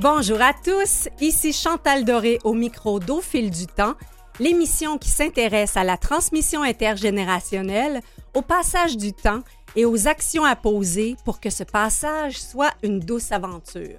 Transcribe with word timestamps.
Bonjour 0.00 0.40
à 0.40 0.52
tous, 0.52 1.08
ici 1.20 1.52
Chantal 1.52 2.04
Doré 2.04 2.38
au 2.44 2.54
micro 2.54 3.00
d'Au 3.00 3.20
fil 3.20 3.50
du 3.50 3.66
temps, 3.66 3.94
l'émission 4.38 4.96
qui 4.96 5.08
s'intéresse 5.08 5.76
à 5.76 5.82
la 5.82 5.96
transmission 5.96 6.62
intergénérationnelle, 6.62 8.00
au 8.36 8.42
passage 8.42 8.96
du 8.96 9.12
temps 9.12 9.40
et 9.74 9.84
aux 9.84 10.06
actions 10.06 10.44
à 10.44 10.54
poser 10.54 11.16
pour 11.24 11.40
que 11.40 11.50
ce 11.50 11.64
passage 11.64 12.40
soit 12.40 12.70
une 12.84 13.00
douce 13.00 13.32
aventure. 13.32 13.98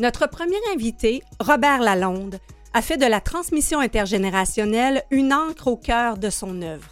Notre 0.00 0.26
premier 0.30 0.56
invité, 0.74 1.20
Robert 1.40 1.82
Lalonde, 1.82 2.38
a 2.72 2.80
fait 2.80 2.96
de 2.96 3.04
la 3.04 3.20
transmission 3.20 3.80
intergénérationnelle 3.80 5.02
une 5.10 5.34
encre 5.34 5.66
au 5.66 5.76
cœur 5.76 6.16
de 6.16 6.30
son 6.30 6.62
œuvre. 6.62 6.88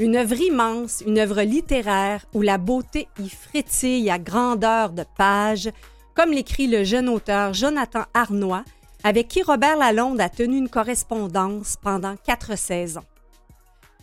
Une 0.00 0.16
œuvre 0.16 0.40
immense, 0.40 1.00
une 1.06 1.20
œuvre 1.20 1.42
littéraire 1.42 2.26
où 2.34 2.42
la 2.42 2.58
beauté 2.58 3.06
y 3.20 3.28
frétille 3.28 4.10
à 4.10 4.18
grandeur 4.18 4.90
de 4.90 5.04
page, 5.16 5.70
comme 6.16 6.32
l'écrit 6.32 6.66
le 6.66 6.82
jeune 6.82 7.08
auteur 7.08 7.52
Jonathan 7.52 8.04
Arnois, 8.14 8.64
avec 9.04 9.28
qui 9.28 9.42
Robert 9.42 9.76
Lalonde 9.76 10.20
a 10.20 10.30
tenu 10.30 10.56
une 10.56 10.70
correspondance 10.70 11.76
pendant 11.80 12.16
quatre 12.16 12.56
saisons. 12.56 13.04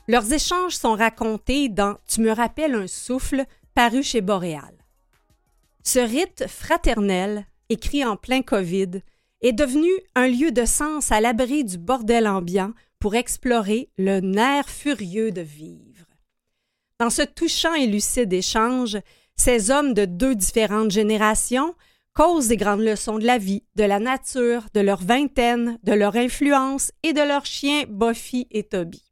Leurs 0.07 0.31
échanges 0.31 0.75
sont 0.75 0.95
racontés 0.95 1.69
dans 1.69 1.97
Tu 2.07 2.21
me 2.21 2.31
rappelles 2.31 2.75
un 2.75 2.87
souffle, 2.87 3.45
paru 3.73 4.03
chez 4.03 4.21
Boréal. 4.21 4.73
Ce 5.83 5.99
rite 5.99 6.45
fraternel, 6.47 7.47
écrit 7.69 8.05
en 8.05 8.15
plein 8.15 8.43
COVID, 8.43 9.01
est 9.41 9.51
devenu 9.51 9.89
un 10.15 10.27
lieu 10.27 10.51
de 10.51 10.65
sens 10.65 11.11
à 11.11 11.19
l'abri 11.19 11.65
du 11.65 11.77
bordel 11.77 12.27
ambiant 12.27 12.73
pour 12.99 13.15
explorer 13.15 13.89
le 13.97 14.19
nerf 14.19 14.69
furieux 14.69 15.31
de 15.31 15.41
vivre. 15.41 16.05
Dans 16.99 17.09
ce 17.09 17.23
touchant 17.23 17.73
et 17.73 17.87
lucide 17.87 18.31
échange, 18.31 18.97
ces 19.35 19.71
hommes 19.71 19.93
de 19.93 20.05
deux 20.05 20.35
différentes 20.35 20.91
générations 20.91 21.75
causent 22.13 22.47
des 22.47 22.57
grandes 22.57 22.81
leçons 22.81 23.17
de 23.17 23.25
la 23.25 23.37
vie, 23.37 23.63
de 23.75 23.83
la 23.83 23.99
nature, 23.99 24.65
de 24.73 24.79
leur 24.79 25.03
vingtaine, 25.03 25.79
de 25.83 25.93
leur 25.93 26.15
influence 26.15 26.91
et 27.01 27.13
de 27.13 27.21
leurs 27.21 27.45
chiens 27.45 27.83
Buffy 27.87 28.47
et 28.51 28.63
Toby. 28.63 29.03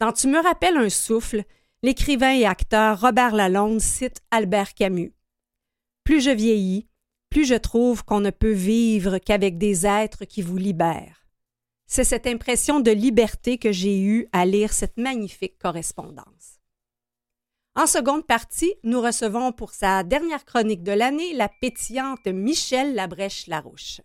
Dans 0.00 0.12
Tu 0.12 0.28
me 0.28 0.42
rappelles 0.42 0.76
un 0.76 0.90
souffle, 0.90 1.44
l'écrivain 1.82 2.34
et 2.34 2.44
acteur 2.44 3.00
Robert 3.00 3.34
Lalonde 3.34 3.80
cite 3.80 4.20
Albert 4.30 4.74
Camus. 4.74 5.14
Plus 6.04 6.20
je 6.20 6.30
vieillis, 6.30 6.86
plus 7.30 7.46
je 7.46 7.54
trouve 7.54 8.04
qu'on 8.04 8.20
ne 8.20 8.30
peut 8.30 8.52
vivre 8.52 9.18
qu'avec 9.18 9.58
des 9.58 9.86
êtres 9.86 10.24
qui 10.24 10.42
vous 10.42 10.58
libèrent. 10.58 11.26
C'est 11.86 12.04
cette 12.04 12.26
impression 12.26 12.80
de 12.80 12.90
liberté 12.90 13.58
que 13.58 13.72
j'ai 13.72 14.00
eue 14.00 14.28
à 14.32 14.44
lire 14.44 14.72
cette 14.72 14.96
magnifique 14.96 15.58
correspondance. 15.58 16.55
En 17.78 17.86
seconde 17.86 18.26
partie, 18.26 18.72
nous 18.84 19.02
recevons 19.02 19.52
pour 19.52 19.72
sa 19.72 20.02
dernière 20.02 20.46
chronique 20.46 20.82
de 20.82 20.92
l'année 20.92 21.34
la 21.34 21.50
pétillante 21.50 22.26
Michelle 22.26 22.94
Labrèche-Larouche. 22.94 24.00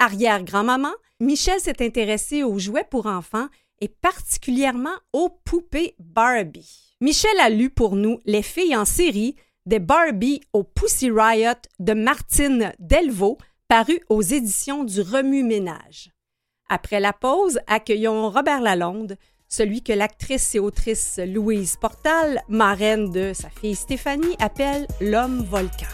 Arrière-grand-maman, 0.00 0.90
Michelle 1.20 1.60
s'est 1.60 1.80
intéressée 1.80 2.42
aux 2.42 2.58
jouets 2.58 2.88
pour 2.90 3.06
enfants 3.06 3.46
et 3.80 3.86
particulièrement 3.86 4.96
aux 5.12 5.28
poupées 5.28 5.94
Barbie. 6.00 6.96
Michelle 7.00 7.38
a 7.38 7.50
lu 7.50 7.70
pour 7.70 7.94
nous 7.94 8.20
Les 8.24 8.42
filles 8.42 8.76
en 8.76 8.84
série 8.84 9.36
des 9.64 9.78
Barbie 9.78 10.40
au 10.52 10.64
Pussy 10.64 11.08
Riot 11.08 11.52
de 11.78 11.92
Martine 11.92 12.72
Delvaux, 12.80 13.38
paru 13.68 14.00
aux 14.08 14.22
éditions 14.22 14.82
du 14.82 15.02
Remue-Ménage. 15.02 16.10
Après 16.68 16.98
la 16.98 17.12
pause, 17.12 17.60
accueillons 17.68 18.28
Robert 18.28 18.60
Lalonde, 18.60 19.16
celui 19.48 19.82
que 19.82 19.92
l'actrice 19.92 20.54
et 20.54 20.58
autrice 20.58 21.18
Louise 21.26 21.76
Portal, 21.76 22.42
marraine 22.48 23.10
de 23.10 23.32
sa 23.34 23.48
fille 23.50 23.74
Stéphanie, 23.74 24.36
appelle 24.38 24.86
l'homme 25.00 25.42
volcan. 25.44 25.86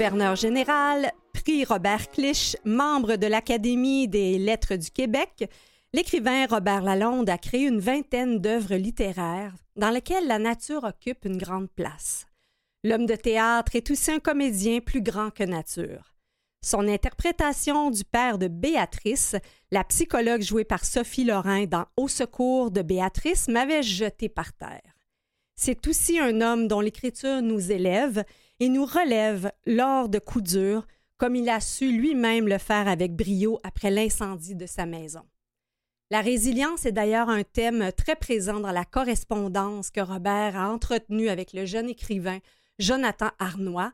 Gouverneur 0.00 0.34
général, 0.34 1.12
prix 1.34 1.62
Robert 1.62 2.10
Clich, 2.10 2.56
membre 2.64 3.16
de 3.16 3.26
l'Académie 3.26 4.08
des 4.08 4.38
lettres 4.38 4.76
du 4.76 4.90
Québec, 4.90 5.44
l'écrivain 5.92 6.46
Robert 6.46 6.80
Lalonde 6.80 7.28
a 7.28 7.36
créé 7.36 7.66
une 7.66 7.80
vingtaine 7.80 8.38
d'œuvres 8.38 8.76
littéraires 8.76 9.52
dans 9.76 9.90
lesquelles 9.90 10.26
la 10.26 10.38
nature 10.38 10.84
occupe 10.84 11.26
une 11.26 11.36
grande 11.36 11.68
place. 11.68 12.24
L'homme 12.82 13.04
de 13.04 13.14
théâtre 13.14 13.76
est 13.76 13.90
aussi 13.90 14.10
un 14.10 14.20
comédien 14.20 14.80
plus 14.80 15.02
grand 15.02 15.28
que 15.28 15.44
nature. 15.44 16.14
Son 16.64 16.88
interprétation 16.88 17.90
du 17.90 18.04
père 18.04 18.38
de 18.38 18.48
Béatrice, 18.48 19.36
la 19.70 19.84
psychologue 19.84 20.40
jouée 20.40 20.64
par 20.64 20.86
Sophie 20.86 21.24
Lorrain 21.24 21.66
dans 21.66 21.84
Au 21.98 22.08
secours 22.08 22.70
de 22.70 22.80
Béatrice, 22.80 23.48
m'avait 23.48 23.82
jeté 23.82 24.30
par 24.30 24.54
terre. 24.54 24.96
C'est 25.56 25.86
aussi 25.88 26.18
un 26.18 26.40
homme 26.40 26.68
dont 26.68 26.80
l'écriture 26.80 27.42
nous 27.42 27.70
élève 27.70 28.24
et 28.60 28.68
nous 28.68 28.84
relève 28.84 29.50
lors 29.66 30.08
de 30.08 30.18
coups 30.18 30.52
durs, 30.52 30.86
comme 31.16 31.34
il 31.34 31.48
a 31.48 31.60
su 31.60 31.90
lui-même 31.90 32.46
le 32.46 32.58
faire 32.58 32.88
avec 32.88 33.16
brio 33.16 33.58
après 33.64 33.90
l'incendie 33.90 34.54
de 34.54 34.66
sa 34.66 34.86
maison. 34.86 35.22
La 36.10 36.20
résilience 36.20 36.86
est 36.86 36.92
d'ailleurs 36.92 37.28
un 37.28 37.44
thème 37.44 37.90
très 37.96 38.16
présent 38.16 38.60
dans 38.60 38.72
la 38.72 38.84
correspondance 38.84 39.90
que 39.90 40.00
Robert 40.00 40.56
a 40.56 40.70
entretenue 40.70 41.28
avec 41.28 41.52
le 41.52 41.64
jeune 41.66 41.88
écrivain 41.88 42.38
Jonathan 42.78 43.30
Arnois 43.38 43.92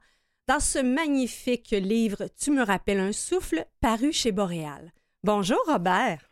dans 0.48 0.60
ce 0.60 0.78
magnifique 0.78 1.72
livre 1.72 2.28
Tu 2.38 2.50
me 2.52 2.62
rappelles 2.62 3.00
un 3.00 3.12
souffle 3.12 3.66
paru 3.80 4.12
chez 4.12 4.32
Boréal. 4.32 4.92
Bonjour 5.24 5.58
Robert. 5.66 6.30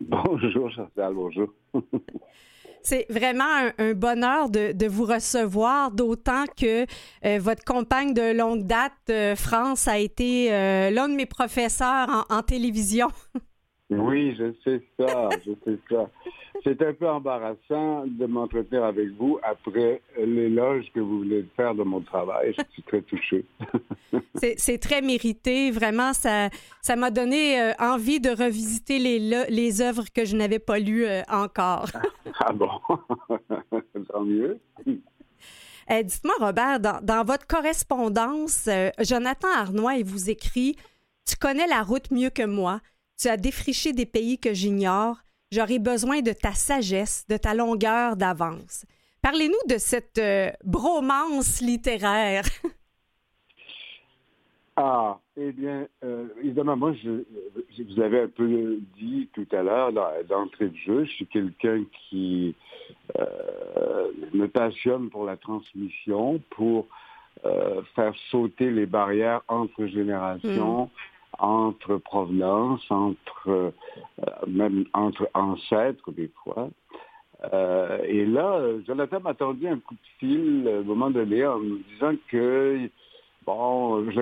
Bonjour 0.00 0.70
Chantal, 0.72 1.14
bonjour. 1.14 1.48
C'est 2.82 3.06
vraiment 3.08 3.70
un, 3.78 3.94
bonheur 3.94 4.50
de, 4.50 4.86
vous 4.86 5.04
recevoir, 5.04 5.92
d'autant 5.92 6.44
que 6.56 6.86
euh, 7.24 7.38
votre 7.40 7.64
compagne 7.64 8.12
de 8.12 8.36
longue 8.36 8.66
date, 8.66 8.92
euh, 9.10 9.36
France, 9.36 9.86
a 9.86 9.98
été 9.98 10.52
euh, 10.52 10.90
l'un 10.90 11.08
de 11.08 11.14
mes 11.14 11.26
professeurs 11.26 12.26
en, 12.28 12.42
télévision. 12.42 13.08
Oui, 13.98 14.34
je 14.36 14.52
sais 14.64 14.82
ça, 14.98 15.28
je 15.44 15.52
sais 15.64 15.78
ça. 15.90 16.08
C'est 16.64 16.80
un 16.82 16.92
peu 16.92 17.08
embarrassant 17.08 18.04
de 18.06 18.26
m'entretenir 18.26 18.84
avec 18.84 19.08
vous 19.18 19.38
après 19.42 20.00
l'éloge 20.16 20.84
que 20.94 21.00
vous 21.00 21.18
voulez 21.18 21.44
faire 21.56 21.74
de 21.74 21.82
mon 21.82 22.00
travail. 22.00 22.54
Je 22.56 22.62
suis 22.72 22.82
très 22.82 23.02
touché. 23.02 23.44
C'est 24.56 24.78
très 24.78 25.02
mérité. 25.02 25.70
Vraiment, 25.70 26.12
ça 26.12 26.48
ça 26.80 26.96
m'a 26.96 27.10
donné 27.10 27.60
euh, 27.60 27.72
envie 27.78 28.20
de 28.20 28.30
revisiter 28.30 28.98
les, 28.98 29.46
les 29.48 29.80
œuvres 29.80 30.04
que 30.12 30.24
je 30.24 30.36
n'avais 30.36 30.58
pas 30.58 30.78
lues 30.78 31.06
euh, 31.06 31.22
encore. 31.28 31.88
ah 32.40 32.52
bon? 32.52 32.70
Tant 34.12 34.22
mieux. 34.22 34.58
Euh, 35.90 36.02
dites-moi, 36.02 36.34
Robert, 36.40 36.80
dans, 36.80 37.24
votre 37.24 37.46
correspondance, 37.46 38.68
Jonathan 39.00 39.48
Arnois, 39.56 39.94
il 39.94 40.04
vous 40.04 40.30
écrit 40.30 40.76
Tu 41.26 41.36
connais 41.36 41.66
la 41.66 41.82
route 41.82 42.10
mieux 42.10 42.30
que 42.30 42.44
moi. 42.44 42.80
Tu 43.18 43.28
as 43.28 43.36
défriché 43.36 43.92
des 43.92 44.06
pays 44.06 44.38
que 44.38 44.52
j'ignore. 44.52 45.16
J'aurai 45.50 45.78
besoin 45.78 46.22
de 46.22 46.32
ta 46.32 46.52
sagesse, 46.52 47.24
de 47.28 47.36
ta 47.36 47.54
longueur 47.54 48.16
d'avance. 48.16 48.84
Parlez-nous 49.20 49.68
de 49.68 49.78
cette 49.78 50.20
bromance 50.64 51.60
littéraire. 51.60 52.44
Ah, 54.76 55.18
eh 55.36 55.52
bien, 55.52 55.86
euh, 56.02 56.28
évidemment, 56.42 56.76
moi, 56.76 56.94
je, 56.94 57.24
je, 57.76 57.82
vous 57.82 58.00
avais 58.00 58.22
un 58.22 58.28
peu 58.28 58.78
dit 58.98 59.28
tout 59.34 59.46
à 59.52 59.62
l'heure, 59.62 59.92
d'entrée 59.92 60.68
de 60.70 60.76
jeu, 60.76 61.04
je 61.04 61.10
suis 61.10 61.26
quelqu'un 61.26 61.84
qui 62.08 62.54
euh, 63.18 64.08
me 64.32 64.46
passionne 64.48 65.10
pour 65.10 65.26
la 65.26 65.36
transmission, 65.36 66.40
pour 66.50 66.86
euh, 67.44 67.82
faire 67.94 68.14
sauter 68.30 68.70
les 68.70 68.86
barrières 68.86 69.42
entre 69.48 69.86
générations, 69.86 70.84
hmm. 70.84 70.90
Entre 71.38 71.96
provenances, 71.96 72.84
entre 72.90 73.48
euh, 73.48 73.70
même 74.46 74.84
entre 74.94 75.28
ancêtres 75.34 76.10
des 76.12 76.30
fois. 76.42 76.68
Euh, 77.52 77.98
et 78.04 78.24
là, 78.24 78.60
Jonathan 78.86 79.20
m'a 79.20 79.34
tendu 79.34 79.66
un 79.66 79.78
coup 79.78 79.94
de 79.94 80.08
fil 80.18 80.68
au 80.68 80.84
moment 80.84 81.10
donné 81.10 81.44
en 81.44 81.58
me 81.58 81.78
disant 81.90 82.14
que 82.28 82.88
Bon, 83.44 84.08
je, 84.10 84.20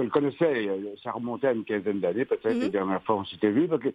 le 0.00 0.10
connaissais, 0.10 0.68
ça 1.02 1.12
remontait 1.12 1.48
à 1.48 1.52
une 1.52 1.64
quinzaine 1.64 2.00
d'années, 2.00 2.26
peut-être, 2.26 2.54
mm-hmm. 2.54 2.62
la 2.64 2.68
dernière 2.68 3.02
fois 3.02 3.16
on 3.16 3.24
s'était 3.24 3.50
vu, 3.50 3.66
parce 3.66 3.80
que 3.80 3.94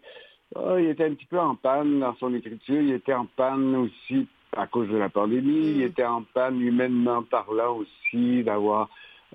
oh, 0.56 0.77
il 0.80 0.88
était 0.88 1.06
un 1.06 1.13
petit 1.13 1.27
peu 1.27 1.39
en 1.39 1.56
panne 1.56 2.00
dans 2.00 2.15
son 2.15 2.33
écriture, 2.33 2.81
il 2.81 2.94
était 2.94 3.13
en 3.13 3.25
panne 3.25 3.75
aussi 3.75 4.27
à 4.56 4.65
cause 4.65 4.89
de 4.89 4.98
la 4.98 5.10
pandémie, 5.10 5.74
il 5.75 5.80
mm. 5.80 5.88
était 5.88 6.06
en 6.06 6.24
panne 6.24 6.60
humainement 6.60 7.21
parlant 7.21 7.77
aussi, 7.77 8.44
d'avoir 8.44 8.89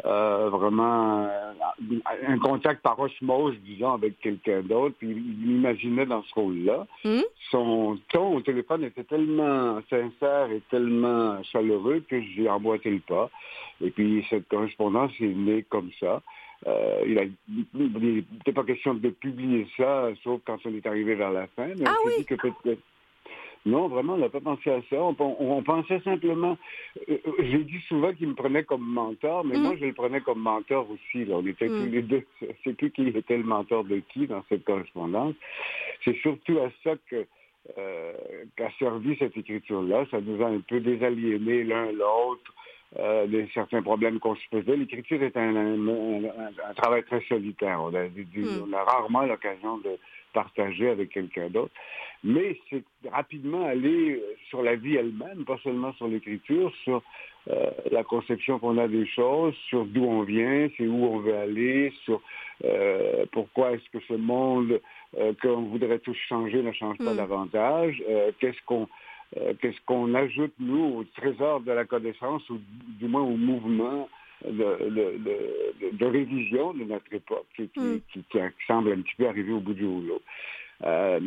euh, 0.05 0.49
vraiment 0.51 1.25
euh, 1.25 1.99
un 2.27 2.39
contact 2.39 2.83
par 2.83 2.99
osmose, 2.99 3.57
disons, 3.65 3.93
avec 3.93 4.21
quelqu'un 4.21 4.63
d'autre, 4.63 4.95
puis 4.99 5.11
il 5.11 5.49
m'imaginait 5.49 6.07
dans 6.07 6.23
ce 6.23 6.35
rôle-là. 6.35 6.87
Hmm? 7.05 7.23
Son 7.51 7.99
ton 8.11 8.37
au 8.37 8.41
téléphone 8.41 8.85
était 8.85 9.05
tellement 9.05 9.81
sincère 9.89 10.51
et 10.51 10.63
tellement 10.71 11.43
chaleureux 11.45 12.05
que 12.09 12.21
j'ai 12.21 12.49
emboîté 12.49 12.91
le 12.91 13.01
pas. 13.01 13.31
Et 13.81 13.91
puis 13.91 14.27
cette 14.31 14.49
correspondance 14.49 15.13
est 15.21 15.35
née 15.35 15.65
comme 15.69 15.91
ça. 16.01 16.23
Euh, 16.67 17.03
il 17.07 17.33
n'était 17.75 18.53
pas 18.53 18.65
question 18.65 18.95
de 18.95 19.11
publier 19.11 19.67
ça, 19.77 20.09
sauf 20.25 20.41
quand 20.45 20.59
on 20.65 20.75
est 20.75 20.87
arrivé 20.87 21.15
vers 21.15 21.31
la 21.31 21.47
fin. 21.49 21.69
Mais 21.77 21.85
ah 21.87 21.95
oui? 22.05 22.25
que 22.25 22.35
non, 23.67 23.89
vraiment, 23.89 24.15
on 24.15 24.19
n'a 24.19 24.29
pas 24.29 24.41
pensé 24.41 24.71
à 24.71 24.81
ça. 24.89 24.97
On, 25.01 25.63
pensait 25.63 26.01
simplement... 26.01 26.57
Euh, 27.09 27.19
euh, 27.27 27.33
j'ai 27.41 27.59
dit 27.59 27.81
souvent 27.89 28.13
qu'il 28.13 28.29
me 28.29 28.35
prenait 28.35 28.65
comme 28.65 28.87
mentor, 28.87 29.45
mais 29.45 29.59
moi, 29.59 29.75
mm. 29.75 29.79
je 29.81 29.85
le 29.87 29.93
prenais 29.93 30.21
comme 30.21 30.41
mentor 30.41 30.87
aussi. 30.91 31.27
On 31.31 31.47
était 31.47 31.67
tous 31.67 31.87
mm. 31.87 31.91
les 31.91 32.03
deux. 32.03 32.25
C'est 32.65 32.75
plus 32.75 32.91
qui 32.91 33.09
était 33.09 33.37
le 33.37 33.45
mentor 33.45 33.85
de 33.85 34.01
qui 34.13 34.27
dans 34.27 34.45
cette 34.49 34.65
correspondance. 34.65 35.35
C'est 36.05 36.17
surtout 36.17 36.59
à 36.59 36.71
ça 36.85 36.97
que 37.11 37.27
euh, 37.77 38.13
qu'a 38.57 38.71
servi 38.79 39.17
cette 39.19 39.37
écriture-là. 39.37 40.07
Ça 40.11 40.21
nous 40.21 40.43
a 40.43 40.49
un 40.49 40.61
peu 40.61 40.81
désaliénés 40.81 41.65
l'un 41.65 41.93
l'autre. 41.93 42.55
Euh, 42.99 43.27
de 43.27 43.47
certains 43.53 43.83
problèmes 43.83 44.19
qu'on 44.19 44.35
se 44.35 44.49
faisait. 44.51 44.75
L'écriture 44.75 45.23
est 45.23 45.37
un, 45.37 45.77
travail 46.75 47.05
très 47.05 47.21
solitaire. 47.29 47.83
On 47.83 47.95
a, 47.95 48.07
on 48.07 48.73
a 48.73 48.83
rarement 48.83 49.25
l'occasion 49.25 49.77
de 49.79 49.99
partager 50.33 50.89
avec 50.89 51.11
quelqu'un 51.11 51.49
d'autre. 51.49 51.73
Mais 52.25 52.59
c'est 52.69 52.83
rapidement 53.11 53.65
aller 53.67 54.17
euh, 54.17 54.35
sur 54.49 54.63
la 54.63 54.75
vie 54.75 54.97
elle-même, 54.97 55.45
pas 55.45 55.59
seulement 55.63 55.93
sur 55.95 56.09
l'écriture, 56.09 56.73
sur 56.83 57.03
euh, 57.49 57.71
la 57.93 58.03
conception 58.03 58.59
qu'on 58.59 58.77
a 58.79 58.89
des 58.89 59.07
choses, 59.07 59.55
sur 59.69 59.85
d'où 59.85 60.05
on 60.05 60.23
vient, 60.23 60.69
c'est 60.77 60.87
où 60.87 61.05
on 61.05 61.19
veut 61.19 61.37
aller, 61.37 61.93
sur 62.05 62.21
euh, 62.65 63.25
pourquoi 63.31 63.73
est-ce 63.73 63.89
que 63.91 64.05
ce 64.07 64.15
monde 64.15 64.81
qu'on 65.41 65.63
voudrait 65.63 66.01
tous 66.01 66.17
changer 66.29 66.63
ne 66.63 66.73
change 66.73 66.99
pas 66.99 67.15
mm. 67.15 67.17
davantage, 67.17 68.03
qu'est-ce 68.41 68.63
qu'on 68.67 68.87
qu'est-ce 69.61 69.81
qu'on 69.87 70.15
ajoute, 70.15 70.53
nous, 70.59 70.99
au 70.99 71.05
trésor 71.17 71.61
de 71.61 71.73
la 71.73 71.85
connaissance, 71.85 72.49
ou 72.51 72.59
du 72.99 73.07
moins 73.07 73.23
au 73.23 73.37
mouvement 73.37 74.09
de, 74.45 76.05
révision 76.05 76.73
de 76.75 76.85
notre 76.85 77.13
époque, 77.13 77.47
qui, 77.57 77.71
mm. 77.77 78.01
qui, 78.13 78.25
semble 78.67 78.93
un 78.93 79.01
petit 79.01 79.15
peu 79.17 79.29
arriver 79.29 79.53
au 79.53 79.61
bout 79.61 79.75
du 79.75 79.87
rouleau. 79.87 80.21
Euh, 80.85 81.19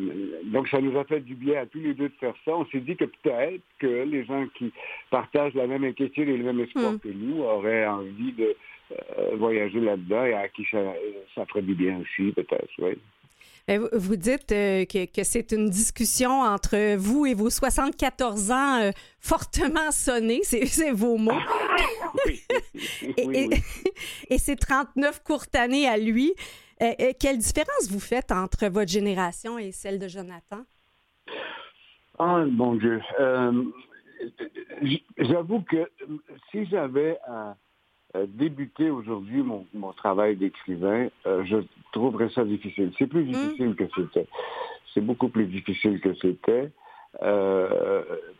donc 0.45 0.69
ça 0.69 0.79
nous 0.79 0.97
a 0.97 1.03
fait 1.03 1.19
du 1.19 1.35
bien 1.35 1.61
à 1.61 1.65
tous 1.65 1.79
les 1.79 1.93
deux 1.93 2.07
de 2.07 2.13
faire 2.19 2.35
ça. 2.45 2.55
On 2.55 2.65
s'est 2.67 2.79
dit 2.79 2.95
que 2.95 3.05
peut-être 3.05 3.61
que 3.79 4.03
les 4.03 4.23
gens 4.23 4.47
qui 4.55 4.71
partagent 5.09 5.55
la 5.55 5.67
même 5.67 5.83
inquiétude 5.83 6.29
et 6.29 6.37
le 6.37 6.45
même 6.45 6.61
espoir 6.61 6.93
mm. 6.93 6.99
que 6.99 7.09
nous 7.09 7.41
auraient 7.41 7.85
envie 7.85 8.31
de 8.31 8.55
euh, 9.17 9.35
voyager 9.35 9.79
là-dedans 9.79 10.25
et 10.25 10.33
à 10.33 10.47
qui 10.47 10.65
ça, 10.71 10.79
ça 11.35 11.45
ferait 11.47 11.61
du 11.61 11.75
bien 11.75 11.99
aussi, 11.99 12.31
peut-être, 12.31 12.69
oui. 12.79 12.97
Vous 13.67 14.15
dites 14.15 14.51
euh, 14.51 14.85
que, 14.85 15.23
c'est 15.23 15.51
une 15.51 15.69
discussion 15.69 16.41
entre 16.41 16.95
vous 16.95 17.25
et 17.25 17.33
vos 17.33 17.49
74 17.49 18.51
ans 18.51 18.91
fortement 19.19 19.91
sonnés, 19.91 20.41
c'est 20.43 20.91
vos 20.91 21.17
mots. 21.17 21.31
oui. 22.25 22.41
et, 23.17 23.49
et, 24.29 24.37
ces 24.37 24.55
39 24.55 25.23
courtes 25.23 25.55
années 25.55 25.87
à 25.87 25.97
lui. 25.97 26.33
Euh, 26.81 26.93
euh, 26.99 27.11
quelle 27.19 27.37
différence 27.37 27.89
vous 27.91 27.99
faites 27.99 28.31
entre 28.31 28.67
votre 28.67 28.91
génération 28.91 29.59
et 29.59 29.71
celle 29.71 29.99
de 29.99 30.07
Jonathan? 30.07 30.63
Ah, 32.17 32.43
mon 32.45 32.75
Dieu. 32.75 32.99
Euh, 33.19 33.63
j'avoue 35.19 35.61
que 35.61 35.91
si 36.49 36.65
j'avais 36.65 37.19
à, 37.27 37.55
débuter 38.27 38.89
aujourd'hui 38.89 39.43
mon, 39.43 39.93
travail 39.93 40.35
d'écrivain, 40.35 41.07
je 41.25 41.57
trouverais 41.91 42.29
ça 42.29 42.43
difficile. 42.43 42.91
C'est 42.97 43.07
plus 43.07 43.23
hmm. 43.23 43.31
difficile 43.31 43.75
que 43.75 43.85
c'était. 43.95 44.27
C'est 44.93 45.01
beaucoup 45.01 45.29
plus 45.29 45.45
difficile 45.45 45.99
que 46.01 46.13
c'était 46.15 46.71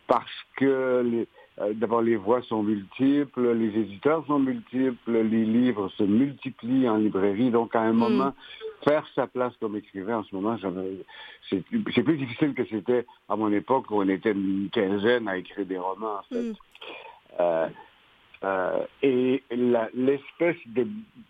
parce 0.07 0.31
que 0.57 1.01
les, 1.05 1.27
euh, 1.59 1.73
d'abord, 1.73 2.01
les 2.01 2.15
voix 2.15 2.41
sont 2.43 2.63
multiples, 2.63 3.51
les 3.51 3.79
éditeurs 3.79 4.25
sont 4.25 4.39
multiples, 4.39 5.11
les 5.11 5.45
livres 5.45 5.89
se 5.97 6.03
multiplient 6.03 6.87
en 6.87 6.97
librairie. 6.97 7.51
Donc, 7.51 7.75
à 7.75 7.81
un 7.81 7.93
hmm. 7.93 7.97
moment, 7.97 8.33
faire 8.83 9.05
sa 9.15 9.27
place 9.27 9.53
comme 9.59 9.75
écrivain 9.75 10.19
en 10.19 10.23
ce 10.23 10.33
moment, 10.33 10.57
c'est 11.49 11.63
plus 12.03 12.17
difficile 12.17 12.53
que 12.53 12.65
c'était 12.65 13.05
à 13.27 13.35
mon 13.35 13.51
époque 13.51 13.91
où 13.91 14.01
on 14.01 14.07
était 14.07 14.31
une 14.31 14.69
quinzaine 14.71 15.27
à 15.27 15.37
écrire 15.37 15.65
des 15.65 15.77
romans, 15.77 16.19
en 16.19 16.23
fait. 16.23 16.41
Hmm. 16.41 16.53
Euh, 17.39 17.67
euh, 18.43 18.79
et 19.03 19.43
l'espèce 19.93 20.57
de 20.65 20.87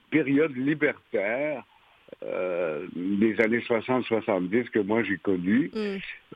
période 0.10 0.56
libertaire 0.56 1.64
euh, 2.24 2.86
des 2.96 3.40
années 3.42 3.60
60-70 3.60 4.70
que 4.70 4.80
moi 4.80 5.02
j'ai 5.04 5.18
connu, 5.18 5.72
mm. 5.74 5.80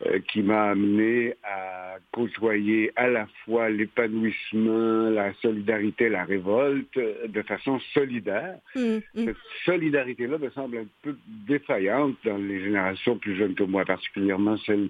euh, 0.06 0.19
qui 0.27 0.42
m'a 0.42 0.72
amené 0.72 1.36
à 1.44 1.98
côtoyer 2.12 2.92
à 2.95 3.07
la 3.07 3.27
fois 3.44 3.69
l'épanouissement, 3.69 5.10
la 5.10 5.33
solidarité, 5.42 6.10
la 6.10 6.24
révolte 6.25 6.98
de 6.98 7.42
façon 7.44 7.80
solidaire. 7.94 8.57
Mm, 8.75 8.98
mm. 9.13 9.25
Cette 9.25 9.38
solidarité-là 9.66 10.38
me 10.38 10.50
semble 10.50 10.78
un 10.78 10.88
peu 11.04 11.16
défaillante 11.48 12.16
dans 12.25 12.38
les 12.38 12.62
générations 12.62 13.18
plus 13.18 13.36
jeunes 13.36 13.56
que 13.56 13.63
moi, 13.63 13.86
particulièrement 13.86 14.57
celle 14.57 14.89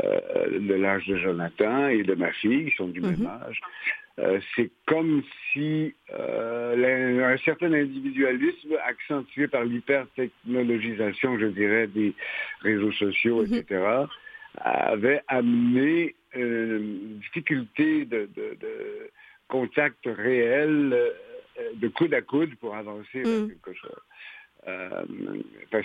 de 0.00 0.74
l'âge 0.74 1.06
de 1.06 1.16
Jonathan 1.16 1.88
et 1.88 2.02
de 2.02 2.14
ma 2.14 2.32
fille, 2.32 2.70
qui 2.70 2.76
sont 2.76 2.88
du 2.88 3.00
même 3.00 3.14
mm-hmm. 3.14 3.48
âge. 3.48 3.60
Euh, 4.18 4.40
c'est 4.56 4.70
comme 4.86 5.22
si 5.52 5.94
euh, 6.12 7.32
un 7.32 7.36
certain 7.38 7.72
individualisme 7.72 8.76
accentué 8.84 9.46
par 9.46 9.64
l'hypertechnologisation, 9.64 11.38
je 11.38 11.46
dirais, 11.46 11.86
des 11.86 12.14
réseaux 12.62 12.92
sociaux, 12.92 13.46
mhm. 13.46 13.54
etc., 13.54 13.84
avait 14.56 15.22
amené 15.28 16.16
euh, 16.36 16.78
une 16.78 17.18
difficulté 17.18 18.06
de, 18.06 18.28
contact 19.46 20.04
réel, 20.04 20.96
de 21.74 21.88
coude 21.88 22.12
à 22.12 22.20
coude 22.20 22.54
pour 22.56 22.74
avancer 22.74 23.22
vers 23.22 23.42
mhm. 23.42 23.48
quelque 23.50 23.72
chose. 23.74 24.02
Euh, 24.66 25.04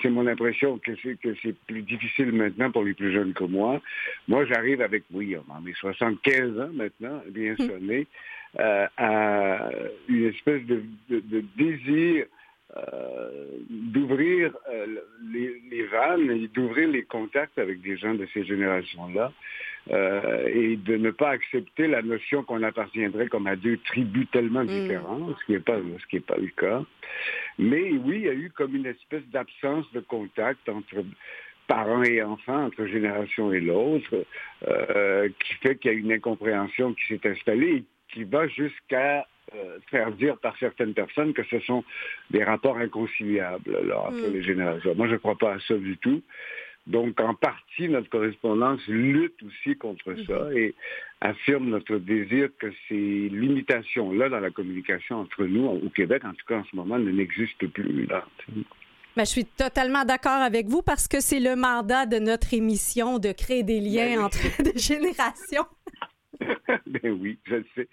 c'est 0.01 0.09
mon 0.09 0.27
impression 0.27 0.77
que 0.77 0.91
c'est 1.01 1.19
que 1.19 1.35
c'est 1.41 1.55
plus 1.67 1.83
difficile 1.83 2.31
maintenant 2.31 2.71
pour 2.71 2.83
les 2.83 2.93
plus 2.93 3.13
jeunes 3.13 3.33
que 3.33 3.43
moi. 3.43 3.81
Moi, 4.27 4.45
j'arrive 4.45 4.81
avec, 4.81 5.03
oui, 5.11 5.35
on 5.37 5.61
mes 5.61 5.73
75 5.73 6.59
ans 6.59 6.69
maintenant, 6.73 7.21
bien 7.29 7.53
hmm. 7.53 7.67
sonné, 7.67 8.07
euh, 8.59 8.87
à 8.97 9.69
une 10.07 10.25
espèce 10.25 10.63
de, 10.65 10.83
désir 11.55 12.25
euh, 12.75 13.59
d'ouvrir 13.69 14.53
les, 15.31 15.61
les, 15.69 15.85
vannes 15.85 16.31
et 16.31 16.47
d'ouvrir 16.47 16.89
les 16.89 17.03
contacts 17.03 17.57
avec 17.59 17.81
des 17.81 17.97
gens 17.97 18.15
de 18.15 18.27
ces 18.33 18.43
générations-là. 18.43 19.31
Euh, 19.91 20.47
et 20.47 20.77
de 20.77 20.95
ne 20.95 21.11
pas 21.11 21.31
accepter 21.31 21.87
la 21.87 22.01
notion 22.01 22.41
qu'on 22.43 22.63
appartiendrait 22.63 23.27
comme 23.27 23.47
à 23.47 23.57
deux 23.57 23.77
tribus 23.77 24.27
tellement 24.31 24.63
mm. 24.63 24.67
différentes, 24.67 25.35
ce 25.41 25.45
qui 25.45 25.51
n'est 25.51 25.59
pas 25.59 25.77
ce 25.77 26.07
qui 26.07 26.15
est 26.17 26.25
pas 26.25 26.37
le 26.37 26.47
cas. 26.47 26.83
Mais 27.59 27.91
oui, 27.91 28.19
il 28.19 28.21
y 28.21 28.29
a 28.29 28.33
eu 28.33 28.49
comme 28.49 28.75
une 28.75 28.85
espèce 28.85 29.25
d'absence 29.33 29.85
de 29.91 29.99
contact 29.99 30.69
entre 30.69 31.03
parents 31.67 32.03
et 32.03 32.23
enfants, 32.23 32.65
entre 32.65 32.85
génération 32.85 33.51
et 33.51 33.59
l'autre, 33.59 34.25
euh, 34.69 35.27
qui 35.39 35.53
fait 35.55 35.75
qu'il 35.75 35.91
y 35.91 35.95
a 35.95 35.97
une 35.97 36.13
incompréhension 36.13 36.93
qui 36.93 37.05
s'est 37.07 37.29
installée 37.29 37.75
et 37.75 37.83
qui 38.13 38.23
va 38.23 38.47
jusqu'à 38.47 39.27
euh, 39.53 39.79
faire 39.91 40.13
dire 40.13 40.37
par 40.37 40.57
certaines 40.59 40.93
personnes 40.93 41.33
que 41.33 41.43
ce 41.43 41.59
sont 41.59 41.83
des 42.31 42.43
rapports 42.45 42.77
inconciliables 42.77 43.93
entre 43.93 44.29
mm. 44.29 44.33
les 44.33 44.43
générations. 44.43 44.95
Moi, 44.95 45.07
je 45.07 45.13
ne 45.13 45.17
crois 45.17 45.37
pas 45.37 45.55
à 45.55 45.59
ça 45.59 45.75
du 45.75 45.97
tout. 45.97 46.21
Donc, 46.85 47.19
en 47.21 47.33
partie, 47.33 47.87
notre 47.87 48.09
correspondance 48.09 48.81
lutte 48.87 49.41
aussi 49.43 49.77
contre 49.77 50.11
mhm. 50.11 50.25
ça 50.25 50.53
et 50.53 50.75
affirme 51.21 51.69
notre 51.69 51.97
désir 51.97 52.49
que 52.59 52.67
ces 52.89 53.29
limitations-là 53.29 54.29
dans 54.29 54.41
la 54.41 54.51
communication 54.51 55.21
entre 55.21 55.45
nous, 55.45 55.65
au 55.65 55.89
Québec, 55.89 56.23
en 56.25 56.33
tout 56.33 56.45
cas 56.45 56.57
en 56.57 56.65
ce 56.65 56.75
moment, 56.75 56.99
ne 56.99 57.11
n'existent 57.11 57.67
plus. 57.73 58.05
Là. 58.07 58.25
Ben, 59.15 59.23
je 59.25 59.29
suis 59.29 59.45
totalement 59.45 60.03
d'accord 60.03 60.41
avec 60.41 60.67
vous 60.67 60.81
parce 60.81 61.07
que 61.07 61.21
c'est 61.21 61.39
le 61.39 61.55
mandat 61.55 62.05
de 62.05 62.17
notre 62.17 62.53
émission 62.53 63.19
de 63.19 63.31
créer 63.31 63.63
des 63.63 63.79
liens 63.79 64.15
ben 64.15 64.25
entre 64.25 64.61
des 64.63 64.77
générations. 64.77 65.65
ben 66.87 67.17
oui, 67.21 67.37
je 67.45 67.55
le 67.55 67.65
sais. 67.75 67.87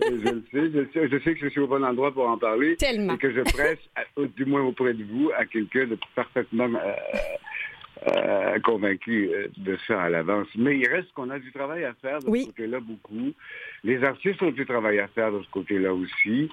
Je 0.00 0.06
le 0.10 0.44
sais, 0.50 0.70
je 0.70 0.92
sais. 0.92 1.08
Je 1.08 1.18
sais 1.22 1.34
que 1.34 1.40
je 1.40 1.48
suis 1.48 1.60
au 1.60 1.68
bon 1.68 1.82
endroit 1.84 2.12
pour 2.12 2.28
en 2.28 2.36
parler. 2.36 2.76
Tellement. 2.76 3.14
Et 3.14 3.18
que 3.18 3.32
je 3.32 3.40
presse, 3.40 3.78
du 4.36 4.44
moins 4.44 4.62
auprès 4.62 4.92
de 4.92 5.04
vous, 5.04 5.30
à 5.38 5.46
quelqu'un 5.46 5.86
de 5.86 5.96
parfaitement 6.14 6.64
euh, 6.64 6.92
euh, 8.06 8.58
convaincu 8.60 9.30
euh, 9.32 9.46
de 9.56 9.78
ça 9.86 10.02
à 10.02 10.10
l'avance. 10.10 10.48
Mais 10.56 10.76
il 10.76 10.88
reste 10.88 11.12
qu'on 11.12 11.30
a 11.30 11.38
du 11.38 11.52
travail 11.52 11.84
à 11.84 11.94
faire 11.94 12.18
de 12.18 12.36
ce 12.36 12.46
côté-là 12.46 12.80
beaucoup. 12.80 13.32
Les 13.84 14.02
artistes 14.02 14.42
ont 14.42 14.50
du 14.50 14.66
travail 14.66 14.98
à 14.98 15.06
faire 15.08 15.30
de 15.30 15.40
ce 15.42 15.48
côté-là 15.50 15.94
aussi. 15.94 16.50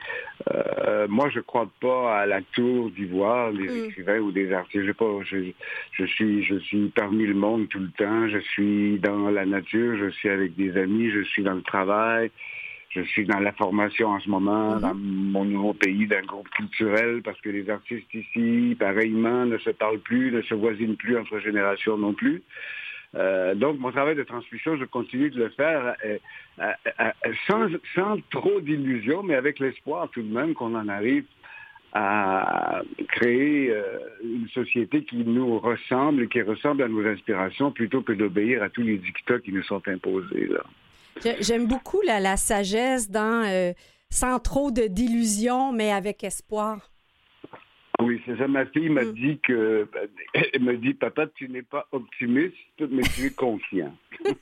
Euh, 0.54 1.08
moi, 1.10 1.30
je 1.30 1.40
crois 1.40 1.70
pas 1.82 2.20
à 2.20 2.26
la 2.26 2.42
tour 2.42 2.92
d'ivoire 2.92 3.52
des 3.54 3.68
mm. 3.68 3.86
écrivains 3.86 4.20
ou 4.20 4.32
des 4.32 4.54
artistes. 4.54 4.86
Je, 4.86 4.92
pas, 4.92 5.06
je, 5.24 5.52
je, 5.94 6.06
suis, 6.06 6.44
je 6.44 6.56
suis 6.60 6.90
parmi 6.90 7.26
le 7.26 7.34
monde 7.34 7.68
tout 7.70 7.80
le 7.80 7.92
temps. 7.98 8.30
Je 8.30 8.40
suis 8.40 9.00
dans 9.00 9.30
la 9.30 9.46
nature. 9.46 9.98
Je 9.98 10.10
suis 10.12 10.30
avec 10.30 10.56
des 10.56 10.78
amis. 10.78 11.10
Je 11.10 11.24
suis 11.24 11.44
dans 11.44 11.56
le 11.56 11.64
travail. 11.64 12.30
Je 12.94 13.02
suis 13.04 13.26
dans 13.26 13.40
la 13.40 13.54
formation 13.54 14.10
en 14.10 14.20
ce 14.20 14.30
moment, 14.30 14.76
Mhm. 14.76 14.82
dans 14.82 14.94
mon 14.96 15.46
nouveau 15.46 15.74
pays, 15.74 16.08
d'un 16.08 16.24
groupe 16.24 16.50
culturel, 16.50 17.22
parce 17.24 17.40
que 17.40 17.50
les 17.50 17.70
artistes 17.70 18.14
ici, 18.14 18.76
pareillement, 18.78 19.46
ne 19.46 19.58
se 19.60 19.70
parlent 19.70 20.00
plus, 20.00 20.32
ne 20.32 20.42
se 20.42 20.54
voisinent 20.54 20.98
plus 20.98 21.18
entre 21.18 21.40
générations 21.40 21.98
non 21.98 22.14
plus. 22.14 22.44
Euh, 23.16 23.56
donc, 23.56 23.80
mon 23.80 23.92
travail 23.92 24.16
de 24.16 24.24
transmission, 24.24 24.78
je 24.78 24.86
continue 24.86 25.30
de 25.30 25.38
le 25.38 25.50
faire 25.50 25.96
euh, 26.06 26.18
euh, 26.60 27.12
sans, 27.48 27.68
sans 27.96 28.18
trop 28.30 28.60
d'illusions, 28.62 29.24
mais 29.24 29.36
avec 29.36 29.60
l'espoir 29.60 30.10
tout 30.10 30.22
de 30.22 30.34
même 30.34 30.54
qu'on 30.54 30.76
en 30.76 30.88
arrive 30.88 31.26
à 31.94 32.84
créer 33.10 33.74
une 34.24 34.48
société 34.54 35.04
qui 35.04 35.18
nous 35.26 35.60
ressemble 35.60 36.24
et 36.24 36.28
qui 36.28 36.42
ressemble 36.42 36.84
à 36.84 36.88
nos 36.88 37.06
aspirations 37.06 37.72
plutôt 37.72 38.02
que 38.02 38.14
d'obéir 38.14 38.64
à 38.64 38.70
tous 38.70 38.82
les 38.82 38.98
dictats 38.98 39.40
qui 39.40 39.52
nous 39.52 39.64
sont 39.64 39.86
imposés. 39.86 40.48
Là. 40.48 40.64
J'ai- 41.24 41.42
J'aime 41.42 41.68
beaucoup 41.68 42.02
la, 42.02 42.20
la 42.20 42.38
sagesse 42.38 43.10
dans 43.10 43.44
euh, 43.48 43.74
sans 44.10 44.40
trop 44.40 44.72
de 44.72 44.84
d'illusions, 44.88 45.72
mais 45.72 45.92
avec 45.92 46.24
espoir. 46.24 46.90
Oui, 48.02 48.20
c'est 48.26 48.36
ça. 48.38 48.48
Ma 48.48 48.66
fille 48.66 48.90
m'a 48.90 49.04
Mm. 49.04 49.14
dit 49.14 49.40
que, 49.44 49.88
elle 50.54 50.62
me 50.62 50.76
dit, 50.78 50.94
papa, 50.96 51.28
tu 51.36 51.48
n'es 51.50 51.62
pas 51.62 51.86
optimiste, 51.92 52.56
mais 52.80 53.04
tu 53.16 53.28
es 53.28 53.30
confiant. 53.32 53.94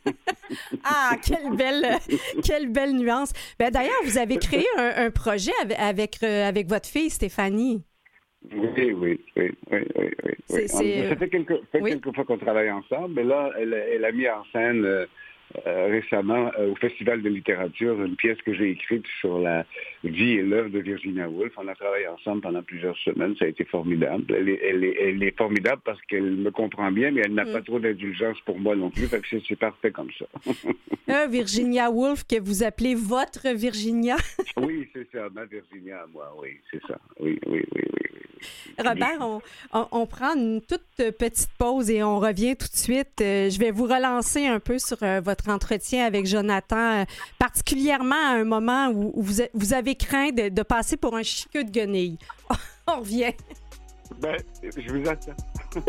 Ah, 0.84 1.16
quelle 1.24 1.56
belle, 1.56 1.86
quelle 2.44 2.70
belle 2.72 2.96
nuance. 2.96 3.34
Ben, 3.60 3.70
D'ailleurs, 3.70 4.02
vous 4.04 4.18
avez 4.18 4.38
créé 4.38 4.66
un, 4.78 5.06
un 5.06 5.12
projet 5.12 5.52
avec, 5.62 5.78
avec, 5.80 6.18
euh, 6.24 6.48
avec 6.48 6.68
votre 6.68 6.90
fille, 6.90 7.10
Stéphanie. 7.12 7.84
Oui, 8.52 8.92
oui, 8.94 9.20
oui, 9.36 9.52
oui, 9.72 9.80
oui, 9.96 10.10
oui. 10.26 10.68
Ça 10.68 11.16
fait 11.18 11.30
quelques, 11.30 11.54
fait 11.72 11.82
oui. 11.82 11.92
quelques 11.92 12.16
fois 12.16 12.26
qu'on 12.26 12.38
travaille 12.40 12.72
ensemble, 12.72 13.14
mais 13.16 13.24
là, 13.24 13.52
elle, 13.60 13.74
elle 13.74 14.06
a 14.06 14.12
mis 14.12 14.28
en 14.28 14.44
scène 14.52 14.84
euh, 14.86 15.06
récemment 15.66 16.52
euh, 16.60 16.72
au 16.72 16.76
Festival 16.76 17.22
de 17.22 17.30
littérature 17.30 18.02
une 18.04 18.16
pièce 18.16 18.38
que 18.46 18.54
j'ai 18.54 18.70
écrite 18.72 19.06
sur 19.20 19.40
la 19.40 19.66
vie 20.04 20.34
et 20.34 20.42
l'œuvre 20.44 20.70
de 20.70 20.80
Virginia 20.80 21.28
Woolf. 21.28 21.54
On 21.58 21.68
a 21.68 21.76
travaillé 21.76 22.08
ensemble 22.08 22.42
pendant 22.42 22.62
plusieurs 22.64 22.98
semaines, 23.00 23.36
ça 23.38 23.46
a 23.46 23.48
été 23.48 23.66
formidable. 23.66 24.26
Elle 24.36 24.50
est, 24.50 24.60
elle 24.64 24.84
est, 24.84 24.96
elle 25.02 25.24
est 25.24 25.38
formidable 25.38 25.82
parce 25.84 26.02
qu'elle 26.04 26.32
me 26.36 26.52
comprend 26.52 26.92
bien, 26.92 27.12
mais 27.12 27.22
elle 27.26 27.34
n'a 27.34 27.46
Mm. 27.46 27.52
pas 27.54 27.62
trop 27.62 27.80
d'indulgence 27.80 28.38
pour 28.46 28.60
moi 28.60 28.76
non 28.76 28.90
plus, 28.92 29.08
fait 29.08 29.20
que 29.22 29.28
c'est- 29.40 29.56
parfait 29.56 29.92
comme 29.92 30.10
ça. 30.18 30.26
Euh, 31.10 31.26
Virginia 31.26 31.90
Woolf, 31.90 32.24
que 32.24 32.40
vous 32.40 32.62
appelez 32.62 32.94
votre 32.94 33.48
Virginia. 33.56 34.16
oui, 34.58 34.88
c'est 34.94 35.08
ça, 35.12 35.28
ma 35.34 35.44
Virginia 35.46 36.02
à 36.04 36.06
moi, 36.06 36.32
oui, 36.40 36.60
c'est 36.70 36.80
ça. 36.86 37.00
Oui, 37.20 37.40
oui, 37.48 37.64
oui, 37.74 37.82
oui. 37.84 37.84
oui. 38.14 38.88
Robert, 38.88 39.18
on, 39.20 39.42
on- 39.74 39.88
on 39.92 40.06
prend 40.06 40.36
une 40.36 40.62
toute 40.62 40.84
petite 41.18 41.50
pause 41.58 41.90
et 41.90 42.04
on 42.04 42.20
revient 42.20 42.56
tout 42.56 42.68
de 42.68 42.78
suite. 42.78 43.20
Euh, 43.22 43.50
je 43.50 43.58
vais 43.60 43.72
vous 43.72 43.86
relancer 43.86 44.46
un 44.46 44.60
peu 44.60 44.78
sur 44.78 45.02
euh, 45.02 45.20
entretien 45.48 46.06
avec 46.06 46.26
Jonathan, 46.26 47.02
euh, 47.02 47.06
particulièrement 47.38 48.16
à 48.16 48.36
un 48.36 48.44
moment 48.44 48.90
où, 48.90 49.14
vous, 49.16 49.42
vous 49.54 49.74
avez 49.74 49.96
craint 49.96 50.32
de, 50.32 50.50
de 50.50 50.64
passer 50.64 50.98
pour 50.98 51.16
un 51.16 51.24
chiqueux 51.24 51.64
de 51.64 51.72
guenille. 51.72 52.18
on 52.88 53.00
revient. 53.00 53.34
Ben, 54.20 54.36
je 54.62 54.92
vous 54.92 55.08
attends. 55.08 55.36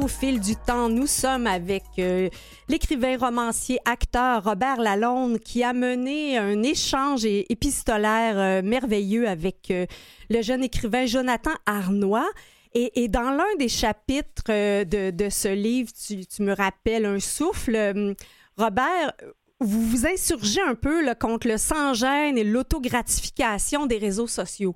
Au 0.00 0.08
fil 0.08 0.40
du 0.40 0.56
temps, 0.56 0.88
nous 0.88 1.06
sommes 1.06 1.46
avec 1.46 1.84
euh, 1.98 2.30
l'écrivain, 2.68 3.18
romancier, 3.18 3.78
acteur 3.84 4.42
Robert 4.42 4.80
Lalonde 4.80 5.38
qui 5.38 5.62
a 5.62 5.74
mené 5.74 6.38
un 6.38 6.62
échange 6.62 7.26
épistolaire 7.26 8.38
euh, 8.38 8.62
merveilleux 8.62 9.28
avec 9.28 9.70
euh, 9.70 9.86
le 10.30 10.40
jeune 10.40 10.64
écrivain 10.64 11.04
Jonathan 11.04 11.52
Arnois. 11.66 12.28
Et, 12.74 13.04
et 13.04 13.08
dans 13.08 13.30
l'un 13.30 13.54
des 13.58 13.68
chapitres 13.68 14.44
de, 14.48 15.10
de 15.10 15.28
ce 15.28 15.48
livre, 15.48 15.90
tu, 15.92 16.26
tu 16.26 16.42
me 16.42 16.54
rappelles 16.54 17.04
un 17.04 17.20
souffle, 17.20 18.14
Robert, 18.56 19.12
vous 19.60 19.82
vous 19.82 20.06
insurgez 20.06 20.62
un 20.62 20.74
peu 20.74 21.04
là, 21.04 21.14
contre 21.14 21.48
le 21.48 21.58
sans-gêne 21.58 22.38
et 22.38 22.44
l'autogratification 22.44 23.84
des 23.86 23.98
réseaux 23.98 24.26
sociaux. 24.26 24.74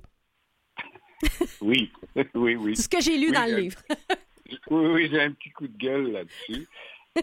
Oui, 1.59 1.91
oui, 2.35 2.55
oui. 2.55 2.75
C'est 2.75 2.83
ce 2.83 2.89
que 2.89 3.01
j'ai 3.01 3.17
lu 3.17 3.27
Oui, 3.27 3.33
dans 3.33 3.45
le 3.45 3.57
livre. 3.61 3.81
Oui, 4.69 4.85
oui, 4.87 5.09
j'ai 5.11 5.21
un 5.21 5.31
petit 5.31 5.49
coup 5.51 5.67
de 5.67 5.77
gueule 5.77 6.11
là-dessus. 6.11 6.67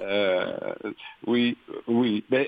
Euh, 0.01 0.57
oui, 1.27 1.57
oui. 1.87 2.25
Ben, 2.29 2.47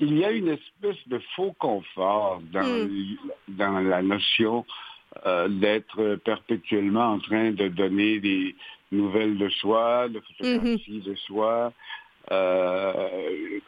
il 0.00 0.18
y 0.18 0.24
a 0.24 0.30
une 0.32 0.48
espèce 0.48 1.06
de 1.08 1.18
faux 1.34 1.54
confort 1.58 2.40
dans, 2.52 2.62
Hmm. 2.88 3.16
dans 3.48 3.80
la 3.80 4.02
notion 4.02 4.64
euh, 5.26 5.48
d'être 5.48 6.16
perpétuellement 6.24 7.12
en 7.12 7.18
train 7.18 7.50
de 7.52 7.68
donner 7.68 8.18
des 8.20 8.54
nouvelles 8.92 9.36
de 9.38 9.48
soi, 9.48 10.08
de 10.08 10.20
photographies 10.20 11.00
de 11.00 11.14
soi. 11.14 11.72
Euh, 12.32 12.92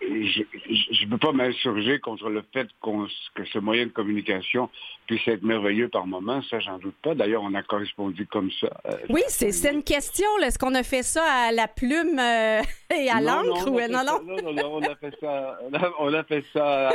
je 0.01 1.05
ne 1.05 1.11
peux 1.11 1.19
pas 1.19 1.33
m'insurger 1.33 2.01
contre 2.01 2.29
le 2.29 2.43
fait 2.53 2.67
que 2.83 3.45
ce 3.53 3.59
moyen 3.59 3.87
de 3.87 3.91
communication 3.93 4.69
puisse 5.07 5.27
être 5.29 5.43
merveilleux 5.43 5.89
par 5.89 6.07
moments, 6.07 6.43
ça 6.43 6.59
j'en 6.61 6.79
doute 6.79 6.95
pas. 7.03 7.15
D'ailleurs, 7.15 7.43
on 7.43 7.55
a 7.55 7.63
correspondu 7.63 8.27
comme 8.27 8.51
ça. 8.61 8.69
Euh, 8.87 8.97
Oui, 9.11 9.23
c'est 9.29 9.73
une 9.73 9.83
question. 9.83 10.27
Est-ce 10.43 10.59
qu'on 10.59 10.75
a 10.75 10.83
fait 10.83 11.03
ça 11.03 11.25
à 11.25 11.53
la 11.53 11.69
plume 11.69 12.19
euh, 12.19 12.61
et 12.95 13.09
à 13.11 13.21
l'encre? 13.21 13.71
ou- 13.71 13.81
Non, 13.81 14.03
non? 14.05 14.53
non, 14.53 14.73
on 14.77 14.83
a 14.83 14.95
fait 14.97 15.15
ça, 15.21 15.59
on 15.71 15.75
a, 15.75 15.93
on 16.01 16.15
a 16.15 16.25
fait 16.25 16.45
ça 16.53 16.93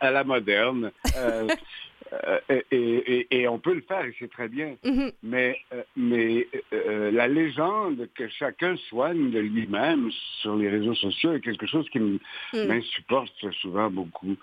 à 0.00 0.10
la 0.10 0.24
moderne. 0.24 0.90
Euh, 2.28 2.38
et, 2.50 2.76
et- 3.30 3.40
et 3.40 3.48
on 3.48 3.58
peut 3.58 3.74
le 3.74 3.80
faire 3.80 4.04
et 4.04 4.14
c'est 4.18 4.30
très 4.30 4.48
bien. 4.48 4.76
Mhm. 4.84 5.10
Mais, 5.22 5.58
euh, 5.72 5.82
mais 5.96 6.46
euh, 6.72 7.10
la 7.10 7.26
légende 7.28 8.08
que 8.14 8.28
chacun 8.28 8.76
soigne 8.88 9.30
de 9.30 9.40
lui-même 9.40 10.10
sur 10.40 10.54
les 10.56 10.68
réseaux 10.68 10.94
sociaux 10.94 11.32
est 11.34 11.40
quelque 11.40 11.66
chose 11.66 11.88
qui 11.90 11.98
m- 11.98 12.18
Mm. 12.52 12.66
m'insupporte 12.68 13.50
souvent 13.62 13.90
beaucoup. 13.90 14.36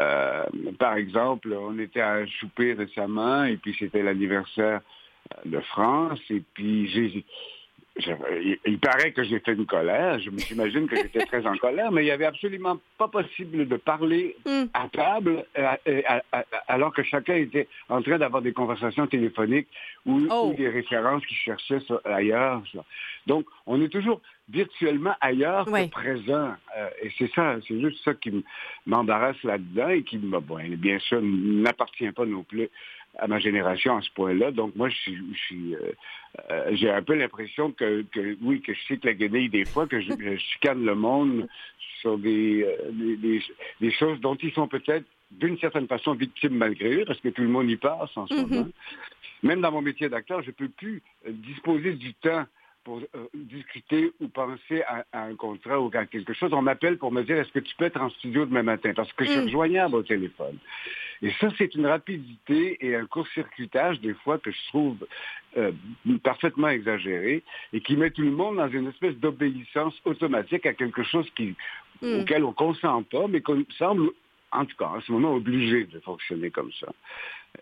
Euh, 0.00 0.44
par 0.78 0.96
exemple, 0.96 1.52
on 1.52 1.78
était 1.78 2.00
à 2.00 2.14
un 2.14 2.26
souper 2.40 2.72
récemment 2.72 3.44
et 3.44 3.56
puis 3.56 3.76
c'était 3.78 4.02
l'anniversaire 4.02 4.80
de 5.44 5.60
France 5.60 6.20
et 6.30 6.42
puis 6.54 6.88
j'ai 6.88 7.24
je- 7.96 8.10
il, 8.42 8.58
il 8.66 8.78
paraît 8.78 9.12
que 9.12 9.22
j'ai 9.22 9.38
fait 9.40 9.52
une 9.52 9.66
colère. 9.66 10.18
Je 10.18 10.30
m'imagine 10.30 10.86
que 10.88 10.96
j'étais 10.96 11.24
très 11.26 11.46
en 11.46 11.56
colère, 11.56 11.92
mais 11.92 12.02
il 12.02 12.06
n'y 12.06 12.10
avait 12.10 12.24
absolument 12.26 12.78
pas 12.98 13.08
possible 13.08 13.68
de 13.68 13.76
parler 13.76 14.36
Mm. 14.46 14.64
à 14.74 14.88
table 14.88 15.44
à- 15.54 15.78
à- 16.06 16.22
à- 16.32 16.44
alors 16.68 16.92
que 16.94 17.02
chacun 17.02 17.34
était 17.34 17.68
en 17.88 18.00
train 18.02 18.18
d'avoir 18.18 18.42
des 18.42 18.52
conversations 18.52 19.06
téléphoniques 19.06 19.68
ou, 20.06 20.20
Oh. 20.30 20.50
ou 20.52 20.56
des 20.56 20.68
références 20.68 21.24
qui 21.26 21.34
cherchaient 21.34 21.80
sur- 21.80 22.00
ailleurs. 22.04 22.62
Donc, 23.26 23.46
on 23.66 23.80
est 23.82 23.88
toujours 23.88 24.20
virtuellement 24.48 25.14
ailleurs 25.20 25.64
que 25.66 25.88
présent. 25.90 26.54
Euh, 26.76 26.88
et 27.02 27.10
c'est 27.16 27.30
ça, 27.32 27.56
c'est 27.66 27.80
juste 27.80 28.02
ça 28.04 28.12
qui 28.14 28.44
m'embarrasse 28.86 29.40
là-dedans 29.44 29.88
et 29.90 30.02
qui, 30.02 30.18
me- 30.18 30.40
bon, 30.40 30.58
bien 30.76 30.98
sûr, 30.98 31.20
n'appartient 31.22 32.10
pas 32.12 32.24
non 32.26 32.42
plus 32.42 32.68
à 33.18 33.26
ma 33.26 33.38
génération 33.38 33.96
à 33.96 34.02
ce 34.02 34.10
point-là. 34.12 34.50
Donc 34.52 34.74
moi, 34.76 34.88
je 34.88 34.96
suis, 34.96 35.74
euh, 35.74 35.92
euh, 36.50 36.70
j'ai 36.72 36.90
un 36.90 37.02
peu 37.02 37.14
l'impression 37.14 37.70
que, 37.72 38.02
que, 38.10 38.36
oui, 38.42 38.60
que 38.62 38.72
je 38.72 38.80
sais 38.88 38.96
que 38.96 39.06
la 39.06 39.14
guenille 39.14 39.48
des 39.50 39.66
fois, 39.66 39.86
que 39.86 40.00
je, 40.00 40.12
je 40.18 40.36
chicane 40.36 40.84
le 40.84 40.94
monde 40.94 41.46
sur 42.00 42.16
des, 42.18 42.62
euh, 42.64 42.90
des, 42.90 43.16
des- 43.16 43.42
des 43.80 43.90
choses 43.92 44.18
dont 44.20 44.34
ils 44.36 44.52
sont 44.52 44.66
peut-être 44.68 45.04
d'une 45.30 45.58
certaine 45.58 45.86
façon 45.86 46.14
victimes 46.14 46.56
malgré 46.56 46.94
eux, 46.94 47.04
parce 47.06 47.20
que 47.20 47.28
tout 47.28 47.42
le 47.42 47.48
monde 47.48 47.70
y 47.70 47.76
passe 47.76 48.16
en 48.16 48.26
ce 48.26 48.34
Mhm. 48.34 48.48
moment. 48.48 48.68
Même 49.42 49.60
dans 49.60 49.72
mon 49.72 49.82
métier 49.82 50.08
d'acteur, 50.08 50.42
je 50.42 50.50
peux 50.50 50.68
plus 50.68 51.02
disposer 51.28 51.94
du 51.94 52.14
temps 52.14 52.44
pour 52.84 52.98
euh, 53.14 53.26
discuter 53.34 54.12
ou 54.20 54.28
penser 54.28 54.82
à, 54.82 55.04
à 55.12 55.22
un 55.24 55.34
contrat 55.36 55.80
ou 55.80 55.90
à 55.94 56.04
quelque 56.06 56.32
chose. 56.32 56.52
On 56.52 56.62
m'appelle 56.62 56.98
pour 56.98 57.12
me 57.12 57.22
dire 57.22 57.36
est-ce 57.38 57.52
que 57.52 57.60
tu 57.60 57.74
peux 57.76 57.84
être 57.84 58.00
en 58.00 58.10
studio 58.10 58.44
demain 58.46 58.62
matin? 58.62 58.92
Parce 58.94 59.12
que 59.12 59.24
je 59.24 59.30
suis 59.30 59.40
Mm. 59.40 59.44
rejoignable 59.44 59.94
au 59.96 60.02
téléphone. 60.02 60.58
Et 61.22 61.30
ça, 61.40 61.48
c'est 61.56 61.74
une 61.76 61.86
rapidité 61.86 62.84
et 62.84 62.96
un 62.96 63.06
court-circuitage 63.06 64.00
des 64.00 64.14
fois 64.14 64.38
que 64.38 64.50
je 64.50 64.58
trouve 64.68 65.06
euh, 65.56 65.70
parfaitement 66.24 66.68
exagéré 66.68 67.42
et 67.72 67.80
qui 67.80 67.96
met 67.96 68.10
tout 68.10 68.22
le 68.22 68.32
monde 68.32 68.56
dans 68.56 68.68
une 68.68 68.88
espèce 68.88 69.14
d'obéissance 69.16 69.94
automatique 70.04 70.66
à 70.66 70.74
quelque 70.74 71.02
chose 71.04 71.28
qui, 71.36 71.54
Mm. 72.00 72.20
auquel 72.22 72.42
on 72.42 72.52
consent 72.52 73.04
pas, 73.04 73.28
mais 73.28 73.40
qu'on 73.42 73.64
semble, 73.78 74.10
en 74.50 74.64
tout 74.64 74.76
cas, 74.76 74.86
en 74.86 75.00
ce 75.00 75.12
moment, 75.12 75.34
obligé 75.34 75.84
de 75.84 76.00
fonctionner 76.00 76.50
comme 76.50 76.72
ça. 76.80 76.88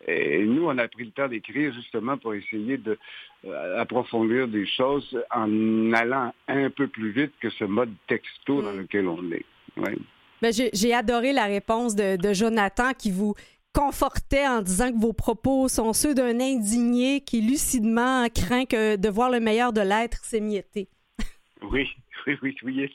Et 0.07 0.45
nous, 0.45 0.67
on 0.67 0.79
a 0.79 0.89
pris 0.89 1.05
le 1.05 1.11
temps 1.11 1.29
d'écrire 1.29 1.73
justement 1.73 2.17
pour 2.17 2.35
essayer 2.35 2.79
de 2.79 2.99
euh, 3.45 4.47
des 4.47 4.67
choses 4.67 5.23
en 5.31 5.93
allant 5.93 6.33
un 6.49 6.71
peu 6.71 6.87
plus 6.89 7.11
vite 7.11 7.33
que 7.41 7.51
ce 7.51 7.65
mode 7.65 7.93
texto 8.07 8.63
dans 8.63 8.73
Mm. 8.73 8.79
lequel 8.79 9.09
on 9.09 9.23
est. 9.33 9.45
Ouais. 9.77 9.97
Ben, 10.43 10.53
j'ai 10.53 10.71
j'ai 10.73 10.95
adoré 10.95 11.33
la 11.33 11.47
réponse 11.47 11.95
de, 11.95 12.17
de 12.17 12.33
Jonathan 12.33 12.93
qui 12.93 13.11
vous, 13.11 13.35
confortait 13.73 14.47
en 14.47 14.63
disant 14.63 14.93
que 14.93 14.99
vos 14.99 15.13
propos 15.13 15.69
sont 15.69 15.93
ceux 15.93 16.15
d'un 16.15 16.41
indigné 16.41 17.21
qui 17.21 17.41
lucidement 17.41 18.27
craint 18.29 18.65
que 18.65 18.97
de 18.97 19.09
voir 19.09 19.31
le 19.31 19.41
meilleur 19.41 19.73
de 19.73 19.81
l'être 19.81 20.25
s'émietter. 20.25 20.89
Oui, 21.63 21.87
oui, 22.27 22.39
oui, 22.43 22.57
oui. 22.63 22.91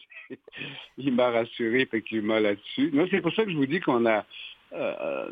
Il 0.98 1.14
m'a 1.14 1.30
rassuré 1.30 1.82
effectivement 1.82 2.40
là-dessus. 2.40 2.90
Non, 2.92 3.06
c'est 3.12 3.22
pour 3.22 3.32
ça 3.36 3.46
que 3.46 3.52
je 3.52 3.56
vous 3.56 3.68
dis 3.68 3.80
qu'on 3.80 4.08
a. 4.08 4.25
Euh, 4.75 5.29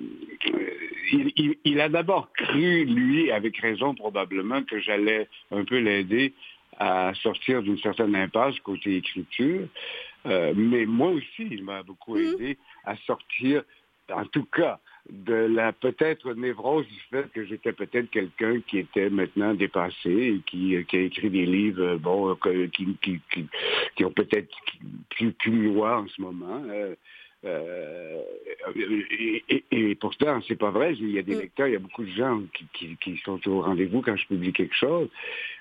il, 1.65 1.81
a 1.81 1.89
d'abord 1.89 2.31
cru, 2.33 2.85
lui, 2.85 3.31
avec 3.31 3.57
raison 3.57 3.93
probablement, 3.93 4.63
que 4.63 4.79
j'allais 4.79 5.27
un 5.51 5.63
peu 5.63 5.77
l'aider 5.77 6.33
à 6.79 7.13
sortir 7.21 7.61
d'une 7.61 7.77
certaine 7.77 8.15
impasse 8.15 8.59
côté 8.61 8.95
écriture. 8.95 9.67
Euh, 10.25 10.53
mais 10.55 10.85
moi 10.85 11.09
aussi, 11.09 11.47
il 11.51 11.63
m'a 11.63 11.83
beaucoup 11.83 12.15
mmh. 12.15 12.21
aidé 12.21 12.57
à 12.85 12.95
sortir, 12.97 13.63
en 14.11 14.25
tout 14.25 14.45
cas, 14.45 14.79
de 15.09 15.33
la 15.33 15.73
peut-être 15.73 16.33
névrose 16.33 16.87
du 16.87 16.99
fait 17.11 17.29
que 17.33 17.45
j'étais 17.45 17.73
peut-être 17.73 18.09
quelqu'un 18.09 18.61
qui 18.61 18.77
était 18.77 19.09
maintenant 19.09 19.53
dépassé 19.53 20.09
et 20.09 20.41
qui, 20.45 20.77
qui 20.85 20.97
a 20.97 21.01
écrit 21.01 21.29
des 21.29 21.45
livres 21.45 21.97
bon 21.97 22.35
qui, 22.71 22.97
qui, 23.01 23.19
qui, 23.95 24.05
ont 24.05 24.11
peut-être 24.11 24.49
plus, 25.09 25.33
plus 25.33 25.81
en 25.81 26.07
ce 26.07 26.21
moment. 26.21 26.63
Euh, 26.69 26.95
euh, 27.45 28.21
et, 28.75 29.63
et, 29.71 29.95
pourtant, 29.95 30.39
c'est 30.47 30.55
pas 30.55 30.71
vrai. 30.71 30.93
Il 30.93 31.11
y 31.11 31.19
a 31.19 31.21
des 31.21 31.35
mm. 31.35 31.39
lecteurs, 31.39 31.67
il 31.67 31.73
y 31.73 31.75
a 31.75 31.79
beaucoup 31.79 32.03
de 32.03 32.11
gens 32.11 32.41
qui, 32.73 33.21
sont 33.23 33.39
au 33.49 33.61
rendez-vous 33.61 34.01
quand 34.01 34.15
je 34.15 34.27
publie 34.27 34.53
quelque 34.53 34.75
chose. 34.75 35.09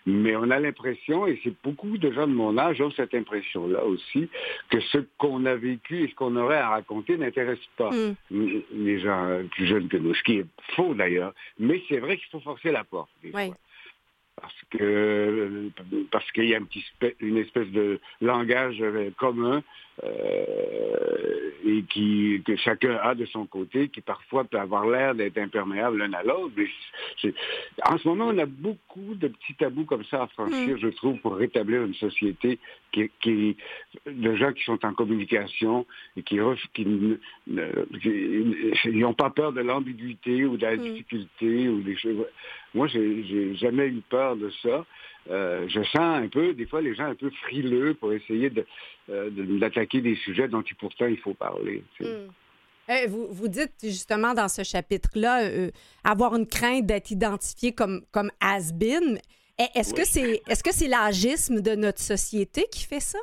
Mais 0.07 0.37
on 0.37 0.51
a 0.51 0.59
l'impression, 0.61 1.27
et 1.27 1.41
c'est 1.43 1.55
beaucoup 1.63 1.99
de 1.99 2.13
gens 2.13 2.27
de 2.27 2.33
mon 2.33 2.57
âge 2.59 2.81
ont 2.81 2.91
cette 2.91 3.15
impression-là 3.15 3.85
aussi, 3.85 4.29
que 4.71 4.81
ce 4.81 4.99
qu'on 5.19 5.45
a 5.47 5.55
vécu 5.55 6.05
et 6.05 6.09
ce 6.09 6.15
qu'on 6.15 6.37
aurait 6.37 6.59
à 6.59 6.69
raconter 6.69 7.17
n'intéresse 7.17 7.59
pas 7.77 7.91
mm. 7.91 8.15
les 8.73 9.01
gens 9.01 9.41
plus 9.51 9.67
jeunes 9.67 9.89
que 9.89 9.97
nous. 9.97 10.15
Ce 10.15 10.23
qui 10.23 10.39
est 10.39 10.47
faux 10.77 10.95
d'ailleurs. 10.95 11.35
Mais 11.59 11.83
c'est 11.89 11.99
vrai 11.99 12.17
qu'il 12.17 12.29
faut 12.31 12.41
forcer 12.41 12.71
la 12.71 12.85
porte. 12.85 13.11
Des 13.23 13.31
fois 13.31 13.49
parce 14.41 14.55
que 14.71 15.71
parce 16.11 16.31
qu'il 16.33 16.47
y 16.47 16.55
a 16.55 16.59
un 16.59 16.65
petit, 16.65 16.85
une 17.21 17.37
espèce 17.37 17.69
de 17.69 18.01
langage 18.21 18.81
euh, 18.81 19.11
commun 19.17 19.63
et 20.03 21.83
qui 21.91 22.43
que 22.45 22.57
chacun 22.57 22.97
a 23.03 23.15
de 23.15 23.27
son 23.27 23.47
côté, 23.47 23.89
qui 23.89 24.01
parfois 24.01 24.45
peut 24.45 24.59
avoir 24.59 24.87
l'air 24.87 25.15
d'être 25.15 25.39
imperméable 25.39 25.99
l'un 25.99 26.13
à 26.13 26.23
l'autre. 26.23 26.55
En 27.85 27.99
ce 27.99 28.09
moment, 28.09 28.29
on 28.29 28.39
a 28.39 28.47
beaucoup 28.47 29.15
de 29.15 29.29
petits 29.29 29.55
tabous 29.55 29.85
comme 29.85 30.05
ça 30.05 30.23
à 30.23 30.27
franchir, 30.29 30.77
mm. 30.77 30.79
je 30.79 30.89
trouve, 30.89 31.19
pour 31.19 31.37
rétablir 31.37 31.85
une 31.85 31.95
société 31.95 32.59
qui, 32.91 33.11
qui 33.21 33.57
de 34.07 34.35
gens 34.35 34.53
qui 34.53 34.65
sont 34.65 34.85
en 34.85 34.95
communication 34.95 35.87
et 36.17 36.23
qui 36.23 36.37
n'ont 38.87 39.15
pas 39.15 39.31
peur 39.31 39.53
de 39.53 39.61
l'ambiguïté 39.61 40.45
ou 40.45 40.57
de 40.57 40.63
la 40.63 40.77
mm. 40.77 40.83
difficulté 40.83 41.69
ou 41.69 41.81
des 41.83 41.97
choses. 41.97 42.27
Moi, 42.75 42.87
j'ai 42.89 43.55
jamais 43.57 43.89
eu 43.89 44.03
peur 44.09 44.37
de 44.37 44.51
ça. 44.63 44.85
Euh, 45.31 45.69
je 45.69 45.83
sens 45.85 45.97
un 45.97 46.29
peu, 46.29 46.55
des 46.55 46.67
fois, 46.67 46.81
les 46.81 46.95
gens 46.95 47.05
un 47.05 47.15
peu 47.15 47.31
frileux 47.45 47.95
pour 47.95 48.13
essayer 48.13 48.51
euh, 49.09 49.31
d'attaquer 49.31 50.01
des 50.01 50.17
sujets 50.17 50.49
dont 50.49 50.65
pourtant 50.79 51.07
il 51.07 51.19
faut 51.19 51.35
parler. 51.35 51.85
Hmm. 52.01 52.29
Eh, 52.89 53.07
vous, 53.07 53.29
vous, 53.31 53.49
dites 53.49 53.75
justement 53.83 54.35
dans 54.35 54.49
ce 54.49 54.65
chapitre-là 54.65 55.45
euh, 55.45 55.71
avoir 56.03 56.35
une 56.35 56.47
crainte 56.47 56.87
d'être 56.87 57.13
identifié 57.13 57.73
comme, 57.73 58.03
comme 58.11 58.31
has-been. 58.41 59.21
Eh, 59.59 59.79
est-ce 59.79 59.95
que 59.95 60.05
c'est 60.05 60.43
est-ce 60.49 60.65
que 60.65 60.73
c'est 60.73 60.89
l'agisme 60.89 61.61
de 61.61 61.77
notre 61.77 62.01
société 62.01 62.67
qui 62.73 62.85
fait 62.85 63.01
ça? 63.01 63.19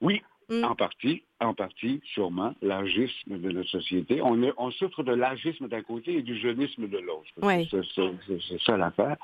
Oui, 0.00 0.22
Mm. 0.50 0.64
En 0.64 0.74
partie, 0.74 1.22
en 1.38 1.54
partie, 1.54 2.00
sûrement, 2.12 2.54
l'agisme 2.60 3.38
de 3.38 3.50
notre 3.52 3.70
société. 3.70 4.20
On, 4.20 4.36
on 4.58 4.70
souffre 4.72 5.04
de 5.04 5.12
l'agisme 5.12 5.68
d'un 5.68 5.82
côté 5.82 6.16
et 6.16 6.22
du 6.22 6.36
jeunisme 6.36 6.88
de 6.88 6.98
l'autre. 6.98 7.30
C'est 7.70 8.60
ça 8.62 8.76
l'affaire, 8.76 9.16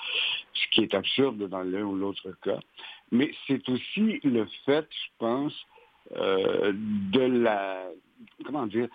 ce 0.54 0.68
qui 0.70 0.82
est 0.82 0.94
absurde 0.94 1.48
dans 1.48 1.62
l'un 1.62 1.82
ou 1.82 1.96
l'autre 1.96 2.30
cas. 2.42 2.60
Mais 3.10 3.32
c'est 3.48 3.68
aussi 3.68 4.20
le 4.22 4.46
fait, 4.64 4.86
je 4.88 5.10
pense, 5.18 5.66
euh, 6.16 6.72
de 6.74 7.20
la... 7.20 7.88
Comment 8.44 8.66
dire 8.66 8.88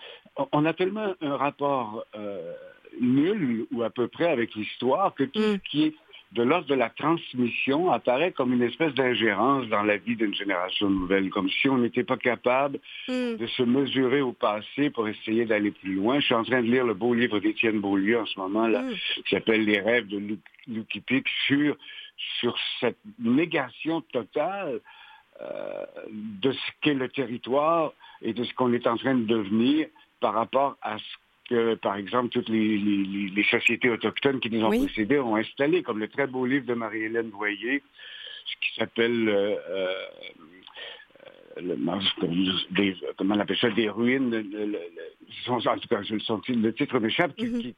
On 0.52 0.64
a 0.64 0.72
tellement 0.72 1.14
un 1.20 1.36
rapport 1.36 2.04
euh, 2.14 2.54
nul 2.98 3.66
ou 3.72 3.82
à 3.82 3.90
peu 3.90 4.08
près 4.08 4.30
avec 4.30 4.54
l'histoire 4.54 5.14
que 5.14 5.24
tout 5.24 5.38
mm. 5.38 5.52
ce 5.52 5.70
qui 5.70 5.84
est 5.84 5.94
de 6.32 6.42
l'ordre 6.42 6.66
de 6.66 6.74
la 6.74 6.88
transmission 6.88 7.90
apparaît 7.90 8.32
comme 8.32 8.54
une 8.54 8.62
espèce 8.62 8.94
d'ingérence 8.94 9.66
dans 9.68 9.82
la 9.82 9.98
vie 9.98 10.16
d'une 10.16 10.34
génération 10.34 10.88
nouvelle, 10.88 11.28
comme 11.28 11.50
si 11.50 11.68
on 11.68 11.78
n'était 11.78 12.04
pas 12.04 12.16
capable 12.16 12.78
hmm. 13.08 13.36
de 13.36 13.46
se 13.46 13.62
mesurer 13.62 14.22
au 14.22 14.32
passé 14.32 14.88
pour 14.90 15.08
essayer 15.08 15.44
d'aller 15.44 15.70
plus 15.70 15.94
loin. 15.94 16.20
Je 16.20 16.26
suis 16.26 16.34
en 16.34 16.44
train 16.44 16.62
de 16.62 16.70
lire 16.70 16.86
le 16.86 16.94
beau 16.94 17.12
livre 17.12 17.38
d'Étienne 17.38 17.80
Beaulieu 17.80 18.20
en 18.20 18.26
ce 18.26 18.38
moment, 18.38 18.66
là, 18.66 18.82
hmm. 18.82 18.94
qui 19.24 19.34
s'appelle 19.34 19.64
Les 19.64 19.80
rêves 19.80 20.08
de 20.08 20.38
Lucky 20.68 21.00
Pic, 21.00 21.26
sur, 21.46 21.76
sur 22.40 22.56
cette 22.80 22.98
négation 23.18 24.00
totale 24.00 24.80
euh, 25.42 25.84
de 26.12 26.52
ce 26.52 26.70
qu'est 26.80 26.94
le 26.94 27.08
territoire 27.10 27.92
et 28.22 28.32
de 28.32 28.42
ce 28.44 28.54
qu'on 28.54 28.72
est 28.72 28.86
en 28.86 28.96
train 28.96 29.14
de 29.14 29.24
devenir 29.24 29.86
par 30.20 30.32
rapport 30.32 30.76
à 30.80 30.96
ce 30.96 31.16
que, 31.52 31.74
par 31.74 31.96
exemple, 31.96 32.30
toutes 32.30 32.48
les, 32.48 33.44
sociétés 33.50 33.90
autochtones 33.90 34.40
qui 34.40 34.48
nous 34.50 34.64
ont 34.64 34.70
précédés 34.70 35.18
ont 35.18 35.36
installé, 35.36 35.82
comme 35.82 35.98
le 35.98 36.08
très 36.08 36.26
beau 36.26 36.46
livre 36.46 36.64
de 36.64 36.72
Marie-Hélène 36.72 37.28
Voyer, 37.28 37.82
ce 38.46 38.54
qui 38.56 38.74
s'appelle 38.78 39.28
euh, 39.28 39.56
euh, 39.68 39.94
le, 41.60 41.76
comment 43.18 43.34
on 43.34 43.38
appelle 43.38 43.58
ça, 43.58 43.68
des 43.70 43.90
ruines, 43.90 44.34
en 45.46 45.60
tout 45.60 45.88
cas, 45.88 46.02
je 46.02 46.14
le, 46.14 46.62
le 46.62 46.72
titre 46.72 46.98
m'échappe, 46.98 47.36
qui, 47.36 47.44
mm-hmm. 47.44 47.74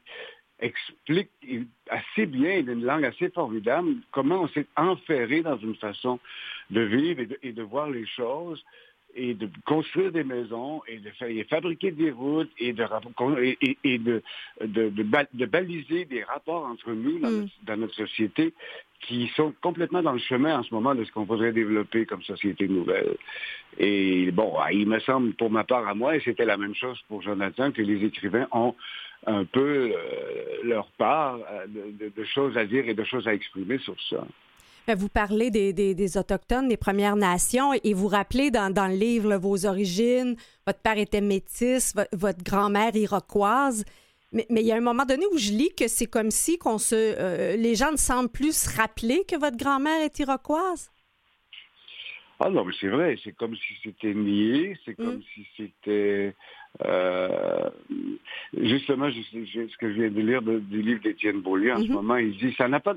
explique 0.59 1.31
assez 1.89 2.25
bien, 2.25 2.61
d'une 2.61 2.85
langue 2.85 3.03
assez 3.03 3.29
formidable, 3.29 3.95
comment 4.11 4.43
on 4.43 4.47
s'est 4.47 4.67
enferré 4.77 5.41
dans 5.41 5.57
une 5.57 5.75
façon 5.75 6.19
de 6.69 6.79
vivre 6.79 7.23
et 7.43 7.51
de 7.51 7.61
voir 7.61 7.89
les 7.89 8.05
choses 8.07 8.63
et 9.15 9.33
de 9.33 9.49
construire 9.65 10.11
des 10.11 10.23
maisons 10.23 10.81
et 10.87 10.97
de 10.97 11.09
faire, 11.11 11.29
fabriquer 11.49 11.91
des 11.91 12.11
routes 12.11 12.51
et 12.59 12.73
de, 12.73 12.83
et, 13.83 13.97
de, 13.97 14.21
de, 14.61 15.45
baliser 15.45 16.05
des 16.05 16.23
rapports 16.23 16.65
entre 16.65 16.91
nous 16.91 17.19
mm. 17.19 17.47
dans, 17.63 17.77
notre, 17.77 17.95
société 17.95 18.53
qui 19.01 19.31
sont 19.35 19.53
complètement 19.61 20.01
dans 20.01 20.13
le 20.13 20.19
chemin 20.19 20.59
en 20.59 20.63
ce 20.63 20.73
moment 20.73 20.95
de 20.95 21.03
ce 21.05 21.11
qu'on 21.11 21.23
voudrait 21.23 21.53
développer 21.53 22.05
comme 22.05 22.23
société 22.23 22.67
nouvelle. 22.67 23.15
Et 23.77 24.31
bon, 24.31 24.53
ah, 24.59 24.71
il 24.71 24.87
me 24.87 24.99
semble 24.99 25.33
pour 25.33 25.49
ma 25.49 25.63
part 25.63 25.87
à 25.87 25.93
moi, 25.93 26.15
et 26.15 26.21
c'était 26.21 26.45
la 26.45 26.57
même 26.57 26.75
chose 26.75 26.99
pour 27.07 27.21
Jonathan, 27.21 27.71
que 27.71 27.81
les 27.81 28.03
écrivains 28.05 28.47
ont 28.51 28.75
un 29.27 29.45
peu 29.45 29.91
euh, 29.93 30.63
leur 30.63 30.87
part 30.91 31.39
euh, 31.51 31.65
de 31.67 32.23
choses 32.25 32.57
à 32.57 32.65
dire 32.65 32.87
et 32.87 32.93
de 32.93 33.03
choses 33.03 33.27
à 33.27 33.33
exprimer 33.33 33.77
sur 33.79 33.95
ça. 34.09 34.25
Ben, 34.87 34.95
vous 34.95 35.09
parlez 35.09 35.49
des, 35.49 36.17
Autochtones, 36.17 36.67
des 36.67 36.77
Premières 36.77 37.15
Nations, 37.15 37.73
et 37.73 37.93
vous 37.93 38.07
rappelez 38.07 38.51
dans, 38.51 38.69
le 38.87 38.95
livre 38.95 39.35
vos 39.37 39.65
origines. 39.65 40.35
Votre 40.67 40.79
père 40.79 40.97
était 40.99 41.21
métis, 41.21 41.95
votre 42.13 42.43
grand-mère 42.43 42.95
iroquoise. 42.95 43.83
Mais, 44.31 44.45
il 44.49 44.65
y 44.65 44.71
a 44.71 44.75
un 44.75 44.81
moment 44.81 45.05
donné 45.05 45.25
où 45.33 45.37
je 45.37 45.51
lis 45.51 45.73
que 45.75 45.87
c'est 45.87 46.05
comme 46.05 46.29
si 46.29 46.57
qu'on 46.57 46.77
se, 46.77 46.95
euh, 46.95 47.55
les 47.55 47.73
gens 47.75 47.91
ne 47.91 47.97
semblent 47.97 48.29
plus 48.29 48.55
se 48.55 48.77
rappeler 48.77 49.23
que 49.27 49.39
votre 49.39 49.57
grand-mère 49.57 50.01
est 50.01 50.19
iroquoise. 50.19 50.91
Ah 52.39 52.49
non, 52.49 52.65
mais 52.65 52.73
c'est 52.79 52.89
vrai, 52.89 53.17
c'est 53.23 53.31
comme 53.31 53.55
si 53.55 53.73
c'était 53.81 54.13
nié, 54.13 54.77
c'est 54.85 54.93
comme 54.93 55.17
mm. 55.17 55.23
si 55.33 55.47
c'était... 55.57 56.35
Euh, 56.85 57.69
justement, 58.61 59.09
ce 59.09 59.77
que 59.77 59.89
je 59.89 60.01
viens 60.01 60.11
de 60.11 60.21
lire 60.21 60.41
du 60.41 60.81
livre 60.81 61.01
d'Étienne 61.01 61.39
Beaulieu 61.39 61.73
en 61.73 61.77
ce 61.77 61.83
mm-hmm. 61.83 61.91
moment, 61.91 62.17
il 62.17 62.37
dit, 62.37 62.53
ça 62.57 62.67
n'a 62.67 62.81
pas... 62.81 62.95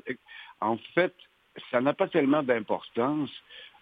En 0.61 0.77
fait, 0.95 1.15
ça 1.71 1.81
n'a 1.81 1.93
pas 1.93 2.09
tellement 2.09 2.43
d'importance 2.43 3.31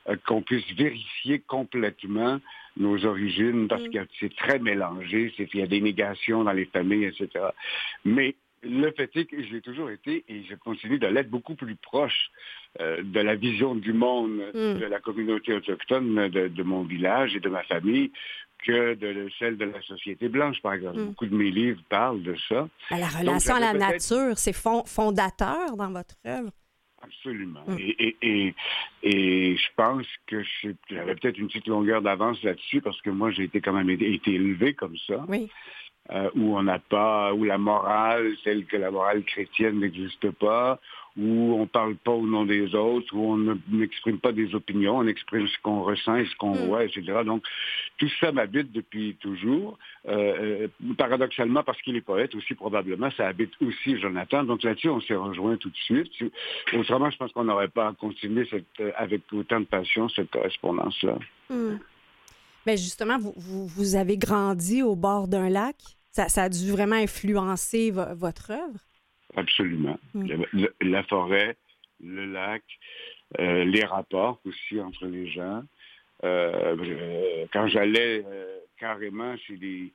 euh, 0.09 0.17
qu'on 0.27 0.43
puisse 0.43 0.71
vérifier 0.73 1.41
complètement 1.41 2.39
nos 2.77 3.05
origines 3.07 3.69
parce 3.69 3.83
mm. 3.85 3.91
que 3.91 3.99
c'est 4.21 4.37
très 4.37 4.59
mélangé, 4.59 5.33
c'est 5.37 5.47
qu'il 5.47 5.61
y 5.61 5.63
a 5.63 5.67
des 5.67 5.81
négations 5.81 6.45
dans 6.45 6.53
les 6.53 6.67
familles, 6.67 7.07
etc. 7.07 7.47
Mais 8.05 8.37
le 8.63 8.91
fait 8.93 9.11
est 9.17 9.25
que 9.25 9.43
j'ai 9.43 9.61
toujours 9.61 9.91
été, 9.91 10.25
et 10.29 10.45
je 10.49 10.55
continue 10.55 10.99
de 10.99 11.07
l'être 11.07 11.31
beaucoup 11.31 11.55
plus 11.55 11.77
proche 11.77 12.31
euh, 12.81 13.03
de 13.03 13.21
la 13.21 13.35
vision 13.35 13.75
du 13.75 13.93
monde 13.93 14.43
mm. 14.55 14.79
de 14.79 14.87
la 14.87 15.01
communauté 15.01 15.53
autochtone 15.55 16.29
de, 16.29 16.63
mon 16.63 16.83
village 16.83 17.35
et 17.35 17.41
de 17.41 17.49
ma 17.49 17.63
famille 17.65 18.13
que 18.65 18.95
de 18.95 19.29
celle 19.39 19.57
de 19.57 19.67
la 19.67 19.81
société 19.83 20.29
blanche, 20.29 20.61
par 20.63 20.75
exemple. 20.75 20.99
Mm. 20.99 21.07
Beaucoup 21.07 21.27
de 21.27 21.35
mes 21.35 21.51
livres 21.51 21.81
parlent 21.89 22.23
de 22.23 22.37
ça. 22.49 22.69
La 22.91 23.09
relation 23.09 23.55
à 23.55 23.61
la 23.61 23.73
nature, 23.73 24.37
c'est 24.37 24.55
fondateur 24.55 25.77
dans 25.77 25.91
votre 25.91 26.15
œuvre? 26.27 26.51
Absolument. 27.03 27.65
Mm. 27.67 27.77
Et, 27.79 28.55
et, 29.03 29.57
je 29.57 29.69
pense 29.77 30.07
que 30.27 30.43
j'avais 30.91 31.15
peut-être 31.15 31.39
une 31.39 31.47
petite 31.47 31.69
longueur 31.69 32.03
d'avance 32.03 32.43
là-dessus 32.43 32.81
parce 32.81 33.01
que 33.03 33.11
moi, 33.11 33.31
j'ai 33.31 33.45
été 33.45 33.61
quand 33.61 33.73
même 33.73 33.91
été 33.91 34.33
élevé 34.33 34.75
comme 34.75 34.97
ça. 35.07 35.25
Oui. 35.29 35.51
Euh, 36.11 36.31
où 36.37 36.57
on 36.57 36.63
n'a 36.63 36.79
pas, 36.79 37.35
où 37.35 37.43
la 37.43 37.59
morale, 37.59 38.37
celle 38.45 38.65
que 38.67 38.77
la 38.77 38.93
morale 38.93 39.25
chrétienne 39.25 39.81
n'existe 39.81 40.31
pas, 40.31 40.79
où 41.19 41.55
on 41.59 41.67
parle 41.67 41.97
pas 41.97 42.13
au 42.13 42.27
nom 42.27 42.45
des 42.45 42.75
autres, 42.75 43.15
où 43.15 43.33
on 43.33 43.59
n'exprime 43.69 44.19
pas 44.19 44.33
des 44.33 44.55
opinions, 44.55 44.99
on 44.99 45.07
exprime 45.07 45.49
ce 45.49 45.57
qu'on 45.63 45.83
ressent 45.83 46.17
et 46.17 46.27
ce 46.27 46.37
qu'on 46.37 46.55
mm. 46.55 46.67
voit, 46.67 46.85
etc. 46.85 47.03
Donc, 47.25 47.43
tout 47.97 48.09
ça 48.21 48.33
m'habite 48.33 48.71
depuis 48.73 49.17
toujours. 49.21 49.79
Euh, 50.09 50.67
euh, 50.67 50.95
paradoxalement, 50.99 51.63
parce 51.63 51.81
qu'il 51.81 51.97
est 51.97 52.03
poète 52.03 52.35
aussi, 52.35 52.55
probablement, 52.55 53.11
ça 53.17 53.29
habite 53.29 53.53
aussi 53.63 53.99
Jonathan. 53.99 54.45
Donc 54.45 54.63
là-dessus, 54.63 54.91
on 54.91 55.01
s'est 55.01 55.15
rejoint 55.15 55.57
tout 55.57 55.71
de 55.71 55.77
suite. 55.77 56.13
Autrement, 56.75 57.11
je 57.11 57.17
pense 57.17 57.33
qu'on 57.33 57.45
n'aurait 57.45 57.69
pas 57.69 57.93
continué 57.95 58.47
cette, 58.51 58.65
euh, 58.81 58.93
avec 58.97 59.23
autant 59.33 59.61
de 59.61 59.65
passion 59.65 60.09
cette 60.11 60.31
correspondance-là. 60.31 61.19
Mm. 61.49 61.79
Ben, 62.67 62.77
justement, 62.77 63.19
vous, 63.19 63.67
vous, 63.67 63.95
avez 63.95 64.19
grandi 64.19 64.83
au 64.83 64.97
bord 64.97 65.29
d'un 65.29 65.49
lac? 65.49 65.77
Ça, 66.11 66.29
ça, 66.29 66.45
a 66.45 66.49
dû 66.49 66.71
vraiment 66.71 66.97
influencer 66.97 67.93
votre 67.93 68.51
œuvre? 68.51 68.81
Absolument. 69.37 69.99
Mm. 70.15 70.45
La, 70.81 71.03
forêt, 71.05 71.57
le 72.03 72.25
lac, 72.27 72.63
euh, 73.39 73.65
les 73.65 73.85
rapports 73.85 74.41
aussi 74.47 74.81
entre 74.81 75.07
les 75.07 75.29
gens. 75.29 75.63
Euh, 76.25 76.77
euh, 76.79 77.47
quand 77.53 77.67
j'allais 77.69 78.25
carrément 78.79 79.37
chez 79.37 79.57
les, 79.57 79.93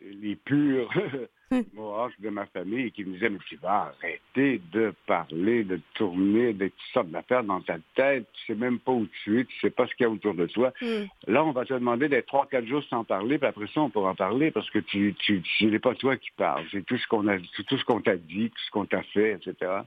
les 0.00 0.36
purs 0.36 0.90
Mohawks 1.74 2.20
de 2.20 2.28
ma 2.28 2.46
famille 2.46 2.90
qui 2.90 3.04
me 3.04 3.14
disaient, 3.14 3.28
mais 3.28 3.38
tu 3.48 3.56
vas 3.56 3.94
arrêter 3.94 4.60
de 4.72 4.92
parler, 5.06 5.62
de 5.64 5.80
tourner 5.94 6.52
de 6.52 6.66
toutes 6.66 6.92
sortes 6.92 7.10
d'affaires 7.10 7.44
dans 7.44 7.60
ta 7.60 7.76
tête, 7.94 8.26
tu 8.32 8.46
sais 8.46 8.58
même 8.58 8.78
pas 8.78 8.92
où 8.92 9.06
tu 9.22 9.40
es, 9.40 9.44
tu 9.44 9.60
sais 9.60 9.70
pas 9.70 9.86
ce 9.86 9.94
qu'il 9.94 10.04
y 10.04 10.08
a 10.08 10.10
autour 10.10 10.34
de 10.34 10.46
toi. 10.46 10.72
Mm. 10.80 11.04
Là, 11.28 11.44
on 11.44 11.52
va 11.52 11.64
te 11.64 11.74
demander 11.74 12.08
d'être 12.08 12.26
trois, 12.26 12.46
quatre 12.46 12.66
jours 12.66 12.82
sans 12.90 13.04
parler, 13.04 13.38
puis 13.38 13.46
après 13.46 13.66
ça, 13.68 13.80
on 13.80 13.90
pourra 13.90 14.10
en 14.10 14.14
parler 14.14 14.50
parce 14.50 14.68
que 14.70 14.80
tu, 14.80 15.14
tu, 15.18 15.42
ce 15.58 15.66
n'est 15.66 15.78
pas 15.78 15.94
toi 15.94 16.16
qui 16.16 16.30
parles, 16.36 16.64
c'est 16.72 16.84
tout 16.84 16.98
ce 16.98 17.06
qu'on 17.06 17.28
a, 17.28 17.38
tout 17.38 17.78
ce 17.78 17.84
qu'on 17.84 18.00
t'a 18.00 18.16
dit, 18.16 18.50
tout 18.50 18.62
ce 18.66 18.70
qu'on 18.70 18.86
t'a 18.86 19.02
fait, 19.02 19.32
etc. 19.32 19.82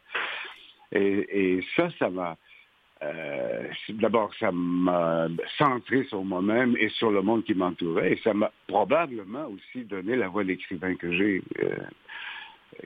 Et, 0.92 1.58
et 1.58 1.64
ça, 1.76 1.90
ça 2.00 2.10
m'a, 2.10 2.38
euh, 3.02 3.68
d'abord, 3.90 4.32
ça 4.40 4.52
m'a 4.52 5.28
centré 5.58 6.04
sur 6.06 6.24
moi-même 6.24 6.76
et 6.78 6.90
sur 6.90 7.12
le 7.12 7.22
monde 7.22 7.44
qui 7.46 7.54
m'entourait. 7.54 8.14
Et 8.14 8.20
ça 8.24 8.34
m'a 8.34 8.52
probablement 8.68 9.48
aussi 9.48 9.86
donné 9.86 10.16
la 10.16 10.28
voix 10.28 10.44
d'écrivain 10.44 10.96
que 10.96 11.12
j'ai, 11.14 11.42
euh, 11.60 11.78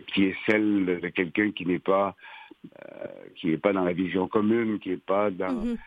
qui 0.07 0.25
est 0.25 0.35
celle 0.45 0.99
de 1.01 1.07
quelqu'un 1.09 1.51
qui 1.51 1.65
n'est 1.65 1.79
pas 1.79 2.15
euh, 2.65 3.07
qui 3.35 3.47
n'est 3.47 3.57
pas 3.57 3.73
dans 3.73 3.83
la 3.83 3.93
vision 3.93 4.27
commune, 4.27 4.79
qui 4.79 4.89
n'est 4.89 4.97
pas 4.97 5.31
dans 5.31 5.65
mm-hmm. 5.65 5.77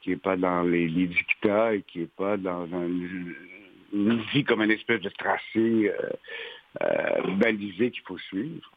qui 0.00 0.12
est 0.12 0.22
pas 0.22 0.36
dans 0.36 0.62
les, 0.62 0.88
dictats 0.88 1.74
et 1.74 1.82
qui 1.82 2.00
n'est 2.00 2.06
pas 2.06 2.36
dans 2.36 2.64
un, 2.74 2.88
une 3.92 4.22
vie 4.32 4.44
comme 4.44 4.62
une 4.62 4.72
espèce 4.72 5.00
de 5.00 5.08
tracé 5.10 5.92
balisé 7.38 7.90
qu'il 7.90 8.02
faut 8.02 8.18
suivre. 8.18 8.70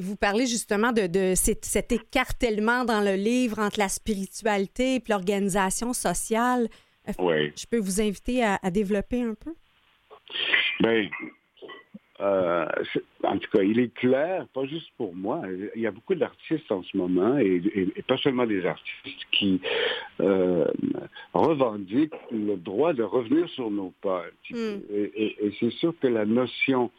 Vous 0.00 0.16
parlez 0.16 0.46
justement 0.46 0.92
de, 0.92 1.34
cet, 1.34 1.92
écartèlement 1.92 2.84
dans 2.84 3.00
le 3.00 3.14
livre 3.14 3.58
entre 3.58 3.78
la 3.78 3.88
spiritualité 3.88 4.96
et 4.96 5.02
l'organisation 5.08 5.92
sociale. 5.92 6.68
Euh, 7.08 7.12
oui. 7.18 7.52
Je 7.56 7.66
peux 7.66 7.78
vous 7.78 8.00
inviter 8.00 8.44
à, 8.44 8.58
développer 8.70 9.22
un 9.22 9.34
peu? 9.34 9.54
Bien, 10.80 11.08
euh, 12.20 12.66
en 13.22 13.38
tout 13.38 13.50
cas, 13.50 13.62
il 13.62 13.78
est 13.78 13.92
clair, 13.94 14.46
pas 14.54 14.64
juste 14.64 14.88
pour 14.96 15.14
moi, 15.14 15.42
il 15.74 15.82
y 15.82 15.86
a 15.86 15.90
beaucoup 15.90 16.14
d'artistes 16.14 16.72
en 16.72 16.82
ce 16.82 16.96
moment, 16.96 17.36
et, 17.36 17.60
pas 18.08 18.16
seulement 18.16 18.46
des 18.46 18.64
artistes, 18.64 19.26
qui 19.32 19.60
euh, 20.20 20.66
revendiquent 21.34 22.14
le 22.30 22.56
droit 22.56 22.94
de 22.94 23.02
revenir 23.02 23.46
sur 23.50 23.70
nos 23.70 23.92
pas. 24.00 24.24
Hmm. 24.50 24.78
et 24.90 25.52
c'est 25.60 25.72
sûr 25.72 25.92
que 26.00 26.06
la 26.06 26.24
notion 26.24 26.90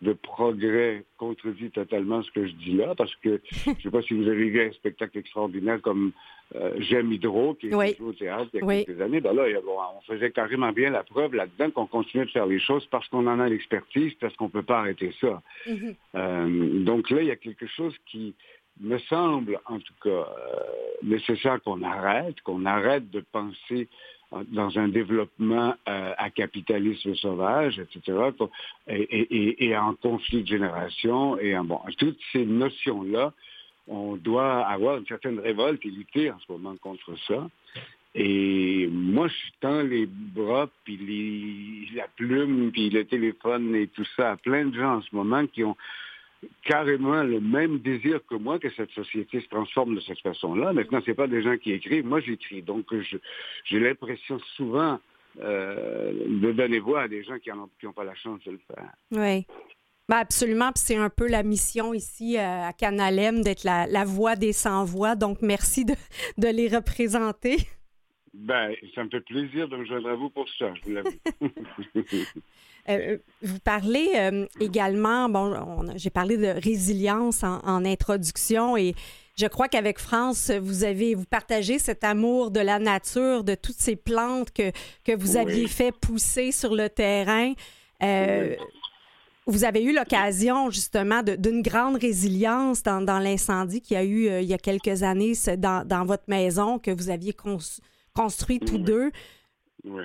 de 0.00 0.12
progrès 0.12 1.04
contredit 1.16 1.70
totalement 1.70 2.22
ce 2.22 2.30
que 2.30 2.46
je 2.46 2.52
dis 2.52 2.76
là, 2.76 2.94
parce 2.94 3.14
que 3.16 3.40
je 3.50 3.70
ne 3.70 3.74
sais 3.76 3.90
pas 3.90 4.02
si 4.02 4.14
vous 4.14 4.28
avez 4.28 4.48
vu 4.48 4.62
un 4.62 4.72
spectacle 4.72 5.18
extraordinaire 5.18 5.80
comme 5.82 6.12
euh, 6.54 6.72
J'aime 6.78 7.12
Hydro, 7.12 7.54
qui 7.54 7.66
est 7.66 7.70
joué 7.70 7.96
au 8.00 8.12
théâtre 8.12 8.48
il 8.54 8.60
y 8.60 8.62
a 8.62 8.84
quelques 8.84 9.00
années. 9.00 9.20
Ben 9.20 9.34
là, 9.34 9.44
on 9.66 10.00
faisait 10.02 10.30
carrément 10.30 10.72
bien 10.72 10.90
la 10.90 11.02
preuve 11.02 11.34
là-dedans 11.34 11.70
qu'on 11.70 11.86
continuait 11.86 12.26
de 12.26 12.30
faire 12.30 12.46
les 12.46 12.60
choses 12.60 12.86
parce 12.86 13.06
qu'on 13.08 13.26
en 13.26 13.40
a 13.40 13.48
l'expertise, 13.48 14.14
parce 14.20 14.34
qu'on 14.36 14.46
ne 14.46 14.50
peut 14.50 14.62
pas 14.62 14.78
arrêter 14.78 15.12
ça. 15.20 15.42
Mm-hmm. 15.66 15.94
Euh, 16.14 16.84
donc 16.84 17.10
là, 17.10 17.20
il 17.22 17.28
y 17.28 17.32
a 17.32 17.36
quelque 17.36 17.66
chose 17.66 17.94
qui 18.06 18.34
me 18.80 18.98
semble, 18.98 19.60
en 19.66 19.78
tout 19.78 19.94
cas, 20.02 20.08
euh, 20.08 20.24
nécessaire 21.02 21.60
qu'on 21.62 21.82
arrête, 21.82 22.40
qu'on 22.42 22.64
arrête 22.64 23.10
de 23.10 23.22
penser 23.32 23.88
dans 24.30 24.78
un 24.78 24.88
développement 24.88 25.74
euh, 25.88 26.12
à 26.16 26.30
capitalisme 26.30 27.14
sauvage, 27.14 27.78
etc., 27.78 28.18
et, 28.88 29.76
en 29.76 29.94
conflit 29.94 30.42
de 30.42 30.48
génération, 30.48 31.38
et 31.38 31.56
en, 31.56 31.64
bon, 31.64 31.80
toutes 31.98 32.18
ces 32.32 32.44
notions-là, 32.44 33.32
on 33.86 34.16
doit 34.16 34.66
avoir 34.66 34.98
une 34.98 35.06
certaine 35.06 35.40
révolte 35.40 35.84
et 35.86 35.90
lutter 35.90 36.30
en 36.30 36.38
ce 36.40 36.52
moment 36.52 36.76
contre 36.76 37.16
ça. 37.26 37.48
Et 38.14 38.86
moi, 38.90 39.28
je 39.28 39.50
tends 39.60 39.82
les 39.82 40.06
bras, 40.06 40.68
puis 40.84 41.88
la 41.94 42.08
plume, 42.16 42.70
puis 42.72 42.90
le 42.90 43.04
téléphone 43.04 43.74
et 43.74 43.86
tout 43.86 44.06
ça 44.16 44.32
à 44.32 44.36
plein 44.36 44.66
de 44.66 44.74
gens 44.74 44.96
en 44.96 45.02
ce 45.02 45.14
moment 45.14 45.46
qui 45.46 45.64
ont 45.64 45.76
carrément 46.64 47.22
le 47.22 47.40
même 47.40 47.78
désir 47.78 48.20
que 48.28 48.34
moi 48.34 48.58
que 48.58 48.70
cette 48.70 48.90
société 48.90 49.40
se 49.40 49.48
transforme 49.48 49.94
de 49.94 50.00
cette 50.00 50.20
façon-là. 50.20 50.72
Maintenant, 50.72 51.00
ce 51.04 51.10
n'est 51.10 51.16
pas 51.16 51.26
des 51.26 51.42
gens 51.42 51.56
qui 51.56 51.72
écrivent, 51.72 52.06
moi 52.06 52.20
j'écris. 52.20 52.62
Donc 52.62 52.86
j'ai 53.64 53.80
l'impression 53.80 54.38
souvent 54.56 55.00
euh, 55.40 56.12
de 56.12 56.52
donner 56.52 56.78
voix 56.78 57.02
à 57.02 57.08
des 57.08 57.22
gens 57.24 57.38
qui 57.38 57.50
n'ont 57.50 57.92
pas 57.92 58.04
la 58.04 58.14
chance 58.14 58.42
de 58.44 58.52
le 58.52 58.60
faire. 58.66 58.92
Oui. 59.12 59.46
Ben 60.08 60.16
absolument, 60.16 60.70
c'est 60.74 60.96
un 60.96 61.10
peu 61.10 61.28
la 61.28 61.42
mission 61.42 61.92
ici 61.92 62.38
euh, 62.38 62.68
à 62.68 62.72
Canalem 62.72 63.42
d'être 63.42 63.64
la, 63.64 64.04
voix 64.04 64.36
des 64.36 64.54
sans-voix. 64.54 65.16
Donc, 65.16 65.42
merci 65.42 65.84
de, 65.84 65.92
de 66.38 66.48
les 66.48 66.68
représenter. 66.68 67.58
Ben, 68.32 68.74
ça 68.94 69.04
me 69.04 69.10
fait 69.10 69.20
plaisir 69.20 69.68
de 69.68 69.76
me 69.76 69.84
joindre 69.84 70.08
à 70.08 70.14
vous 70.14 70.30
pour 70.30 70.48
ça, 70.58 70.72
je 70.74 70.82
vous 70.82 70.92
l'avoue. 70.92 71.10
Euh, 72.88 73.18
vous 73.42 73.58
parlez 73.58 74.12
euh, 74.16 74.46
également, 74.60 75.28
bon, 75.28 75.84
j'ai 75.96 76.10
parlé 76.10 76.36
de 76.36 76.46
résilience 76.46 77.42
en, 77.42 77.84
introduction 77.84 78.76
et 78.76 78.94
je 79.36 79.46
crois 79.46 79.68
qu'avec 79.68 79.98
France, 79.98 80.50
vous 80.50 80.84
avez, 80.84 81.14
vous 81.14 81.26
partagez 81.26 81.78
cet 81.78 82.02
amour 82.02 82.50
de 82.50 82.60
la 82.60 82.78
nature, 82.78 83.44
de 83.44 83.54
toutes 83.54 83.78
ces 83.78 83.94
plantes 83.94 84.50
que, 84.52 84.72
que 85.04 85.14
vous 85.14 85.36
aviez 85.36 85.68
fait 85.68 85.92
pousser 85.92 86.50
sur 86.50 86.74
le 86.74 86.88
terrain. 86.88 87.52
Euh, 88.02 88.56
vous 89.46 89.64
avez 89.64 89.82
eu 89.82 89.94
l'occasion 89.94 90.70
justement 90.70 91.22
d'une 91.22 91.62
grande 91.62 91.96
résilience 91.96 92.82
dans, 92.82 93.00
dans 93.00 93.18
l'incendie 93.18 93.80
qu'il 93.80 93.96
y 93.96 94.00
a 94.00 94.04
eu 94.04 94.42
il 94.42 94.48
y 94.48 94.54
a 94.54 94.58
quelques 94.58 95.02
années 95.02 95.34
dans, 95.56 95.86
dans, 95.86 96.04
votre 96.04 96.24
maison 96.26 96.78
que 96.78 96.90
vous 96.90 97.10
aviez 97.10 97.34
construit 98.14 98.60
tous 98.60 98.78
deux. 98.78 99.10
Oui. 99.84 100.04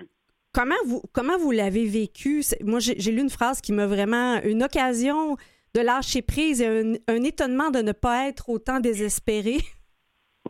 Comment 0.53 0.75
vous, 0.85 1.01
comment 1.13 1.37
vous 1.37 1.51
l'avez 1.51 1.85
vécu? 1.85 2.43
Moi, 2.63 2.79
j'ai 2.79 3.11
lu 3.11 3.21
une 3.21 3.29
phrase 3.29 3.59
qui 3.59 3.73
m'a 3.73 3.87
vraiment... 3.87 4.39
Une 4.43 4.63
occasion 4.63 5.35
de 5.73 5.81
lâcher 5.81 6.21
prise 6.21 6.61
et 6.61 6.67
un, 7.07 7.23
étonnement 7.23 7.71
de 7.71 7.79
ne 7.79 7.91
pas 7.91 8.27
être 8.27 8.49
autant 8.49 8.79
désespéré. 8.79 9.57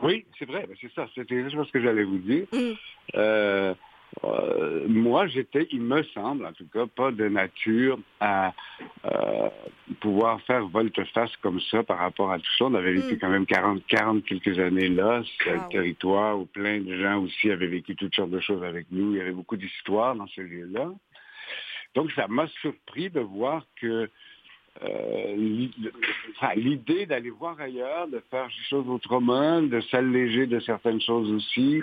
Oui, 0.02 0.26
c'est 0.38 0.44
vrai. 0.44 0.68
C'est 0.80 0.92
ça. 0.94 1.06
C'était 1.14 1.42
juste 1.42 1.56
ce 1.64 1.72
que 1.72 1.80
j'allais 1.80 2.04
vous 2.04 2.18
dire. 2.18 2.46
Mm. 2.52 2.72
Euh, 3.14 3.74
euh, 4.22 4.84
moi, 4.86 5.26
j'étais, 5.26 5.66
il 5.72 5.82
me 5.82 6.02
semble, 6.04 6.46
en 6.46 6.52
tout 6.52 6.66
cas, 6.72 6.86
pas 6.86 7.10
de 7.10 7.28
nature 7.28 7.98
à 8.20 8.52
euh, 9.04 9.48
pouvoir 10.00 10.40
faire 10.42 10.66
volte-face 10.66 11.34
comme 11.42 11.60
ça 11.60 11.82
par 11.82 11.98
rapport 11.98 12.30
à 12.30 12.38
tout 12.38 12.52
ça. 12.58 12.66
On 12.66 12.74
avait 12.74 12.92
vécu 12.92 13.14
mm. 13.14 13.18
quand 13.18 13.30
même 13.30 13.46
40, 13.46 13.86
40 13.86 14.24
quelques 14.24 14.58
années 14.58 14.88
là. 14.88 15.22
C'est 15.42 15.50
un 15.50 15.68
territoire 15.68 16.38
où 16.38 16.46
plein 16.46 16.80
de 16.80 16.96
gens 16.96 17.22
aussi 17.22 17.50
avaient 17.50 17.66
vécu 17.66 17.96
toutes 17.96 18.14
sortes 18.14 18.30
de 18.30 18.40
choses 18.40 18.62
avec 18.62 18.86
nous. 18.90 19.12
Il 19.12 19.18
y 19.18 19.20
avait 19.20 19.32
beaucoup 19.32 19.56
d'histoires 19.56 20.14
dans 20.14 20.26
ce 20.28 20.40
lieu-là. 20.40 20.90
Donc, 21.94 22.10
ça 22.12 22.26
m'a 22.28 22.46
surpris 22.60 23.10
de 23.10 23.20
voir 23.20 23.64
que 23.80 24.08
euh, 24.82 25.36
l'idée 26.56 27.06
d'aller 27.06 27.30
voir 27.30 27.60
ailleurs, 27.60 28.08
de 28.08 28.20
faire 28.30 28.46
des 28.46 28.68
choses 28.68 28.88
autrement, 28.88 29.62
de 29.62 29.80
s'alléger 29.82 30.46
de 30.46 30.58
certaines 30.60 31.00
choses 31.00 31.30
aussi, 31.30 31.82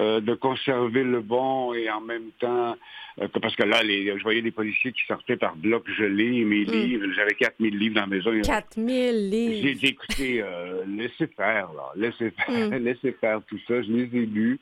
euh, 0.00 0.20
de 0.20 0.34
conserver 0.34 1.02
le 1.02 1.20
bon 1.20 1.74
et 1.74 1.90
en 1.90 2.00
même 2.00 2.30
temps, 2.38 2.76
euh, 3.20 3.28
parce 3.42 3.56
que 3.56 3.64
là, 3.64 3.82
les, 3.82 4.16
je 4.16 4.22
voyais 4.22 4.42
des 4.42 4.52
policiers 4.52 4.92
qui 4.92 5.04
sortaient 5.06 5.36
par 5.36 5.56
bloc 5.56 5.88
gelé 5.90 6.44
mes 6.44 6.64
mm. 6.64 6.70
livres. 6.70 7.06
J'avais 7.16 7.34
4000 7.34 7.76
livres 7.76 7.94
dans 7.96 8.02
la 8.02 8.06
maison. 8.06 8.30
4000 8.42 9.30
livres. 9.30 9.66
J'ai 9.66 9.74
dit, 9.74 9.86
écoutez, 9.86 10.42
euh, 10.42 10.84
laissez 10.86 11.26
faire, 11.26 11.70
là. 11.72 11.90
Laissez 11.96 12.30
faire, 12.30 12.70
mm. 12.70 12.74
laissez 12.84 13.12
faire 13.12 13.40
tout 13.48 13.58
ça. 13.66 13.82
Je 13.82 13.90
les 13.90 14.04
ai 14.04 14.26
lus. 14.26 14.60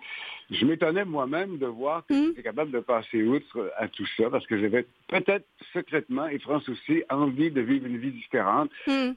Je 0.50 0.64
m'étonnais 0.64 1.04
moi-même 1.04 1.58
de 1.58 1.66
voir 1.66 2.06
que 2.06 2.14
mm. 2.14 2.26
j'étais 2.28 2.42
capable 2.42 2.70
de 2.70 2.80
passer 2.80 3.22
outre 3.22 3.72
à 3.76 3.88
tout 3.88 4.06
ça 4.16 4.30
parce 4.30 4.46
que 4.46 4.58
j'avais 4.58 4.86
peut-être 5.08 5.46
secrètement, 5.72 6.28
et 6.28 6.38
France 6.38 6.68
aussi, 6.68 7.02
envie 7.10 7.50
de 7.50 7.60
vivre 7.60 7.86
une 7.86 7.98
vie 7.98 8.12
différente, 8.12 8.70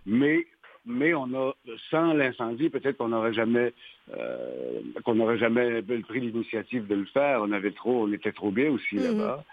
mais 0.06 0.48
mais 0.86 1.14
on 1.14 1.34
a, 1.34 1.54
sans 1.90 2.14
l'incendie, 2.14 2.70
peut-être 2.70 2.98
qu'on 2.98 3.10
n'aurait 3.10 3.34
jamais, 3.34 3.74
euh, 4.16 4.82
qu'on 5.04 5.16
n'aurait 5.16 5.38
jamais 5.38 5.82
pris 5.82 6.20
l'initiative 6.20 6.88
de 6.88 6.96
le 6.96 7.06
faire. 7.06 7.42
On 7.42 7.52
avait 7.52 7.72
trop, 7.72 8.04
on 8.04 8.12
était 8.12 8.32
trop 8.32 8.52
bien 8.52 8.72
aussi 8.72 8.96
mm-hmm. 8.96 9.18
là-bas. 9.18 9.44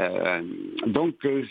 Euh, 0.00 0.42
donc, 0.86 1.24
euh, 1.24 1.44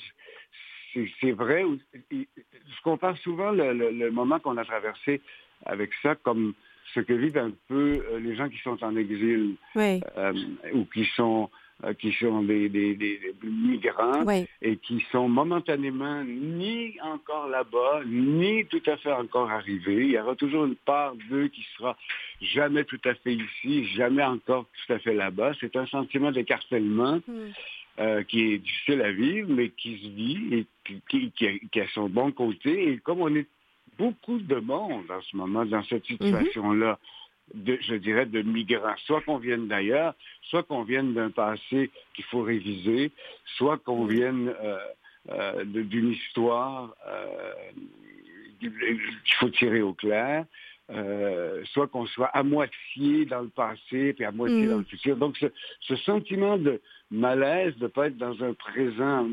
c'est 1.22 1.32
vrai. 1.32 1.64
Je 2.12 2.82
compare 2.84 3.18
souvent 3.20 3.52
le, 3.52 4.10
moment 4.10 4.40
qu'on 4.40 4.58
a 4.58 4.66
traversé 4.66 5.22
avec 5.66 5.92
ça 6.02 6.16
comme 6.16 6.54
ce 6.94 7.00
que 7.00 7.14
vivent 7.14 7.38
un 7.38 7.52
peu 7.68 8.04
les 8.20 8.36
gens 8.36 8.50
qui 8.50 8.58
sont 8.58 8.84
en 8.84 8.96
exil 8.96 9.56
ou 9.76 10.86
qui 10.94 11.06
sont 11.16 11.50
qui 12.00 12.12
sont 12.14 12.44
des, 12.44 12.70
migrants 13.44 14.24
et 14.62 14.78
qui 14.78 15.04
sont 15.12 15.28
momentanément 15.28 16.24
ni 16.24 17.00
encore 17.02 17.48
là-bas, 17.48 18.02
ni 18.06 18.66
tout 18.66 18.84
à 18.88 18.98
fait 18.98 19.12
encore 19.12 19.50
arrivés. 19.50 20.06
Il 20.06 20.12
y 20.12 20.20
aura 20.20 20.36
toujours 20.36 20.66
une 20.66 20.76
part 20.76 21.16
d'eux 21.30 21.48
qui 21.48 21.66
sera 21.78 21.98
jamais 22.42 22.84
tout 22.84 23.02
à 23.06 23.14
fait 23.16 23.34
ici, 23.34 23.86
jamais 23.96 24.24
encore 24.24 24.66
tout 24.66 24.94
à 24.94 25.00
fait 25.00 25.14
là-bas. 25.14 25.54
C'est 25.60 25.76
un 25.76 25.86
sentiment 25.88 26.32
d'écartèlement. 26.32 27.20
Hmm. 27.28 27.52
Euh, 28.00 28.24
qui 28.24 28.54
est 28.54 28.58
difficile 28.58 29.02
à 29.02 29.12
vivre, 29.12 29.50
mais 29.52 29.70
qui 29.70 29.98
se 29.98 30.08
vit 30.08 30.56
et 30.56 30.66
qui, 31.10 31.30
qui, 31.32 31.80
a, 31.80 31.88
son 31.94 32.08
bon 32.08 32.32
côté. 32.32 32.94
Et 32.94 32.98
comme 33.00 33.20
on 33.20 33.36
est 33.36 33.48
beaucoup 33.98 34.40
de 34.40 34.56
monde 34.56 35.12
en 35.12 35.22
ce 35.22 35.36
moment 35.36 35.66
dans 35.66 35.84
cette 35.84 36.10
mhm. 36.10 36.48
Situation-là, 37.54 37.78
je 37.82 37.96
dirais, 37.96 38.26
de 38.26 38.42
migrants, 38.42 38.96
soit 39.06 39.22
qu'on 39.22 39.38
vienne 39.38 39.68
d'ailleurs, 39.68 40.14
soit 40.44 40.64
qu'on 40.64 40.84
vienne 40.84 41.14
d'un 41.14 41.30
passé 41.30 41.90
qu'il 42.14 42.26
faut 42.26 42.42
réviser, 42.42 43.12
soit 43.58 43.78
qu'on 43.78 44.06
vienne 44.06 44.54
euh, 44.64 44.78
euh, 45.32 45.64
d'une 45.66 46.12
histoire 46.12 46.96
euh, 47.08 47.54
qu'il 48.60 49.36
faut 49.40 49.50
tirer 49.50 49.82
au 49.82 49.94
clair. 49.94 50.46
soit 51.74 51.88
qu'on 51.88 52.06
soit 52.06 52.28
à 52.28 52.44
moitié 52.44 53.26
dans 53.26 53.42
le 53.42 53.50
passé 53.50 54.14
puis 54.14 54.26
à 54.26 54.32
moitié 54.32 54.68
dans 54.68 54.78
le 54.78 54.82
mm. 54.82 54.86
futur. 54.86 55.16
Donc 55.18 55.38
ce, 55.38 55.96
sentiment 55.96 56.58
de 56.58 56.82
malaise 57.10 57.76
de 57.78 57.84
ne 57.84 57.88
pas 57.88 58.08
être 58.08 58.18
dans 58.18 58.44
un 58.44 58.54
présent 58.54 59.28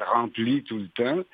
rempli 0.00 0.62
tout 0.64 0.78
le 0.78 0.88
temps, 0.88 1.24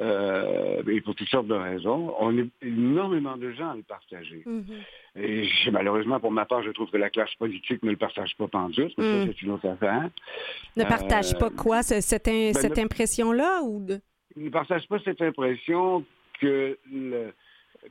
euh, 0.00 0.82
et 0.86 1.00
pour 1.00 1.14
toutes 1.14 1.28
sortes 1.28 1.48
de 1.48 1.54
raisons, 1.54 2.14
on 2.20 2.36
est 2.38 2.48
énormément 2.62 3.36
de 3.36 3.50
gens 3.52 3.70
à 3.70 3.76
le 3.76 3.82
partager. 3.82 4.44
Mm-hmm. 4.46 5.22
Et 5.22 5.70
malheureusement, 5.72 6.20
pour 6.20 6.30
ma 6.30 6.44
part, 6.44 6.62
je 6.62 6.70
trouve 6.70 6.90
que 6.90 6.96
la 6.96 7.10
classe 7.10 7.34
politique 7.34 7.82
ne 7.82 7.90
le 7.90 7.96
partage 7.96 8.36
pas 8.36 8.46
pendant 8.46 8.68
mais 8.68 8.88
ça, 8.96 9.02
mm. 9.02 9.26
c'est 9.26 9.42
une 9.42 9.50
autre 9.50 9.68
affaire. 9.68 10.08
Ne 10.76 10.84
partage 10.84 11.36
pas 11.38 11.50
quoi, 11.50 11.82
cette, 11.82 12.26
ben, 12.26 12.54
cette 12.54 12.78
impression-là? 12.78 13.62
ou 13.62 13.84
de... 13.84 14.00
Ne 14.36 14.50
partage 14.50 14.86
pas 14.86 14.98
cette 15.04 15.20
impression 15.20 16.04
que 16.40 16.78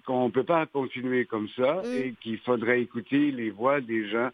qu'on 0.06 0.26
ne 0.26 0.32
peut 0.32 0.43
pas 0.43 0.65
continuer 0.65 1.26
comme 1.26 1.48
ça 1.56 1.82
mm. 1.84 1.93
et 1.98 2.13
qu'il 2.22 2.38
faudrait 2.39 2.82
écouter 2.82 3.32
les 3.32 3.50
voix 3.50 3.82
des 3.82 4.10
gens 4.10 4.30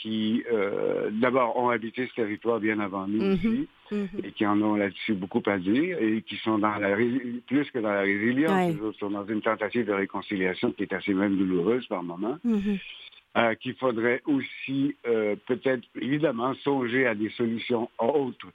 qui, 0.00 0.42
euh, 0.52 1.10
d'abord, 1.12 1.56
ont 1.56 1.68
habité 1.68 2.06
ce 2.06 2.14
territoire 2.14 2.60
bien 2.60 2.80
avant 2.80 3.06
nous 3.06 3.22
mm-hmm. 3.22 3.36
ici, 3.36 3.68
mm-hmm. 3.92 4.24
et 4.26 4.32
qui 4.32 4.46
en 4.46 4.60
ont 4.60 4.74
là-dessus 4.74 5.14
beaucoup 5.14 5.42
à 5.46 5.58
dire, 5.58 5.98
et 6.00 6.22
qui 6.22 6.36
sont 6.36 6.58
dans 6.58 6.76
la 6.76 6.96
plus 7.46 7.70
que 7.70 7.78
dans 7.78 7.92
la 7.92 8.00
résilience, 8.02 8.74
ils 8.74 8.98
sont 8.98 9.10
dans 9.10 9.26
une 9.26 9.40
tentative 9.40 9.86
de 9.86 9.92
réconciliation 9.92 10.72
qui 10.72 10.82
est 10.82 10.92
assez 10.92 11.14
même 11.14 11.36
douloureuse 11.36 11.86
par 11.86 12.02
moment. 12.02 12.38
Mm-hmm. 12.46 12.78
Euh, 13.36 13.54
qu'il 13.56 13.74
faudrait 13.74 14.22
aussi 14.26 14.94
euh, 15.08 15.34
peut-être 15.46 15.82
évidemment 16.00 16.54
songer 16.62 17.04
à 17.08 17.16
des 17.16 17.30
solutions 17.30 17.90
autres 17.98 18.46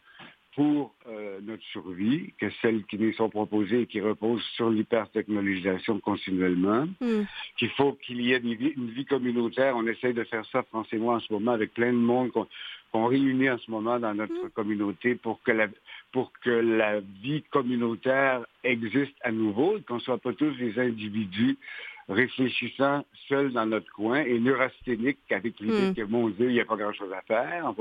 pour 0.55 0.93
notre 1.41 1.63
survie 1.63 2.33
que 2.39 2.49
celles 2.61 2.83
qui 2.85 2.97
nous 2.97 3.13
sont 3.13 3.29
proposées 3.29 3.81
et 3.81 3.85
qui 3.85 4.01
reposent 4.01 4.43
sur 4.55 4.69
l'hypertechnologisation 4.69 5.99
continuellement, 5.99 6.87
hmm. 7.01 7.23
qu'il 7.57 7.69
faut 7.71 7.93
qu'il 7.93 8.21
y 8.21 8.33
ait 8.33 8.37
une 8.37 8.91
vie, 8.91 9.05
communautaire. 9.05 9.75
On 9.75 9.87
essaye 9.87 10.13
de 10.13 10.23
faire 10.23 10.45
ça, 10.51 10.63
France 10.63 10.87
et 10.91 10.97
moi, 10.97 11.15
en 11.15 11.19
ce 11.19 11.31
moment, 11.33 11.51
avec 11.51 11.73
plein 11.73 11.91
de 11.91 11.97
monde 11.97 12.31
qu'on 12.31 13.05
réunit 13.05 13.49
en 13.49 13.57
ce 13.57 13.69
moment 13.71 13.99
dans 13.99 14.13
notre 14.13 14.47
hmm. 14.47 14.49
communauté 14.51 15.15
pour 15.15 15.41
que, 15.43 15.51
la, 15.51 15.67
pour 16.11 16.31
que 16.43 16.49
la 16.49 16.99
vie 16.99 17.43
communautaire 17.51 18.45
existe 18.63 19.15
à 19.21 19.31
nouveau 19.31 19.77
et 19.77 19.81
qu'on 19.81 19.95
ne 19.95 20.01
soit 20.01 20.17
pas 20.17 20.33
tous 20.33 20.51
des 20.57 20.79
individus 20.79 21.57
réfléchissant 22.09 23.05
seul 23.27 23.51
dans 23.51 23.67
notre 23.67 23.91
coin 23.91 24.21
et 24.21 24.39
neurasthénique 24.39 25.19
avec 25.29 25.59
l'idée 25.59 25.91
hmm. 25.91 25.93
que, 25.93 26.01
mon 26.01 26.29
Dieu, 26.29 26.49
il 26.49 26.53
n'y 26.53 26.59
a 26.59 26.65
pas 26.65 26.75
grand-chose 26.75 27.13
à 27.13 27.21
faire. 27.21 27.73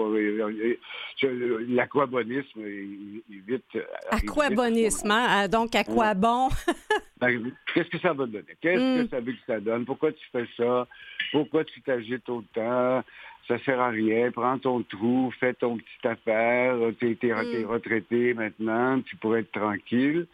L'aquabonisme 1.68 2.60
est 2.60 3.40
vite... 3.46 3.64
Euh, 3.76 3.82
aquabonisme, 4.10 5.10
hein? 5.10 5.48
Donc 5.48 5.74
à 5.74 5.84
quoi 5.84 6.14
bon? 6.14 6.48
Ben, 7.20 7.50
qu'est-ce 7.74 7.88
que 7.88 7.98
ça 7.98 8.12
va 8.12 8.26
donner? 8.26 8.44
Qu'est-ce 8.60 8.78
que 8.78 9.02
hmm. 9.02 9.08
ça 9.08 9.18
veut 9.18 9.32
que 9.32 9.38
ça 9.44 9.58
donne? 9.58 9.84
Pourquoi 9.84 10.12
tu 10.12 10.24
fais 10.30 10.46
ça? 10.56 10.86
Pourquoi 11.32 11.64
tu 11.64 11.80
t'agites 11.80 12.28
autant? 12.28 13.02
Ça 13.48 13.58
sert 13.64 13.80
à 13.80 13.88
rien. 13.88 14.30
Prends 14.30 14.56
ton 14.56 14.84
trou, 14.84 15.32
fais 15.40 15.52
ton 15.54 15.78
petite 15.78 16.06
affaire. 16.06 16.76
Tu 17.00 17.18
es, 17.20 17.32
hmm. 17.32 17.66
retraité 17.66 18.34
maintenant, 18.34 19.00
tu 19.00 19.16
pourrais 19.16 19.40
être 19.40 19.50
tranquille. 19.50 20.28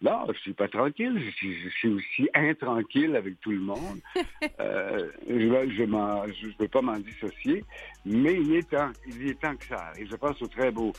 Non, 0.00 0.26
je 0.32 0.38
suis 0.38 0.52
pas 0.52 0.68
tranquille. 0.68 1.20
Je 1.20 1.68
suis, 1.70 1.88
aussi 1.88 2.28
intranquille 2.34 3.16
avec 3.16 3.40
tout 3.40 3.50
le 3.50 3.60
monde. 3.60 3.98
euh, 4.60 5.10
je 5.28 5.34
ne 5.34 6.58
veux 6.58 6.68
pas 6.68 6.82
m'en 6.82 6.98
dissocier, 6.98 7.64
mais 8.04 8.34
il 8.34 8.54
est 8.54 8.70
temps, 8.70 8.92
il 9.08 9.28
est 9.28 9.40
temps 9.40 9.56
que 9.56 9.66
ça 9.66 9.88
arrive. 9.88 10.08
Je 10.10 10.16
pense 10.16 10.40
au 10.40 10.46
très 10.46 10.70
beau 10.70 10.92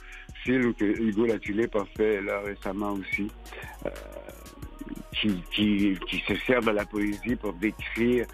film 0.43 0.73
que 0.73 0.85
Hugo 0.85 1.25
Latulippe 1.25 1.75
a 1.75 1.85
fait 1.95 2.21
là 2.21 2.41
récemment 2.41 2.91
aussi. 2.91 3.29
Euh, 3.85 3.89
qui, 5.13 5.41
qui, 5.53 5.97
qui, 6.07 6.19
se 6.19 6.35
sert 6.45 6.61
de 6.61 6.71
la 6.71 6.85
poésie 6.85 7.35
pour 7.35 7.53
décrire 7.53 8.25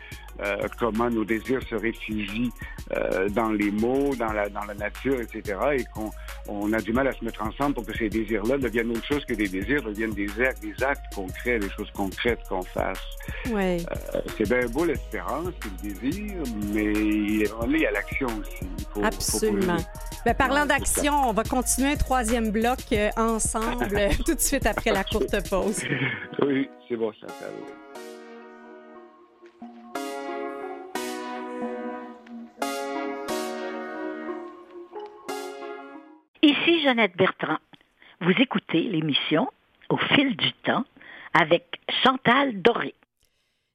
euh, 0.41 0.67
comment 0.77 1.09
nos 1.09 1.23
désirs 1.23 1.61
se 1.69 1.75
réfugient 1.75 2.51
euh, 2.95 3.29
dans 3.29 3.49
les 3.49 3.71
mots, 3.71 4.13
dans 4.15 4.33
la, 4.33 4.49
dans 4.49 4.65
la 4.65 4.73
nature, 4.73 5.19
etc. 5.21 5.57
Et 5.77 5.83
qu'on 5.93 6.11
on 6.47 6.73
a 6.73 6.79
du 6.79 6.91
mal 6.91 7.07
à 7.07 7.13
se 7.13 7.23
mettre 7.23 7.41
ensemble 7.41 7.75
pour 7.75 7.85
que 7.85 7.97
ces 7.97 8.09
désirs-là 8.09 8.57
deviennent 8.57 8.91
autre 8.91 9.05
chose 9.05 9.23
que 9.25 9.33
des 9.33 9.47
désirs, 9.47 9.81
deviennent 9.83 10.13
des 10.13 10.29
actes, 10.41 10.61
des 10.61 10.83
actes 10.83 11.13
concrets, 11.13 11.59
des 11.59 11.69
choses 11.69 11.89
concrètes 11.91 12.41
qu'on 12.49 12.61
fasse. 12.61 13.01
Ouais. 13.49 13.77
Euh, 13.79 14.21
c'est 14.37 14.47
bien 14.47 14.67
beau 14.67 14.85
l'espérance, 14.85 15.53
le 15.63 15.89
désir, 15.89 16.33
mais 16.73 16.93
il 16.93 17.79
y 17.79 17.85
a 17.85 17.91
l'action 17.91 18.27
aussi. 18.27 19.03
Absolument. 19.03 19.77
Ben, 20.25 20.33
parlant 20.33 20.65
d'action, 20.65 21.13
on 21.29 21.33
va 21.33 21.43
continuer 21.43 21.91
un 21.91 21.95
troisième 21.95 22.51
bloc 22.51 22.79
ensemble 23.15 24.09
tout 24.25 24.35
de 24.35 24.39
suite 24.39 24.65
après 24.65 24.91
la 24.91 25.03
courte 25.03 25.49
pause. 25.49 25.81
oui, 26.41 26.69
c'est 26.87 26.97
bon, 26.97 27.11
ça. 27.21 27.27
Ici 36.65 36.81
Jeannette 36.81 37.15
Bertrand. 37.15 37.57
Vous 38.21 38.33
écoutez 38.39 38.81
l'émission 38.81 39.47
Au 39.89 39.97
fil 39.97 40.35
du 40.35 40.51
temps 40.63 40.83
avec 41.33 41.63
Chantal 42.03 42.59
Doré. 42.61 42.95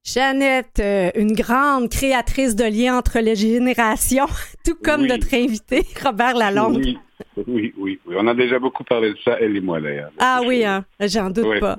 Jeannette, 0.05 0.81
euh, 0.81 1.11
une 1.14 1.33
grande 1.33 1.88
créatrice 1.88 2.57
de 2.57 2.64
liens 2.64 2.96
entre 2.96 3.20
les 3.20 3.37
générations, 3.37 4.26
tout 4.64 4.74
comme 4.83 5.07
notre 5.07 5.33
invité, 5.35 5.85
Robert 6.03 6.35
Lalonde. 6.35 6.79
Oui, 6.79 6.98
oui, 7.46 7.74
oui, 7.76 8.00
On 8.16 8.26
a 8.26 8.35
déjà 8.35 8.59
beaucoup 8.59 8.83
parlé 8.83 9.11
de 9.11 9.18
ça, 9.24 9.37
elle 9.40 9.57
et 9.57 9.61
moi 9.61 9.81
d'ailleurs. 9.81 10.11
Ah 10.18 10.40
oui, 10.44 10.64
hein, 10.64 10.85
j'en 11.00 11.31
doute 11.31 11.61
pas. 11.61 11.76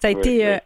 Ça 0.00 0.08
a 0.08 0.10
été 0.10 0.46
euh, 0.46 0.58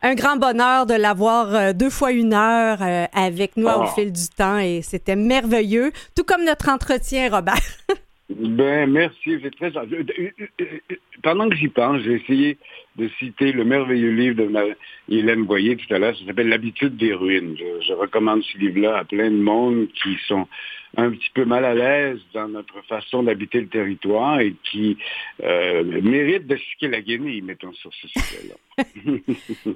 un 0.00 0.14
grand 0.14 0.36
bonheur 0.36 0.86
de 0.86 0.94
l'avoir 0.94 1.54
euh, 1.54 1.72
deux 1.72 1.90
fois 1.90 2.12
une 2.12 2.32
heure 2.32 2.78
avec 3.12 3.56
nous 3.56 3.66
au 3.66 3.82
ah. 3.82 3.92
fil 3.94 4.12
du 4.12 4.28
temps 4.28 4.58
et 4.58 4.80
c'était 4.80 5.16
merveilleux, 5.16 5.92
tout 6.16 6.24
comme 6.24 6.44
notre 6.44 6.70
entretien, 6.70 7.28
Robert. 7.30 7.60
Ben, 8.30 8.90
merci, 8.90 9.34
euh, 9.34 9.50
euh, 9.62 10.30
euh, 10.60 10.96
Pendant 11.22 11.50
que 11.50 11.56
j'y 11.56 11.68
pense, 11.68 12.00
j'ai 12.02 12.14
essayé 12.14 12.58
de 12.96 13.08
citer 13.18 13.52
le 13.52 13.64
merveilleux 13.64 14.12
livre 14.12 14.36
de 14.36 14.76
Hélène 15.10 15.44
Boyer 15.44 15.76
tout 15.76 15.92
à 15.92 15.98
l'heure, 15.98 16.16
ça 16.16 16.24
s'appelle 16.24 16.48
L'habitude 16.48 16.96
des 16.96 17.12
ruines. 17.12 17.54
Je, 17.58 17.92
recommande 17.92 18.42
ce 18.42 18.56
livre-là 18.56 18.98
à 18.98 19.04
plein 19.04 19.30
de 19.30 19.36
monde 19.36 19.88
qui 20.02 20.16
sont 20.26 20.48
un 20.96 21.10
petit 21.10 21.28
peu 21.34 21.44
mal 21.44 21.64
à 21.66 21.74
l'aise 21.74 22.18
dans 22.32 22.48
notre 22.48 22.80
façon 22.86 23.24
d'habiter 23.24 23.60
le 23.60 23.66
territoire 23.66 24.40
et 24.40 24.54
qui 24.70 24.96
méritent 25.42 26.46
de 26.46 26.56
chiquer 26.56 26.88
la 26.88 27.02
guenille, 27.02 27.42
mettons, 27.42 27.72
sur 27.74 27.90
ce 27.92 28.08
sujet-là. 28.08 28.84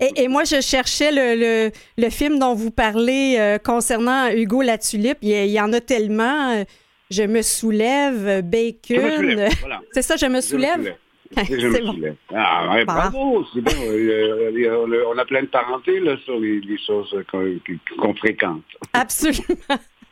et, 0.16 0.28
moi, 0.28 0.44
je 0.44 0.62
cherchais 0.62 1.10
le, 1.12 1.70
le, 1.98 2.10
film 2.10 2.38
dont 2.38 2.54
vous 2.54 2.70
parlez 2.70 3.58
concernant 3.62 4.30
Hugo 4.30 4.62
Latulippe. 4.62 5.18
Il, 5.22 5.30
il 5.30 5.50
y 5.50 5.60
en 5.60 5.72
a 5.72 5.80
tellement 5.80 6.64
je 7.10 7.22
me 7.22 7.42
soulève, 7.42 8.42
bacon. 8.42 9.48
C'est 9.92 10.02
ça, 10.02 10.16
je 10.16 10.26
me 10.26 10.40
soulève? 10.40 10.94
Je 11.36 11.66
me 11.66 11.86
soulève. 11.86 12.14
Ah, 12.34 12.74
ouais, 12.74 12.84
bravo, 12.84 13.44
c'est 13.52 13.60
bon. 13.60 13.72
Euh, 13.86 14.50
euh, 14.54 15.04
on 15.12 15.18
a 15.18 15.24
plein 15.24 15.42
de 15.42 15.48
parentés 15.48 16.00
là, 16.00 16.16
sur 16.24 16.38
les, 16.38 16.60
choses 16.86 17.14
qu'on 17.30 18.14
fréquente. 18.14 18.62
Absolument. 18.92 19.44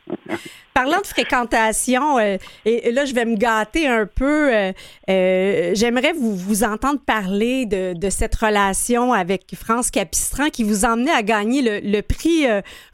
Parlant 0.73 1.01
de 1.01 1.07
fréquentation, 1.07 2.17
euh, 2.17 2.37
et, 2.65 2.91
là, 2.91 3.03
je 3.05 3.13
vais 3.13 3.25
me 3.25 3.35
gâter 3.35 3.87
un 3.87 4.05
peu. 4.05 4.51
J'aimerais 5.07 6.13
vous, 6.13 6.35
vous 6.35 6.63
entendre 6.63 6.99
parler 7.05 7.65
de, 7.65 8.09
cette 8.09 8.35
relation 8.35 9.11
avec 9.11 9.53
France 9.55 9.91
Capistran 9.91 10.49
qui 10.49 10.63
vous 10.63 10.85
a 10.85 10.89
emmené 10.93 11.11
à 11.11 11.23
gagner 11.23 11.61
le, 11.61 11.79
le 11.91 12.01
prix 12.01 12.45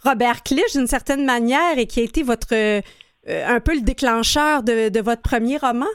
Robert 0.04 0.44
Clich 0.44 0.74
d'une 0.74 0.88
certaine 0.88 1.26
manière 1.26 1.78
et 1.78 1.86
qui 1.86 2.00
a 2.00 2.04
été 2.04 2.24
votre 2.24 2.54
euh, 2.54 2.82
un 3.28 3.60
peu 3.60 3.76
le 3.76 3.82
déclencheur 3.82 4.64
de, 4.64 5.02
votre 5.02 5.22
premier 5.22 5.58
roman? 5.58 5.88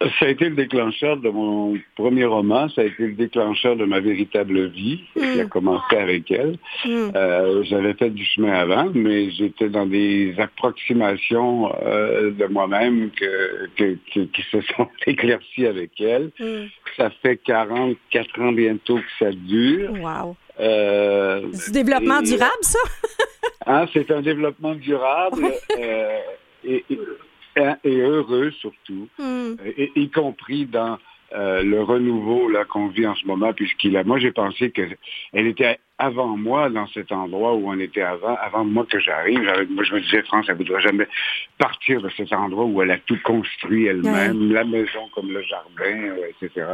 Ça 0.00 0.26
a 0.26 0.28
été 0.28 0.48
le 0.48 0.56
déclencheur 0.56 1.16
de 1.16 1.30
mon 1.30 1.78
premier 1.94 2.24
roman, 2.24 2.68
ça 2.70 2.80
a 2.80 2.84
été 2.84 3.06
le 3.06 3.12
déclencheur 3.12 3.76
de 3.76 3.84
ma 3.84 4.00
véritable 4.00 4.68
vie, 4.68 5.00
qui 5.14 5.40
a 5.40 5.44
commencé 5.44 5.96
avec 5.96 6.28
elle. 6.30 6.58
Hmm. 6.84 7.10
Euh, 7.14 7.62
j'avais 7.62 7.94
fait 7.94 8.10
du 8.10 8.24
chemin 8.24 8.52
avant, 8.52 8.90
mais 8.92 9.30
j'étais 9.30 9.68
dans 9.68 9.86
des 9.86 10.34
approximations 10.38 11.72
euh, 11.82 12.32
de 12.32 12.46
moi-même 12.46 13.10
que, 13.12 13.96
qui 14.10 14.42
se 14.50 14.60
sont 14.76 14.88
éclaircies 15.06 15.66
avec 15.66 16.00
elle. 16.00 16.30
Hmm. 16.40 16.66
Ça 16.96 17.10
fait 17.22 17.36
44 17.36 18.40
ans 18.40 18.52
bientôt 18.52 18.96
que 18.96 19.24
ça 19.24 19.30
dure. 19.30 19.92
Wow. 19.92 20.36
Euh, 20.58 21.42
du 21.66 21.70
développement 21.70 22.22
durable, 22.22 22.52
ça? 22.62 22.78
hein, 23.66 23.86
c'est 23.92 24.10
un 24.10 24.22
développement 24.22 24.74
durable. 24.74 25.44
et, 26.64 26.84
et 27.84 28.00
heureux 28.00 28.50
surtout, 28.52 29.08
hmm. 29.18 29.54
et, 29.64 29.92
y 29.96 30.10
compris 30.10 30.66
dans 30.66 30.98
euh, 31.34 31.62
le 31.62 31.82
renouveau 31.82 32.48
là 32.48 32.64
qu'on 32.64 32.88
vit 32.88 33.06
en 33.06 33.14
ce 33.14 33.26
moment, 33.26 33.52
puisqu'il 33.52 33.96
a. 33.96 34.04
Moi, 34.04 34.18
j'ai 34.18 34.30
pensé 34.30 34.70
que 34.70 34.82
elle 35.32 35.46
était 35.46 35.78
avant 35.98 36.36
moi 36.36 36.68
dans 36.68 36.86
cet 36.88 37.10
endroit 37.10 37.54
où 37.54 37.68
on 37.68 37.78
était 37.80 38.02
avant, 38.02 38.36
avant 38.36 38.64
moi 38.64 38.86
que 38.88 39.00
j'arrive. 39.00 39.40
Moi, 39.70 39.84
je 39.84 39.94
me 39.94 40.00
disais, 40.00 40.22
France, 40.22 40.46
elle 40.48 40.54
ne 40.54 40.58
voudrait 40.58 40.82
jamais 40.82 41.08
partir 41.58 42.02
de 42.02 42.10
cet 42.10 42.32
endroit 42.32 42.64
où 42.64 42.82
elle 42.82 42.90
a 42.90 42.98
tout 42.98 43.18
construit 43.24 43.86
elle-même, 43.86 44.52
la 44.52 44.64
maison 44.64 45.08
comme 45.14 45.32
le 45.32 45.42
jardin, 45.42 46.14
etc. 46.28 46.66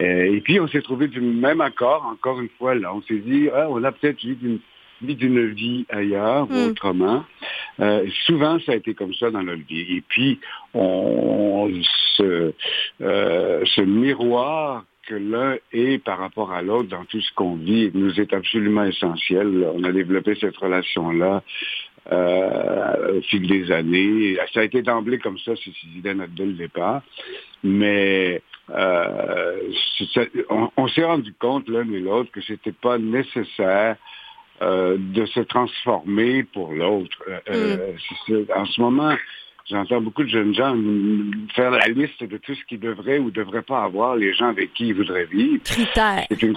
Euh, 0.00 0.34
et 0.34 0.40
puis, 0.40 0.60
on 0.60 0.68
s'est 0.68 0.82
trouvé 0.82 1.08
du 1.08 1.20
même 1.20 1.60
accord, 1.60 2.06
encore 2.06 2.40
une 2.40 2.50
fois, 2.58 2.74
là. 2.74 2.94
On 2.94 3.02
s'est 3.02 3.18
dit, 3.18 3.48
ah, 3.52 3.66
on 3.70 3.82
a 3.82 3.90
peut-être 3.90 4.22
eu 4.22 4.38
une 4.40 4.60
d'une 5.00 5.46
vie 5.48 5.86
ailleurs 5.88 6.46
hmm. 6.46 6.70
autrement. 6.70 7.24
Euh, 7.80 8.06
souvent, 8.26 8.58
ça 8.60 8.72
a 8.72 8.74
été 8.76 8.94
comme 8.94 9.14
ça 9.14 9.30
dans 9.30 9.42
notre 9.42 9.64
vie. 9.66 9.96
Et 9.96 10.02
puis, 10.06 10.40
on, 10.74 11.70
se, 12.16 12.52
euh, 13.00 13.64
ce 13.64 13.80
miroir 13.80 14.84
que 15.06 15.14
l'un 15.14 15.56
est 15.72 16.02
par 16.02 16.18
rapport 16.18 16.52
à 16.52 16.60
l'autre 16.60 16.88
dans 16.88 17.04
tout 17.06 17.20
ce 17.20 17.32
qu'on 17.34 17.56
vit 17.56 17.90
nous 17.94 18.20
est 18.20 18.32
absolument 18.34 18.84
essentiel. 18.84 19.66
On 19.74 19.82
a 19.84 19.92
développé 19.92 20.36
cette 20.38 20.56
relation-là 20.56 21.42
euh, 22.12 23.18
au 23.18 23.22
fil 23.22 23.46
des 23.46 23.72
années. 23.72 24.36
Ça 24.52 24.60
a 24.60 24.64
été 24.64 24.82
d'emblée 24.82 25.18
comme 25.18 25.38
ça, 25.38 25.52
c'est 25.56 25.72
dès 26.02 26.14
le 26.14 26.52
départ. 26.52 27.02
Mais 27.64 28.42
euh, 28.70 29.60
on, 30.50 30.70
on 30.76 30.88
s'est 30.88 31.04
rendu 31.04 31.32
compte 31.38 31.68
l'un 31.68 31.90
et 31.90 32.00
l'autre 32.00 32.30
que 32.30 32.42
c'était 32.42 32.72
pas 32.72 32.98
nécessaire 32.98 33.96
euh, 34.60 34.96
de 34.98 35.24
se 35.26 35.38
transformer 35.40 36.42
pour 36.42 36.72
l'autre. 36.72 37.16
Euh, 37.28 37.38
euh, 37.50 37.92
mm. 38.28 38.46
En 38.56 38.66
ce 38.66 38.80
moment, 38.80 39.14
j'entends 39.70 40.00
beaucoup 40.00 40.24
de 40.24 40.28
jeunes 40.28 40.52
gens 40.52 40.76
faire 41.54 41.70
la 41.70 41.86
liste 41.86 42.24
de 42.24 42.38
tout 42.38 42.56
ce 42.56 42.64
qu'ils 42.64 42.80
devraient 42.80 43.18
ou 43.18 43.26
ne 43.26 43.30
devraient 43.30 43.62
pas 43.62 43.84
avoir, 43.84 44.16
les 44.16 44.34
gens 44.34 44.48
avec 44.48 44.72
qui 44.74 44.88
ils 44.88 44.94
voudraient 44.94 45.26
vivre. 45.26 45.62
C'est 45.64 46.42
une, 46.42 46.56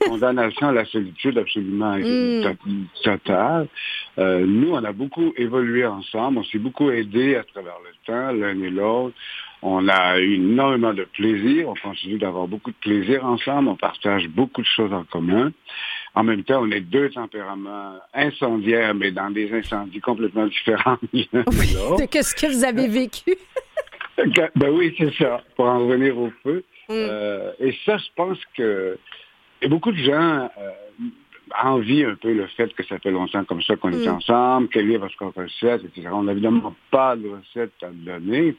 condamnation 0.00 0.68
à 0.68 0.72
la 0.72 0.86
solitude 0.86 1.36
absolument 1.36 1.98
mm. 1.98 2.54
totale. 3.04 3.68
nous, 4.16 4.70
on 4.72 4.82
a 4.82 4.92
beaucoup 4.92 5.34
évolué 5.36 5.84
ensemble, 5.84 6.38
on 6.38 6.44
s'est 6.44 6.58
beaucoup 6.58 6.90
aidé 6.90 7.36
à 7.36 7.44
travers 7.44 7.76
le 7.84 7.92
temps, 8.06 8.32
l'un 8.32 8.62
et 8.62 8.70
l'autre. 8.70 9.14
On 9.64 9.88
a 9.88 10.18
eu 10.18 10.34
énormément 10.36 10.92
de 10.92 11.04
plaisir, 11.04 11.68
on 11.68 11.74
continue 11.74 12.18
d'avoir 12.18 12.48
beaucoup 12.48 12.70
de 12.70 12.76
plaisir 12.76 13.24
ensemble, 13.24 13.68
on 13.68 13.76
partage 13.76 14.26
beaucoup 14.28 14.62
de 14.62 14.66
choses 14.66 14.92
en 14.92 15.04
commun. 15.04 15.52
En 16.14 16.24
même 16.24 16.44
temps, 16.44 16.62
on 16.62 16.70
est 16.70 16.80
deux 16.80 17.10
tempéraments 17.10 17.98
incendiaires, 18.12 18.94
mais 18.94 19.10
dans 19.10 19.30
des 19.30 19.50
incendies 19.52 20.00
complètement 20.00 20.46
différents. 20.46 20.98
Qu'est-ce 22.10 22.34
que 22.34 22.52
vous 22.52 22.64
avez 22.64 22.86
vécu? 22.86 23.34
ben 24.56 24.70
oui, 24.70 24.94
c'est 24.98 25.14
ça, 25.14 25.42
pour 25.56 25.66
en 25.66 25.80
revenir 25.80 26.18
au 26.18 26.30
feu. 26.42 26.64
Mm. 26.88 26.92
Euh, 26.92 27.52
et 27.60 27.74
ça, 27.86 27.96
je 27.96 28.08
pense 28.14 28.38
que 28.56 28.98
et 29.62 29.68
beaucoup 29.68 29.92
de 29.92 29.98
gens 29.98 30.50
euh, 30.58 30.70
envient 31.62 32.04
un 32.04 32.14
peu 32.16 32.32
le 32.32 32.46
fait 32.48 32.74
que 32.74 32.84
ça 32.84 32.98
fait 32.98 33.10
longtemps 33.10 33.44
comme 33.44 33.62
ça 33.62 33.76
qu'on 33.76 33.92
est 33.92 34.06
mm. 34.06 34.16
ensemble, 34.16 34.68
quelle 34.68 34.90
est 34.90 34.98
votre 34.98 35.24
recette, 35.24 35.84
etc. 35.84 36.08
On 36.12 36.24
n'a 36.24 36.32
évidemment 36.32 36.74
pas 36.90 37.16
de 37.16 37.28
recette 37.28 37.72
à 37.82 37.88
donner, 37.90 38.56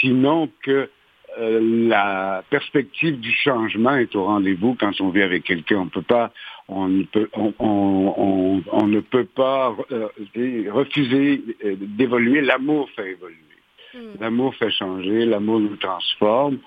sinon 0.00 0.50
que 0.62 0.90
euh, 1.38 1.60
la 1.88 2.42
perspective 2.50 3.20
du 3.20 3.30
changement 3.32 3.94
est 3.96 4.14
au 4.16 4.24
rendez-vous 4.24 4.74
quand 4.74 5.00
on 5.00 5.10
vit 5.10 5.22
avec 5.22 5.44
quelqu'un. 5.44 5.78
On 5.78 5.88
peut 5.88 6.02
pas, 6.02 6.32
on 6.68 6.88
ne 6.88 7.04
peut, 7.04 7.28
on, 7.36 8.86
ne 8.86 9.00
peut 9.00 9.24
pas 9.24 9.76
euh, 9.92 10.08
refuser 10.72 11.42
euh, 11.64 11.76
d'évoluer. 11.78 12.40
L'amour 12.40 12.90
fait 12.96 13.12
évoluer. 13.12 13.36
Hmm. 13.94 14.20
L'amour 14.20 14.54
fait 14.56 14.70
changer, 14.70 15.26
l'amour 15.26 15.60
nous 15.60 15.76
transforme. 15.76 16.58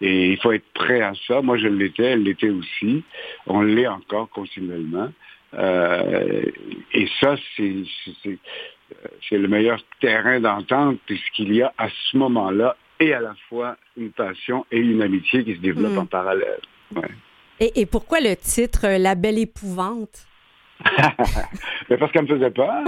Et 0.00 0.32
il 0.32 0.36
faut 0.38 0.52
être 0.52 0.68
prêt 0.74 1.00
à 1.00 1.12
ça. 1.26 1.40
Moi, 1.40 1.56
je 1.58 1.68
l'étais, 1.68 2.04
elle 2.04 2.24
l'était 2.24 2.50
aussi. 2.50 3.04
On 3.46 3.62
l'est 3.62 3.86
encore 3.86 4.28
continuellement. 4.30 5.12
et 5.54 7.08
ça, 7.20 7.36
c'est 7.56 9.36
le 9.36 9.48
meilleur 9.48 9.80
terrain 10.00 10.40
d'entente 10.40 10.98
puisqu'il 11.06 11.54
y 11.54 11.62
a 11.62 11.72
à 11.78 11.88
ce 11.88 12.16
moment-là 12.16 12.76
et 13.00 13.12
à 13.12 13.20
la 13.20 13.34
fois 13.48 13.76
une 13.96 14.10
passion 14.10 14.66
et 14.70 14.78
une 14.78 15.02
amitié 15.02 15.44
qui 15.44 15.54
se 15.54 15.60
développent 15.60 15.94
hmm. 15.94 15.98
en 15.98 16.06
parallèle. 16.06 16.60
Et, 17.60 17.86
pourquoi 17.86 18.20
le 18.20 18.36
titre 18.36 18.86
euh, 18.86 18.98
La 18.98 19.14
belle 19.14 19.38
épouvante? 19.38 20.26
Mais 21.90 21.96
parce 21.96 22.12
qu'elle 22.12 22.22
me 22.22 22.28
faisait 22.28 22.50
peur. 22.50 22.84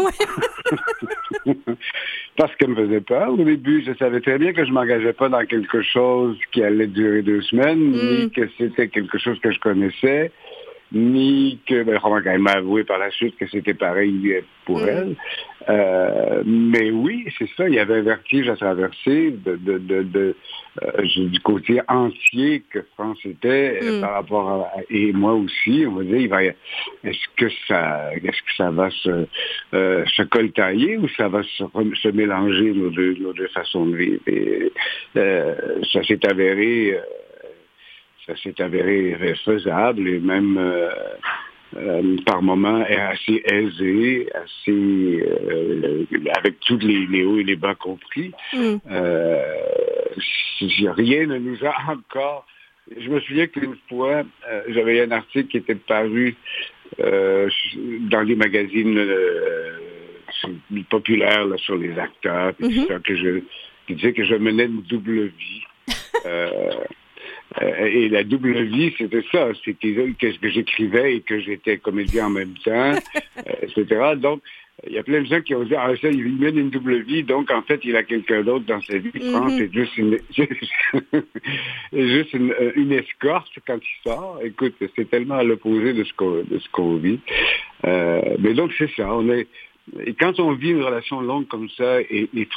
parce 2.36 2.54
qu'elle 2.54 2.70
me 2.70 2.86
faisait 2.86 3.00
peur. 3.00 3.32
Au 3.32 3.36
début, 3.36 3.82
je 3.84 3.92
savais 3.94 4.20
très 4.20 4.38
bien 4.38 4.52
que 4.52 4.64
je 4.64 4.70
m'engageais 4.70 5.12
pas 5.12 5.28
dans 5.28 5.44
quelque 5.44 5.82
chose 5.82 6.38
qui 6.52 6.62
allait 6.62 6.86
durer 6.86 7.22
deux 7.22 7.42
semaines, 7.42 7.90
ni 7.90 8.26
hmm. 8.26 8.30
que 8.30 8.48
c'était 8.58 8.88
quelque 8.88 9.18
chose 9.18 9.40
que 9.40 9.50
je 9.50 9.58
connaissais 9.58 10.30
ni 10.92 11.58
que, 11.66 11.82
ben, 11.82 11.98
m'a 12.38 12.52
avoué 12.52 12.84
par 12.84 12.98
la 12.98 13.10
suite 13.10 13.36
que 13.36 13.46
c'était 13.48 13.74
pareil 13.74 14.42
pour 14.64 14.80
mm. 14.80 14.88
elle. 14.88 15.16
Euh, 15.68 16.42
mais 16.44 16.90
oui, 16.90 17.26
c'est 17.38 17.48
ça, 17.56 17.68
il 17.68 17.74
y 17.74 17.78
avait 17.78 17.98
un 17.98 18.02
vertige 18.02 18.48
à 18.48 18.56
traverser 18.56 19.30
de, 19.30 19.56
de, 19.56 19.78
de, 19.78 20.02
de 20.02 20.36
euh, 20.82 21.02
du 21.16 21.40
côté 21.40 21.80
entier 21.86 22.62
que 22.70 22.80
France 22.94 23.18
était 23.24 23.78
euh, 23.82 23.98
mm. 23.98 24.00
par 24.00 24.12
rapport 24.12 24.48
à, 24.48 24.70
et 24.88 25.12
moi 25.12 25.34
aussi, 25.34 25.84
on 25.86 25.96
va 25.96 26.04
dire, 26.04 26.16
il 26.16 26.28
va, 26.28 26.42
est-ce 26.42 27.26
que 27.36 27.46
ça, 27.68 28.10
est-ce 28.14 28.42
que 28.42 28.54
ça 28.56 28.70
va 28.70 28.90
se, 28.90 29.26
euh, 29.74 30.04
se 30.06 30.22
coltailler 30.22 30.96
ou 30.96 31.08
ça 31.10 31.28
va 31.28 31.42
se, 31.42 31.64
se 32.02 32.08
mélanger 32.08 32.72
nos 32.72 32.90
deux, 32.90 33.14
nos 33.20 33.32
deux 33.32 33.48
façons 33.48 33.86
de 33.86 33.96
vivre? 33.96 34.20
Et, 34.26 34.72
ça 35.92 36.02
s'est 36.04 36.24
avéré 36.26 36.98
ça 38.30 38.42
s'est 38.42 38.62
avéré 38.62 39.16
faisable 39.44 40.08
et 40.08 40.18
même 40.18 40.56
euh, 40.58 40.90
euh, 41.76 42.16
par 42.26 42.42
moments 42.42 42.84
assez 42.88 43.42
aisé, 43.44 44.28
assez 44.34 45.22
euh, 45.22 46.04
avec 46.36 46.60
tous 46.60 46.78
les, 46.78 47.24
hauts 47.24 47.38
et 47.38 47.44
les 47.44 47.56
bas 47.56 47.74
compris. 47.74 48.32
Mm. 48.52 48.76
rien 50.96 51.26
ne 51.26 51.38
nous 51.38 51.58
a 51.64 51.92
encore. 51.92 52.46
Je 52.96 53.08
me 53.08 53.20
souviens 53.20 53.46
qu'une 53.46 53.76
fois, 53.88 54.24
j'avais 54.68 55.00
un 55.02 55.12
article 55.12 55.48
qui 55.48 55.56
était 55.58 55.76
paru 55.76 56.34
dans 56.98 58.22
les 58.22 58.34
magazines 58.34 59.00
populaires 60.88 61.46
sur 61.58 61.76
les 61.76 61.96
acteurs, 61.96 62.52
mm-hmm. 62.60 63.00
que 63.02 63.16
je, 63.16 63.42
qui 63.86 63.94
disait 63.94 64.12
que 64.12 64.24
je 64.24 64.34
menais 64.34 64.64
une 64.64 64.82
double 64.82 65.26
vie. 65.26 65.62
Euh, 67.60 67.84
et 67.84 68.08
la 68.08 68.24
double 68.24 68.62
vie, 68.62 68.94
c'était 68.96 69.24
ça. 69.32 69.48
C'était 69.64 70.14
qu'est-ce 70.18 70.38
que 70.38 70.48
j'écrivais 70.48 71.16
et 71.16 71.20
que 71.20 71.40
j'étais 71.40 71.78
comédien 71.78 72.26
en 72.26 72.30
même 72.30 72.54
temps, 72.64 72.92
euh, 73.38 73.52
etc. 73.62 74.12
Donc, 74.16 74.42
il 74.86 74.94
y 74.94 74.98
a 74.98 75.02
plein 75.02 75.20
de 75.20 75.26
gens 75.26 75.42
qui 75.42 75.54
ont 75.54 75.64
dit, 75.64 75.74
ah, 75.74 75.90
ça, 76.00 76.08
il 76.08 76.36
mène 76.36 76.56
une 76.56 76.70
double 76.70 77.02
vie, 77.02 77.22
donc 77.22 77.50
en 77.50 77.60
fait, 77.62 77.80
il 77.84 77.96
a 77.96 78.02
quelqu'un 78.02 78.42
d'autre 78.42 78.64
dans 78.64 78.80
sa 78.80 78.96
vie. 78.96 79.10
Mm-hmm. 79.10 79.58
C'est 79.58 79.72
juste 79.74 79.96
une, 79.98 80.18
juste 81.92 82.34
euh, 82.34 82.72
une, 82.76 82.92
escorte 82.92 83.52
quand 83.66 83.76
il 83.76 84.08
sort. 84.08 84.40
Écoute, 84.42 84.74
c'est 84.96 85.10
tellement 85.10 85.36
à 85.36 85.44
l'opposé 85.44 85.92
de 85.92 86.04
ce 86.04 86.14
qu'on, 86.14 86.96
vit. 86.96 87.20
mais 87.84 88.54
donc, 88.54 88.72
c'est 88.78 88.90
ça. 88.96 89.12
On 89.14 89.28
est, 89.28 89.48
et 90.06 90.14
quand 90.14 90.38
on 90.38 90.52
vit 90.52 90.70
une 90.70 90.82
relation 90.82 91.20
longue 91.20 91.48
comme 91.48 91.68
ça 91.70 92.00
et, 92.00 92.30
et 92.34 92.48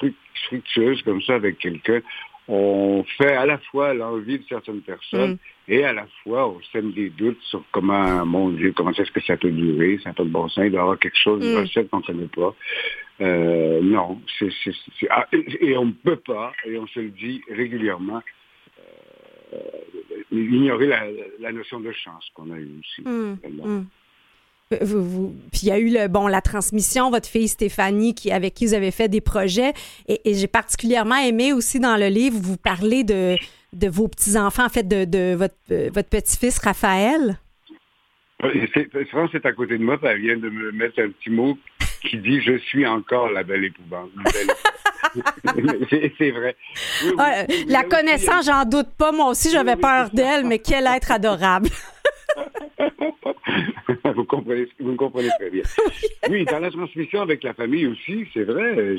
fructueuse 0.47 1.01
comme 1.01 1.21
ça 1.23 1.35
avec 1.35 1.57
quelqu'un, 1.57 2.01
on 2.47 3.03
fait 3.17 3.33
à 3.33 3.45
la 3.45 3.57
fois 3.57 3.93
l'envie 3.93 4.39
de 4.39 4.43
certaines 4.49 4.81
personnes 4.81 5.33
mm. 5.33 5.71
et 5.71 5.83
à 5.85 5.93
la 5.93 6.05
fois 6.23 6.49
on 6.49 6.61
sème 6.71 6.91
des 6.91 7.09
doutes 7.09 7.41
sur 7.43 7.63
comment, 7.71 8.25
mon 8.25 8.49
Dieu, 8.49 8.73
comment 8.75 8.91
est-ce 8.91 9.11
que 9.11 9.21
ça 9.21 9.37
peut 9.37 9.51
durer, 9.51 9.99
ça 10.03 10.13
peut 10.13 10.25
de 10.25 10.29
bon 10.29 10.49
sens, 10.49 10.63
il 10.65 10.71
doit 10.71 10.79
y 10.79 10.81
avoir 10.81 10.99
quelque 10.99 11.17
chose, 11.17 11.43
une 11.45 11.53
mm. 11.53 11.61
recette 11.61 11.89
qu'on 11.89 11.99
ne 11.99 12.03
connaît 12.03 12.27
pas. 12.27 12.55
Euh, 13.21 13.81
non, 13.81 14.21
c'est, 14.39 14.49
ah, 15.09 15.27
et 15.31 15.77
on 15.77 15.85
ne 15.85 15.91
peut 15.91 16.17
pas, 16.17 16.51
et 16.65 16.77
on 16.77 16.87
se 16.87 16.99
le 16.99 17.09
dit 17.09 17.41
régulièrement, 17.49 18.21
euh, 19.53 19.57
ignorer 20.31 20.87
la, 21.39 21.51
notion 21.51 21.79
de 21.79 21.91
chance 21.91 22.27
qu'on 22.33 22.51
a 22.51 22.57
eue 22.57 22.79
aussi. 22.79 23.01
Mm. 23.07 23.85
Vous, 24.81 25.33
puis 25.51 25.61
il 25.63 25.67
y 25.69 25.71
a 25.71 25.79
eu 25.79 25.89
le, 25.89 26.07
bon, 26.07 26.27
la 26.27 26.41
transmission, 26.41 27.09
votre 27.09 27.27
fille 27.27 27.47
Stéphanie, 27.47 28.15
qui, 28.15 28.31
avec 28.31 28.53
qui 28.53 28.65
vous 28.65 28.73
avez 28.73 28.91
fait 28.91 29.07
des 29.07 29.21
projets. 29.21 29.73
Et, 30.07 30.33
j'ai 30.33 30.47
particulièrement 30.47 31.17
aimé 31.17 31.53
aussi 31.53 31.79
dans 31.79 31.97
le 31.97 32.07
livre, 32.07 32.37
vous 32.41 32.57
parlez 32.57 33.03
de, 33.03 33.35
de 33.73 33.87
vos 33.87 34.07
petits-enfants, 34.07 34.65
en 34.65 34.69
fait, 34.69 34.87
de, 34.87 35.05
de 35.05 35.35
votre, 35.35 35.55
votre 35.91 36.09
petit-fils 36.09 36.59
Raphaël. 36.59 37.37
France 39.09 39.29
est 39.33 39.45
à 39.45 39.53
côté 39.53 39.77
de 39.77 39.83
moi, 39.83 39.97
elle 40.03 40.19
vient 40.19 40.37
de 40.37 40.49
me 40.49 40.71
mettre 40.71 40.99
un 40.99 41.09
petit 41.09 41.29
mot 41.29 41.57
qui 42.01 42.17
dit 42.17 42.41
Je 42.41 42.57
suis 42.57 42.85
encore 42.85 43.29
la 43.29 43.43
belle 43.43 43.65
épouvante. 43.65 44.09
c'est 46.17 46.31
vrai. 46.31 46.55
la 47.67 47.83
connaissance, 47.83 48.45
j'en 48.45 48.65
doute 48.65 48.89
pas. 48.97 49.11
Moi 49.11 49.27
aussi, 49.29 49.49
j'avais 49.51 49.75
peur 49.75 50.09
d'elle, 50.11 50.45
mais 50.45 50.59
quel 50.59 50.87
être 50.87 51.11
adorable. 51.11 51.69
vous, 54.15 54.23
comprenez, 54.25 54.67
vous 54.79 54.91
me 54.91 54.95
comprenez 54.95 55.29
très 55.39 55.49
bien. 55.49 55.63
Oui, 56.29 56.45
dans 56.45 56.59
la 56.59 56.71
transmission 56.71 57.21
avec 57.21 57.43
la 57.43 57.53
famille 57.53 57.85
aussi, 57.85 58.25
c'est 58.33 58.45
vrai. 58.45 58.97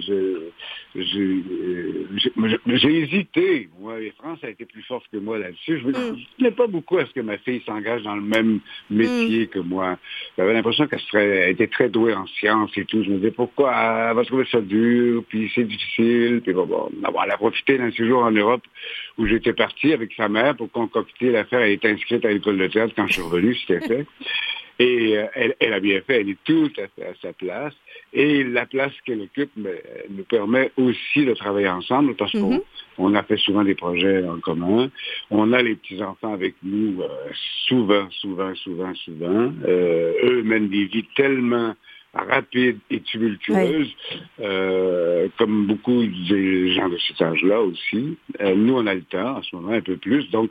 J'ai 0.95 2.99
hésité. 2.99 3.69
Moi, 3.81 4.01
et 4.01 4.13
France 4.19 4.41
a 4.43 4.51
été 4.51 4.67
plus 4.67 4.83
forte 4.83 5.07
que 5.11 5.17
moi 5.17 5.39
là-dessus. 5.39 5.81
Je 5.81 5.87
ne 5.87 5.93
mm. 5.93 6.19
tenais 6.39 6.51
pas 6.51 6.67
beaucoup 6.67 6.99
à 6.99 7.07
ce 7.07 7.13
que 7.13 7.21
ma 7.21 7.39
fille 7.39 7.63
s'engage 7.65 8.03
dans 8.03 8.15
le 8.15 8.23
même 8.23 8.61
métier 8.91 9.45
mm. 9.45 9.49
que 9.49 9.59
moi. 9.59 9.97
J'avais 10.37 10.53
l'impression 10.53 10.87
qu'elle 10.87 11.01
serait, 11.01 11.51
était 11.51 11.67
très 11.67 11.89
douée 11.89 12.13
en 12.13 12.27
sciences 12.27 12.77
et 12.77 12.85
tout. 12.85 13.03
Je 13.03 13.11
me 13.11 13.17
disais, 13.17 13.31
pourquoi 13.31 13.73
elle 14.11 14.17
va 14.17 14.25
trouver 14.25 14.45
ça 14.51 14.61
dur, 14.61 15.25
puis 15.27 15.51
c'est 15.55 15.65
difficile. 15.65 16.43
Puis 16.43 16.53
bon, 16.53 16.67
bon, 16.67 16.91
elle 16.93 17.31
a 17.31 17.37
profité 17.39 17.79
d'un 17.79 17.91
séjour 17.91 18.23
en 18.23 18.31
Europe 18.31 18.63
où 19.17 19.27
j'étais 19.27 19.55
parti 19.55 19.95
avec 19.95 20.13
sa 20.15 20.29
mère 20.29 20.57
pour 20.57 20.71
concocter 20.71 21.31
l'affaire. 21.31 21.61
Elle 21.61 21.73
était 21.73 21.91
inscrite 21.91 22.25
à 22.25 22.31
l'école 22.31 22.59
de 22.59 22.67
théâtre 22.67 22.93
quand 22.95 23.07
je 23.07 23.15
suis 23.15 23.23
revenu, 23.23 23.55
c'était 23.55 23.81
fait. 23.81 24.07
Et 24.79 25.17
euh, 25.17 25.53
elle, 25.61 25.73
a 25.73 25.81
bien 25.81 26.01
fait, 26.01 26.21
elle 26.21 26.31
est 26.31 26.45
tout 26.45 26.71
à 26.79 26.89
fait 26.89 27.07
à 27.07 27.15
sa 27.23 27.33
place. 27.33 27.75
Et 28.13 28.43
la 28.43 28.67
place 28.67 28.93
qu'elle 29.05 29.21
occupe 29.21 29.51
mais, 29.57 29.83
nous 30.11 30.25
permet 30.25 30.73
aussi 30.77 31.25
de 31.25 31.35
travailler 31.35 31.69
ensemble 31.69 32.15
parce 32.17 32.33
qu'on 32.33 32.61
mhm. 32.99 33.17
a 33.17 33.23
fait 33.23 33.37
souvent 33.37 33.63
des 33.63 33.75
projets 33.75 34.25
en 34.27 34.41
commun. 34.41 34.91
On 35.31 35.53
a 35.53 35.63
les 35.63 35.77
petits-enfants 35.77 36.33
avec 36.33 36.55
nous 36.63 37.03
euh, 37.03 37.09
souvent, 37.67 38.09
souvent, 38.11 38.55
souvent, 38.57 38.95
souvent. 38.95 39.53
Euh, 39.67 40.13
eux 40.25 40.43
mènent 40.43 40.69
des 40.69 40.87
vies 40.87 41.07
tellement 41.15 41.75
rapide 42.15 42.79
et 42.91 43.01
tumultueuse, 43.01 43.93
euh, 44.41 45.29
comme 45.39 45.67
beaucoup 45.67 46.05
des 46.05 46.73
gens 46.73 46.89
de 46.89 46.99
cet 46.99 47.21
âge-là 47.21 47.61
aussi. 47.61 48.17
Euh, 48.41 48.55
nous, 48.55 48.75
on 48.77 48.87
a 48.87 48.95
le 48.95 49.03
temps 49.03 49.39
en 49.39 49.43
ce 49.43 49.57
moment, 49.57 49.73
un 49.73 49.81
peu 49.81 49.97
plus. 49.97 50.31
Donc, 50.31 50.51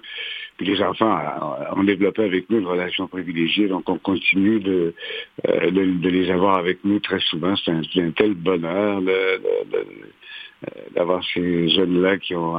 puis 0.57 0.67
les 0.67 0.81
enfants 0.81 1.17
euh, 1.17 1.79
ont 1.79 1.83
développé 1.83 2.23
avec 2.23 2.49
nous 2.49 2.59
une 2.59 2.67
relation 2.67 3.07
privilégiée, 3.07 3.67
donc 3.67 3.89
on 3.89 3.97
continue 3.97 4.59
de, 4.59 4.93
de, 5.45 6.09
les 6.09 6.29
avoir 6.29 6.57
avec 6.57 6.83
nous 6.83 6.99
très 6.99 7.19
souvent. 7.19 7.55
C'est 7.55 7.71
un, 7.71 8.11
tel 8.11 8.33
bonheur 8.33 9.01
d'avoir 10.95 11.23
ces 11.33 11.69
jeunes-là 11.69 12.17
qui 12.17 12.35
ont 12.35 12.55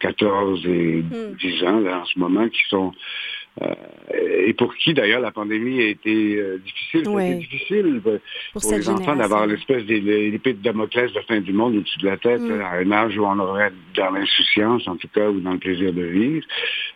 14 0.00 0.66
et 0.66 1.02
10 1.02 1.62
hmm. 1.62 1.66
ans 1.66 1.80
là, 1.80 2.00
en 2.00 2.04
ce 2.04 2.18
moment, 2.18 2.48
qui 2.48 2.62
sont 2.68 2.92
euh, 3.60 3.74
et 4.46 4.54
pour 4.54 4.74
qui 4.76 4.94
d'ailleurs 4.94 5.20
la 5.20 5.30
pandémie 5.30 5.80
a 5.80 5.88
été 5.88 6.36
euh, 6.36 6.58
difficile. 6.64 7.04
C'était 7.04 7.34
difficile 7.34 8.00
pour, 8.02 8.72
les 8.72 8.88
enfants 8.88 9.14
d'avoir 9.14 9.46
l'espèce 9.46 9.84
d'épée 9.84 10.54
de 10.54 10.62
Damoclès 10.62 11.12
de 11.12 11.20
fin 11.20 11.40
du 11.40 11.52
monde 11.52 11.76
au-dessus 11.76 11.98
de 11.98 12.06
la 12.06 12.16
tête 12.16 12.40
mm. 12.40 12.60
à 12.62 12.70
un 12.76 12.90
âge 12.92 13.18
où 13.18 13.24
on 13.24 13.38
aurait 13.38 13.72
dans 13.94 14.10
l'insouciance 14.10 14.88
en 14.88 14.96
tout 14.96 15.08
cas 15.14 15.28
ou 15.28 15.40
dans 15.40 15.52
le 15.52 15.58
plaisir 15.58 15.92
de 15.92 16.02
vivre. 16.02 16.46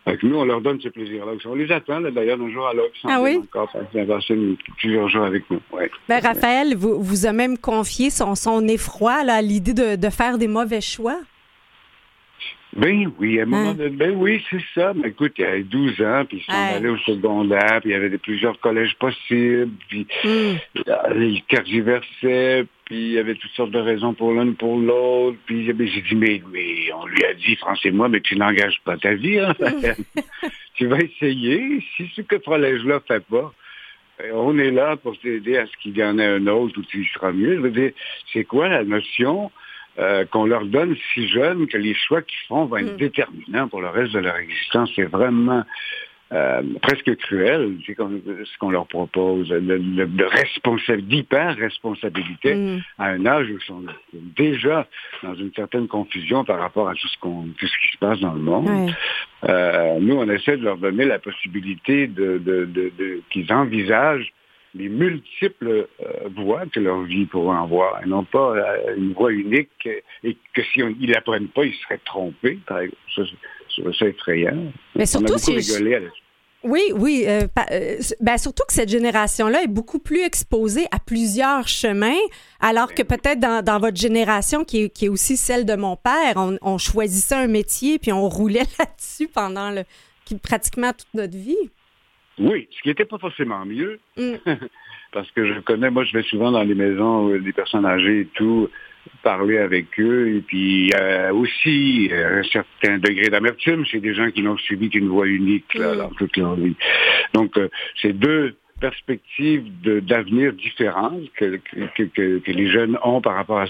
Donc, 0.07 0.23
nous, 0.23 0.37
on 0.37 0.45
leur 0.45 0.61
donne 0.63 0.81
ce 0.81 0.89
plaisir-là. 0.89 1.33
On 1.45 1.55
les 1.55 1.71
attend 1.71 2.01
d'ailleurs 2.01 2.39
d'un 2.39 2.51
jour 2.51 2.67
à 2.67 2.73
l'autre. 2.73 2.95
Ah 3.05 3.21
oui? 3.21 3.37
Encore 3.37 3.71
passer 3.71 4.57
plusieurs 4.79 5.09
jours 5.09 5.25
avec 5.25 5.45
nous. 5.51 5.61
Ouais. 5.73 5.91
Ben, 6.09 6.21
Raphaël 6.21 6.75
vous, 6.75 7.03
vous 7.03 7.27
a 7.27 7.33
même 7.33 7.59
confié 7.59 8.09
son, 8.09 8.35
son 8.35 8.67
effroi 8.67 9.13
à 9.29 9.43
l'idée 9.43 9.75
de, 9.75 9.97
de 9.97 10.11
faire 10.11 10.39
des 10.39 10.49
mauvais 10.49 10.81
choix. 10.81 11.19
Ben 12.77 13.11
oui, 13.19 13.41
à 13.41 13.45
un 13.45 13.47
moment 13.47 13.71
hein? 13.71 13.75
donné, 13.75 13.91
ben 13.91 14.15
oui, 14.17 14.45
c'est 14.51 14.63
ça. 14.75 14.93
Mais 14.95 15.09
écoute, 15.09 15.33
il 15.39 15.43
y 15.43 15.45
avait 15.45 15.63
12 15.63 16.01
ans, 16.03 16.25
puis 16.29 16.39
ils 16.39 16.45
sont 16.45 16.77
allés 16.77 16.89
au 16.89 16.99
secondaire, 16.99 17.81
puis 17.81 17.91
il 17.91 17.93
y 17.93 17.95
avait 17.95 18.17
plusieurs 18.19 18.59
collèges 18.61 18.95
possibles, 18.97 19.73
puis 19.89 20.07
hmm. 20.25 20.57
ils 21.17 21.43
tergiversaient, 21.49 22.67
puis 22.85 22.97
il 22.97 23.13
y 23.13 23.19
avait 23.19 23.35
toutes 23.35 23.53
sortes 23.53 23.71
de 23.71 23.79
raisons 23.79 24.13
pour 24.13 24.33
l'un 24.33 24.53
pour 24.53 24.79
l'autre. 24.79 25.39
Puis 25.47 25.65
j'ai 25.65 25.73
dit, 25.73 26.15
mais, 26.15 26.43
mais 26.53 26.93
on 26.93 27.07
lui 27.07 27.25
a 27.25 27.35
dit, 27.35 27.57
français 27.57 27.91
moi, 27.91 28.09
mais 28.09 28.21
tu 28.21 28.37
n'engages 28.37 28.81
pas 28.85 28.99
ta 28.99 29.15
vie, 29.15 29.39
hein, 29.39 29.55
tu 30.75 30.87
vas 30.87 30.99
essayer. 30.99 31.83
Si 31.97 32.11
ce 32.15 32.21
que 32.21 32.37
collège-là 32.37 33.01
fait 33.09 33.25
pas, 33.25 33.53
ben, 34.19 34.33
on 34.35 34.59
est 34.59 34.71
là 34.71 34.97
pour 34.97 35.19
t'aider 35.19 35.57
à 35.57 35.67
ce 35.67 35.73
qu'il 35.83 35.97
y 35.97 36.05
en 36.05 36.19
ait 36.19 36.27
un 36.27 36.47
autre 36.47 36.79
où 36.79 36.83
tu 36.83 37.05
seras 37.07 37.33
mieux. 37.33 37.57
Je 37.57 37.61
veux 37.61 37.71
dire, 37.71 37.93
c'est 38.33 38.45
quoi 38.45 38.69
la 38.69 38.85
notion 38.85 39.51
euh, 39.99 40.25
qu'on 40.27 40.45
leur 40.45 40.65
donne 40.67 40.95
si 41.15 41.29
jeunes 41.29 41.67
que 41.67 41.79
les 41.79 41.95
choix 41.95 42.23
qu'ils 42.23 42.47
font 42.49 42.67
vont 42.67 42.77
être 42.77 42.95
mm. 42.95 42.99
déterminants 42.99 43.69
pour 43.69 43.81
le 43.81 43.89
reste 43.89 44.13
de 44.13 44.19
leur 44.19 44.37
existence. 44.37 44.91
C'est 44.95 45.05
vraiment 45.05 45.65
euh, 46.33 46.63
presque 46.83 47.17
cruel, 47.19 47.79
c'est 47.87 47.97
ce 47.97 48.59
qu'on 48.59 48.71
leur 48.71 48.87
propose, 48.89 49.49
de 49.49 50.25
responsabilité, 50.25 51.17
d'hyper-responsabilité 51.17 52.55
mm. 52.55 52.81
à 52.99 53.07
un 53.07 53.27
âge 53.27 53.47
où 53.49 53.59
ils 53.59 53.65
sont 53.65 53.85
déjà 54.13 54.89
dans 55.23 55.35
une 55.35 55.53
certaine 55.55 55.87
confusion 55.87 56.45
par 56.45 56.59
rapport 56.59 56.89
à 56.89 56.95
tout 56.95 57.07
ce, 57.07 57.19
qu'on, 57.19 57.47
tout 57.57 57.67
ce 57.67 57.79
qui 57.79 57.93
se 57.93 57.99
passe 57.99 58.19
dans 58.21 58.35
le 58.35 58.41
monde. 58.41 58.91
Euh, 59.49 59.99
nous, 60.01 60.17
on 60.17 60.29
essaie 60.29 60.57
de 60.57 60.65
leur 60.65 60.79
donner 60.79 61.05
la 61.05 61.21
possibilité 61.21 62.09
de, 62.09 62.39
de, 62.39 62.65
de 62.65 63.23
qu'ils 63.31 63.53
envisagent 63.53 64.33
les 64.77 64.89
multiples 64.89 65.89
euh, 66.01 66.29
voies 66.37 66.65
que 66.73 66.81
leur 66.81 67.03
vie 67.03 67.27
pourrait 67.27 67.59
avoir, 67.59 68.03
et 68.03 68.07
non 68.07 68.25
pas 68.25 68.57
euh, 68.57 68.97
une 68.97 69.13
voie 69.13 69.33
unique, 69.33 69.89
et 70.23 70.37
que 70.55 70.63
si 70.73 70.81
ils 71.01 71.11
l'apprennent 71.11 71.49
pas, 71.49 71.65
ils 71.65 71.75
seraient 71.85 72.01
trompés, 72.05 72.59
exemple. 72.69 72.97
Ça, 73.99 74.07
effrayant. 74.07 74.73
Mais 74.95 75.05
surtout 75.05 75.37
si... 75.37 75.53
Oui, 76.67 76.83
oui. 76.95 77.25
Euh, 77.29 77.47
ben, 78.21 78.39
surtout 78.39 78.65
que 78.67 78.73
cette 78.73 78.89
génération-là 78.89 79.63
est 79.63 79.69
beaucoup 79.69 79.99
plus 79.99 80.23
exposée 80.23 80.87
à 80.91 80.99
plusieurs 80.99 81.69
chemins, 81.69 82.19
alors 82.59 82.93
que 82.95 83.03
peut-être 83.03 83.39
dans, 83.39 83.79
votre 83.79 83.97
génération, 83.97 84.65
qui 84.65 84.91
est, 85.01 85.09
aussi 85.09 85.37
celle 85.37 85.65
de 85.65 85.77
mon 85.77 85.97
père, 85.97 86.35
on, 86.37 86.79
choisissait 86.79 87.37
un 87.37 87.47
métier 87.47 87.99
puis 87.99 88.13
on 88.13 88.29
roulait 88.29 88.67
là-dessus 88.79 89.29
pendant 89.29 89.71
le, 89.71 89.85
pratiquement 90.43 90.93
toute 90.93 91.13
notre 91.15 91.37
vie. 91.37 91.71
Oui, 92.39 92.69
ce 92.71 92.83
qui 92.83 92.89
n'était 92.89 93.05
pas 93.05 93.19
forcément 93.19 93.65
mieux. 93.65 93.99
Mm. 94.17 94.35
Parce 95.13 95.31
que 95.31 95.47
je 95.47 95.61
connais, 95.61 95.91
moi 95.91 96.05
je 96.05 96.13
vais 96.13 96.25
souvent 96.25 96.51
dans 96.51 96.63
les 96.63 96.75
maisons 96.75 97.29
des 97.29 97.53
personnes 97.53 97.87
âgées 97.87 98.21
et 98.21 98.27
tout, 98.35 98.69
parler 99.23 99.59
avec 99.59 99.99
eux. 99.99 100.37
Et 100.37 100.41
puis 100.41 100.93
euh, 100.95 101.33
aussi 101.33 102.09
euh, 102.13 102.41
un 102.41 102.43
certain 102.45 102.99
degré 102.99 103.29
d'amertume, 103.29 103.85
c'est 103.91 104.01
des 104.01 104.15
gens 104.15 104.31
qui 104.31 104.43
n'ont 104.43 104.59
subi 104.59 104.91
qu'une 104.91 105.09
voie 105.09 105.27
unique 105.27 105.75
là, 105.75 105.95
mm. 105.95 105.99
dans 105.99 106.11
toute 106.11 106.37
leur 106.37 106.57
vie. 106.57 106.77
Donc 107.33 107.57
euh, 107.57 107.69
c'est 108.03 108.13
deux 108.13 108.57
perspectives 108.81 109.65
d'avenir 109.83 110.53
différentes 110.53 111.31
que, 111.35 111.59
que, 111.97 112.03
que, 112.39 112.51
les 112.51 112.69
jeunes 112.69 112.99
ont 113.03 113.21
par 113.21 113.35
rapport 113.35 113.61
à 113.61 113.67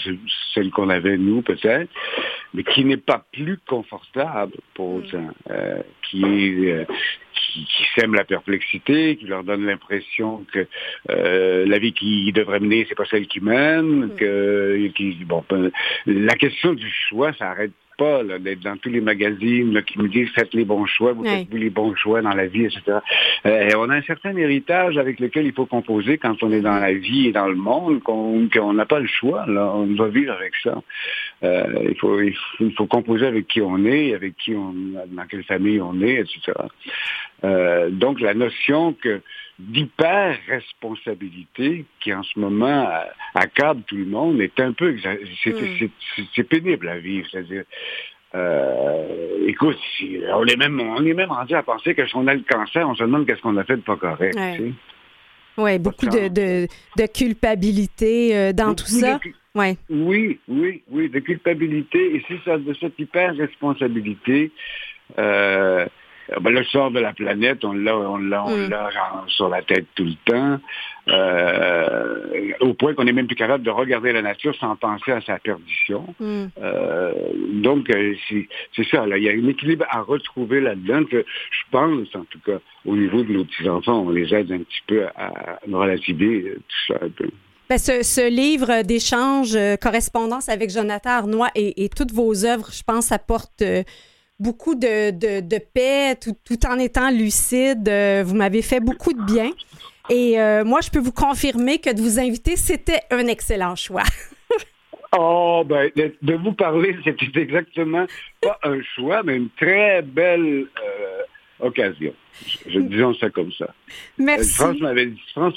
celles 0.54 0.70
qu'on 0.70 0.88
avait 0.88 1.16
nous 1.16 1.42
peut-être, 1.42 1.90
mais 2.54 2.64
qui 2.64 2.84
n'est 2.84 2.96
pas 2.96 3.24
plus 3.32 3.58
confortable 3.68 4.52
pour 4.74 4.98
mm. 4.98 4.98
autant, 4.98 5.30
euh, 5.50 5.82
qui 6.08 6.22
est 6.24 6.72
euh, 6.72 6.84
qui, 7.32 7.66
sème 7.94 8.14
la 8.14 8.24
perplexité, 8.24 9.16
qui 9.16 9.26
leur 9.26 9.44
donne 9.44 9.64
l'impression 9.64 10.44
que 10.52 10.66
euh, 11.10 11.64
la 11.66 11.78
vie 11.78 11.92
qu'ils 11.92 12.32
devraient 12.32 12.60
mener, 12.60 12.84
c'est 12.88 12.94
pas 12.94 13.06
celle 13.06 13.26
qu'ils 13.26 13.44
mènent, 13.44 14.06
mm. 14.06 14.16
que 14.16 14.88
qui, 14.94 15.16
bon, 15.24 15.44
la 16.06 16.34
question 16.34 16.74
du 16.74 16.90
choix, 16.90 17.32
ça 17.34 17.50
arrête 17.50 17.72
pas 17.96 18.22
d'être 18.24 18.60
dans 18.60 18.76
tous 18.76 18.88
les 18.88 19.00
magazines 19.00 19.82
qui 19.82 19.98
nous 19.98 20.08
disent 20.08 20.28
faites 20.34 20.54
les 20.54 20.64
bons 20.64 20.86
choix, 20.86 21.12
vous 21.12 21.24
faites 21.24 21.52
les 21.52 21.70
bons 21.70 21.94
choix 21.94 22.22
dans 22.22 22.34
la 22.34 22.46
vie, 22.46 22.64
etc. 22.64 22.98
Euh, 23.46 23.70
on 23.76 23.90
a 23.90 23.96
un 23.96 24.02
certain 24.02 24.36
héritage 24.36 24.98
avec 24.98 25.20
lequel 25.20 25.46
il 25.46 25.52
faut 25.52 25.66
composer 25.66 26.18
quand 26.18 26.42
on 26.42 26.52
est 26.52 26.60
dans 26.60 26.78
la 26.78 26.92
vie 26.92 27.28
et 27.28 27.32
dans 27.32 27.46
le 27.46 27.54
monde, 27.54 28.02
qu'on 28.02 28.72
n'a 28.72 28.86
pas 28.86 29.00
le 29.00 29.06
choix. 29.06 29.46
Là. 29.46 29.72
On 29.74 29.86
doit 29.86 30.08
vivre 30.08 30.32
avec 30.32 30.52
ça. 30.62 30.82
Euh, 31.42 31.88
il, 31.88 31.96
faut, 31.98 32.20
il, 32.20 32.72
faut, 32.76 32.86
composer 32.86 33.26
avec 33.26 33.46
qui 33.46 33.60
on 33.60 33.84
est, 33.84 34.14
avec 34.14 34.36
qui 34.36 34.54
on, 34.54 34.72
dans 34.72 35.26
quelle 35.28 35.44
famille 35.44 35.80
on 35.80 36.00
est, 36.00 36.20
etc. 36.20 36.52
Euh, 37.44 37.90
donc 37.90 38.20
la 38.20 38.34
notion 38.34 38.94
que 38.94 39.20
d'hyper-responsabilité 39.58 41.86
qui 42.00 42.12
en 42.12 42.22
ce 42.22 42.38
moment 42.38 42.90
accable 43.34 43.82
tout 43.86 43.96
le 43.96 44.04
monde 44.04 44.38
est 44.40 44.60
un 44.60 44.72
peu 44.72 44.92
hmm. 44.92 45.88
c'est 46.34 46.44
pénible 46.44 46.88
à 46.88 46.98
vivre. 46.98 47.26
C'est-à-dire, 47.30 47.64
euh, 48.34 49.46
écoute, 49.46 49.78
on 50.34 50.44
est 50.44 50.56
même 50.56 50.80
on 50.80 51.04
est 51.04 51.14
même 51.14 51.30
rendu 51.30 51.54
à 51.54 51.62
penser 51.62 51.94
que 51.94 52.06
si 52.06 52.16
on 52.16 52.26
a 52.26 52.34
le 52.34 52.44
cancer, 52.48 52.88
on 52.88 52.94
se 52.94 53.02
demande 53.02 53.26
qu'est-ce 53.26 53.40
qu'on 53.40 53.56
a 53.56 53.64
fait 53.64 53.76
de 53.76 53.82
pas 53.82 53.96
correct. 53.96 54.36
Oui, 55.58 55.78
beaucoup 55.78 56.06
de, 56.06 56.28
de, 56.28 57.06
culpabilité 57.06 58.36
euh, 58.36 58.52
dans 58.52 58.74
tout 58.74 58.84
ça. 58.84 59.18
Oui, 59.54 60.38
oui, 60.48 60.82
oui, 60.90 61.08
de 61.08 61.18
culpabilité. 61.20 62.16
Et 62.16 62.22
c'est 62.28 62.38
ça, 62.44 62.58
de 62.58 62.74
cette 62.74 62.98
hyper-responsabilité. 62.98 64.50
Euh, 65.18 65.86
ben, 66.40 66.50
le 66.50 66.64
sort 66.64 66.90
de 66.90 67.00
la 67.00 67.12
planète, 67.12 67.64
on 67.64 67.72
l'a, 67.72 67.96
on 67.96 68.16
l'a, 68.16 68.44
on 68.44 68.68
l'a 68.68 68.90
sur 69.28 69.48
la 69.48 69.62
tête 69.62 69.86
tout 69.94 70.04
le 70.04 70.14
temps, 70.24 70.60
euh, 71.08 72.52
au 72.60 72.74
point 72.74 72.94
qu'on 72.94 73.04
n'est 73.04 73.12
même 73.12 73.28
plus 73.28 73.36
capable 73.36 73.62
de 73.62 73.70
regarder 73.70 74.12
la 74.12 74.22
nature 74.22 74.54
sans 74.56 74.74
penser 74.74 75.12
à 75.12 75.20
sa 75.20 75.38
perdition. 75.38 76.04
Euh, 76.20 77.12
donc, 77.52 77.88
c'est, 78.28 78.84
ça, 78.90 79.06
là, 79.06 79.16
il 79.18 79.24
y 79.24 79.28
a 79.28 79.32
un 79.32 79.48
équilibre 79.48 79.84
à 79.88 80.00
retrouver 80.00 80.60
là-dedans. 80.60 81.04
Que 81.04 81.24
je 81.50 81.62
pense, 81.70 82.14
en 82.14 82.24
tout 82.24 82.40
cas, 82.44 82.58
au 82.84 82.96
niveau 82.96 83.22
de 83.22 83.32
nos 83.32 83.44
petits-enfants, 83.44 84.00
on 84.00 84.10
les 84.10 84.34
aide 84.34 84.50
un 84.50 84.58
petit 84.58 84.82
peu 84.86 85.06
à, 85.14 85.60
relativiser 85.70 86.54
tout 86.56 86.92
ça 86.92 86.98
un 87.04 87.10
peu. 87.10 87.30
Ben, 87.68 87.78
ce, 87.78 88.28
livre 88.28 88.82
d'échange, 88.82 89.56
correspondance 89.80 90.48
avec 90.48 90.70
Jonathan 90.70 91.10
Arnois 91.10 91.50
et, 91.54 91.84
et, 91.84 91.88
toutes 91.88 92.12
vos 92.12 92.44
œuvres, 92.44 92.68
je 92.72 92.82
pense, 92.82 93.12
apporte 93.12 93.62
beaucoup 94.38 94.74
de, 94.74 95.10
de, 95.10 95.58
paix 95.58 96.16
tout, 96.20 96.36
tout, 96.44 96.66
en 96.66 96.78
étant 96.78 97.10
lucide. 97.10 97.88
Euh, 97.88 98.22
vous 98.24 98.34
m'avez 98.34 98.62
fait 98.62 98.80
beaucoup 98.80 99.12
de 99.12 99.22
bien. 99.22 99.50
Et 100.10 100.40
euh, 100.40 100.64
moi, 100.64 100.80
je 100.80 100.90
peux 100.90 101.00
vous 101.00 101.12
confirmer 101.12 101.78
que 101.78 101.92
de 101.92 102.00
vous 102.00 102.18
inviter, 102.18 102.56
c'était 102.56 103.00
un 103.10 103.26
excellent 103.26 103.74
choix. 103.74 104.04
oh, 105.18 105.64
ben, 105.66 105.90
de, 105.96 106.34
vous 106.34 106.52
parler, 106.52 106.96
c'était 107.04 107.40
exactement 107.40 108.06
pas 108.40 108.58
un 108.62 108.80
choix, 108.94 109.22
mais 109.24 109.36
une 109.36 109.50
très 109.50 110.02
belle 110.02 110.66
euh, 110.82 111.66
occasion. 111.66 112.14
Je, 112.68 112.78
disons 112.80 113.14
ça 113.14 113.30
comme 113.30 113.50
ça. 113.52 113.74
Merci. 114.18 114.54
France 114.54 114.78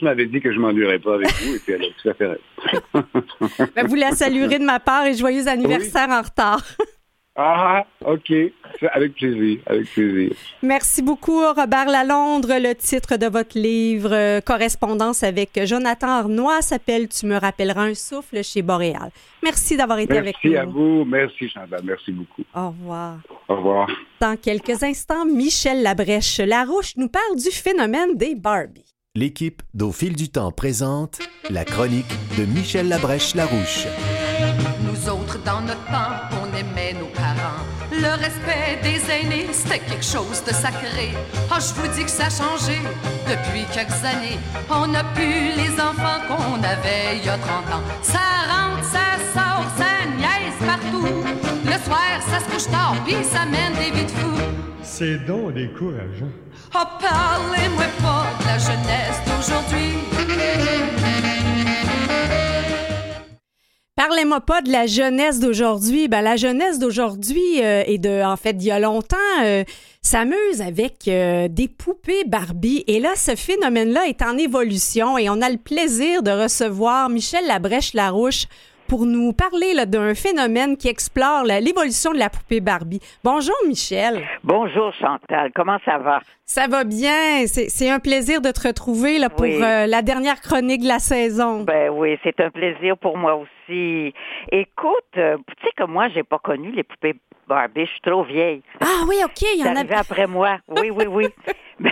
m'avait 0.02 0.26
dit 0.26 0.40
que 0.40 0.54
je 0.54 0.58
m'ennuierais 0.58 1.00
pas 1.00 1.16
avec 1.16 1.30
vous, 1.42 1.56
et 1.56 1.60
puis 1.60 1.74
elle 1.74 1.84
a 1.84 1.88
tout 2.02 2.10
à 2.10 2.14
fait 2.14 2.40
ben, 3.76 3.86
vous 3.86 3.96
la 3.96 4.12
saluerez 4.12 4.60
de 4.60 4.64
ma 4.64 4.80
part 4.80 5.06
et 5.06 5.14
joyeux 5.14 5.48
anniversaire 5.48 6.10
en 6.10 6.22
retard. 6.22 6.64
Ah, 7.42 7.86
OK. 8.06 8.34
Avec 8.92 9.14
plaisir, 9.16 9.60
avec 9.66 9.90
plaisir. 9.94 10.32
Merci 10.62 11.02
beaucoup, 11.02 11.40
Robert 11.40 11.86
Lalondre. 11.86 12.50
Le 12.50 12.76
titre 12.76 13.16
de 13.16 13.28
votre 13.28 13.58
livre, 13.58 14.10
euh, 14.12 14.42
Correspondance 14.42 15.24
avec 15.24 15.58
Jonathan 15.64 16.10
Arnois, 16.10 16.62
s'appelle 16.62 17.08
Tu 17.08 17.28
me 17.28 17.38
rappelleras 17.38 17.84
un 17.84 17.94
souffle 17.94 18.44
chez 18.44 18.62
Boréal. 18.62 19.10
Merci 19.42 19.78
d'avoir 19.78 20.00
été 20.00 20.18
avec 20.18 20.36
nous. 20.44 20.52
Merci 20.52 20.68
à 20.68 20.70
vous. 20.70 21.06
Merci, 21.06 21.50
Chantal. 21.50 21.80
Merci 21.86 22.12
beaucoup. 22.12 22.44
Au 22.54 22.68
revoir. 22.72 23.20
Au 23.48 23.56
revoir. 23.56 23.88
Dans 24.20 24.36
quelques 24.36 24.84
instants, 24.84 25.24
Michel 25.26 25.82
Labrèche 25.82 26.40
Larouche 26.40 26.98
nous 26.98 27.08
parle 27.08 27.38
du 27.38 27.52
phénomène 27.52 28.18
des 28.18 28.36
Barbies. 28.36 28.84
L'équipe 29.16 29.62
d'Au 29.74 29.94
fil 29.94 30.14
du 30.14 30.28
temps 30.28 30.52
présente 30.52 31.20
la 31.50 31.64
chronique 31.64 32.12
de 32.38 32.44
Michel 32.44 32.90
Labrèche 32.90 33.34
Larouche. 33.34 33.88
Des 38.90 39.12
aînés, 39.12 39.48
c'était 39.52 39.80
quelque 39.80 40.04
chose 40.04 40.44
de 40.46 40.54
sacré. 40.54 41.10
Oh, 41.52 41.56
je 41.60 41.74
vous 41.80 41.88
dis 41.96 42.04
que 42.04 42.10
ça 42.10 42.26
a 42.26 42.30
changé 42.30 42.78
depuis 43.28 43.64
quelques 43.74 44.04
années. 44.04 44.40
On 44.70 44.88
n'a 44.88 45.04
plus 45.16 45.54
les 45.56 45.74
enfants 45.80 46.20
qu'on 46.28 46.62
avait 46.64 47.18
il 47.18 47.26
y 47.26 47.30
a 47.30 47.38
30 47.38 47.50
ans. 47.76 47.84
Ça 48.02 48.26
rentre, 48.52 48.84
ça 48.96 49.08
sort, 49.34 49.66
ça 49.78 49.92
niaise 50.18 50.60
partout. 50.66 51.08
Le 51.66 51.78
soir, 51.86 52.10
ça 52.30 52.40
se 52.40 52.50
couche 52.52 52.72
tard, 52.72 52.96
puis 53.06 53.18
ça 53.24 53.46
mène 53.46 53.74
des 53.74 53.92
vies 53.96 54.06
de 54.06 54.12
fous. 54.12 54.42
C'est 54.82 55.18
donc 55.26 55.54
décourageant. 55.54 56.34
Oh, 56.76 56.86
parlez-moi 57.00 57.86
pas 58.02 58.26
de 58.40 58.46
la 58.48 58.58
jeunesse 58.58 59.20
d'aujourd'hui. 59.26 60.09
Parlez-moi 64.00 64.40
pas 64.40 64.62
de 64.62 64.72
la 64.72 64.88
jeunesse 64.88 65.42
d'aujourd'hui. 65.42 66.08
Ben, 66.08 66.22
la 66.22 66.38
jeunesse 66.38 66.80
d'aujourd'hui 66.80 67.62
euh, 67.62 67.84
et 67.86 67.98
de, 67.98 68.24
en 68.24 68.38
fait, 68.38 68.52
il 68.52 68.64
y 68.64 68.72
a 68.72 68.80
longtemps, 68.80 69.18
euh, 69.44 69.66
s'amuse 70.02 70.62
avec 70.66 71.10
euh, 71.10 71.50
des 71.50 71.68
poupées 71.68 72.24
Barbie. 72.26 72.86
Et 72.88 73.02
là, 73.02 73.10
ce 73.18 73.36
phénomène-là 73.36 74.08
est 74.08 74.22
en 74.22 74.38
évolution 74.38 75.18
et 75.18 75.30
on 75.30 75.42
a 75.42 75.50
le 75.50 75.58
plaisir 75.58 76.24
de 76.24 76.32
recevoir 76.32 77.10
Michel 77.10 77.46
Labrèche-Larouche 77.46 78.46
pour 78.90 79.06
nous 79.06 79.34
parler 79.34 79.86
d'un 79.86 80.16
phénomène 80.16 80.76
qui 80.76 80.88
explore 80.88 81.44
l'évolution 81.44 82.12
de 82.12 82.18
la 82.18 82.30
poupée 82.30 82.60
Barbie. 82.60 83.00
Bonjour 83.24 83.56
Michel. 83.68 84.26
Bonjour 84.44 84.92
Chantal, 84.96 85.52
comment 85.54 85.78
ça 85.86 86.00
va? 86.00 86.22
Ça 86.44 86.68
va 86.68 86.84
bien, 86.84 87.46
c'est 87.46 87.90
un 87.90 88.00
plaisir 88.00 88.42
de 88.42 88.50
te 88.50 88.68
retrouver 88.68 89.20
là, 89.20 89.30
pour 89.30 89.46
euh, 89.46 89.86
la 89.86 90.02
dernière 90.02 90.42
chronique 90.42 90.82
de 90.82 90.88
la 90.88 90.98
saison. 90.98 91.64
Ben 91.64 91.92
oui, 91.92 92.18
c'est 92.24 92.40
un 92.40 92.50
plaisir 92.50 92.98
pour 92.98 93.16
moi 93.16 93.36
aussi. 93.36 94.12
Écoute, 94.52 95.18
euh, 95.18 95.38
tu 95.48 95.66
sais 95.68 95.72
que 95.78 95.84
moi, 95.84 96.08
j'ai 96.10 96.24
pas 96.24 96.40
connu 96.40 96.72
les 96.72 96.84
poupées 96.84 97.16
Barbie, 97.48 97.86
je 97.86 97.92
suis 97.92 98.02
trop 98.02 98.24
vieille. 98.24 98.64
Ah 98.82 99.06
oui, 99.08 99.18
OK, 99.24 99.42
il 99.42 99.60
y 99.60 99.70
en 99.70 99.76
a... 99.76 100.00
après 100.00 100.26
moi, 100.26 100.58
oui, 100.68 100.90
oui, 100.90 101.06
oui. 101.08 101.28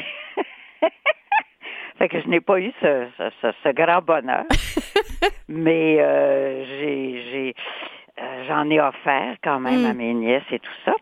Fait 1.97 2.09
que 2.09 2.21
je 2.21 2.27
n'ai 2.27 2.41
pas 2.41 2.59
eu 2.59 2.71
ce, 2.81 3.07
ce, 3.41 3.69
grand 3.73 4.01
bonheur. 4.01 4.45
Mais 5.49 5.97
euh, 5.99 6.63
j'ai, 6.65 7.55
euh, 8.19 8.43
j'en 8.47 8.69
ai 8.69 8.79
offert 8.79 9.35
quand 9.43 9.59
même 9.59 9.85
à 9.85 9.93
mm. 9.93 9.97
mes 9.97 10.13
nièces 10.13 10.51
et 10.51 10.59
tout 10.59 10.79
ça. 10.85 10.93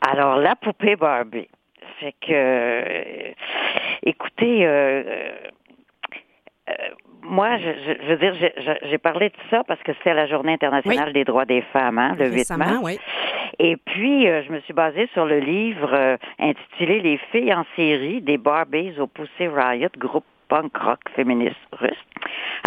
Alors, 0.00 0.36
la 0.36 0.54
poupée 0.56 0.96
Barbie. 0.96 1.48
Fait 1.98 2.14
que, 2.20 2.32
euh, 2.32 3.32
écoutez, 4.04 4.66
moi, 7.30 7.58
je, 7.58 8.08
veux 8.08 8.16
dire, 8.16 8.34
j'ai 8.82 8.98
parlé 8.98 9.28
de 9.30 9.34
ça 9.50 9.62
parce 9.64 9.80
que 9.82 9.92
c'était 9.94 10.14
la 10.14 10.26
Journée 10.26 10.52
internationale 10.52 11.12
des 11.12 11.24
droits 11.24 11.44
des 11.44 11.62
femmes, 11.72 11.98
hein, 11.98 12.16
le 12.18 12.30
8 12.30 12.50
mars. 12.56 12.78
Oui. 12.82 12.98
Et 13.58 13.76
puis, 13.76 14.26
je 14.26 14.52
me 14.52 14.60
suis 14.60 14.72
basée 14.72 15.08
sur 15.12 15.24
le 15.24 15.38
livre 15.38 16.18
intitulé 16.38 17.00
Les 17.00 17.18
filles 17.30 17.54
en 17.54 17.64
série 17.76 18.20
des 18.20 18.36
Barbies 18.36 18.98
au 18.98 19.06
Pussy 19.06 19.48
Riot, 19.48 19.88
groupe 19.98 20.24
punk 20.50 20.76
rock 20.76 21.00
féministe 21.14 21.56
russe. 21.72 22.04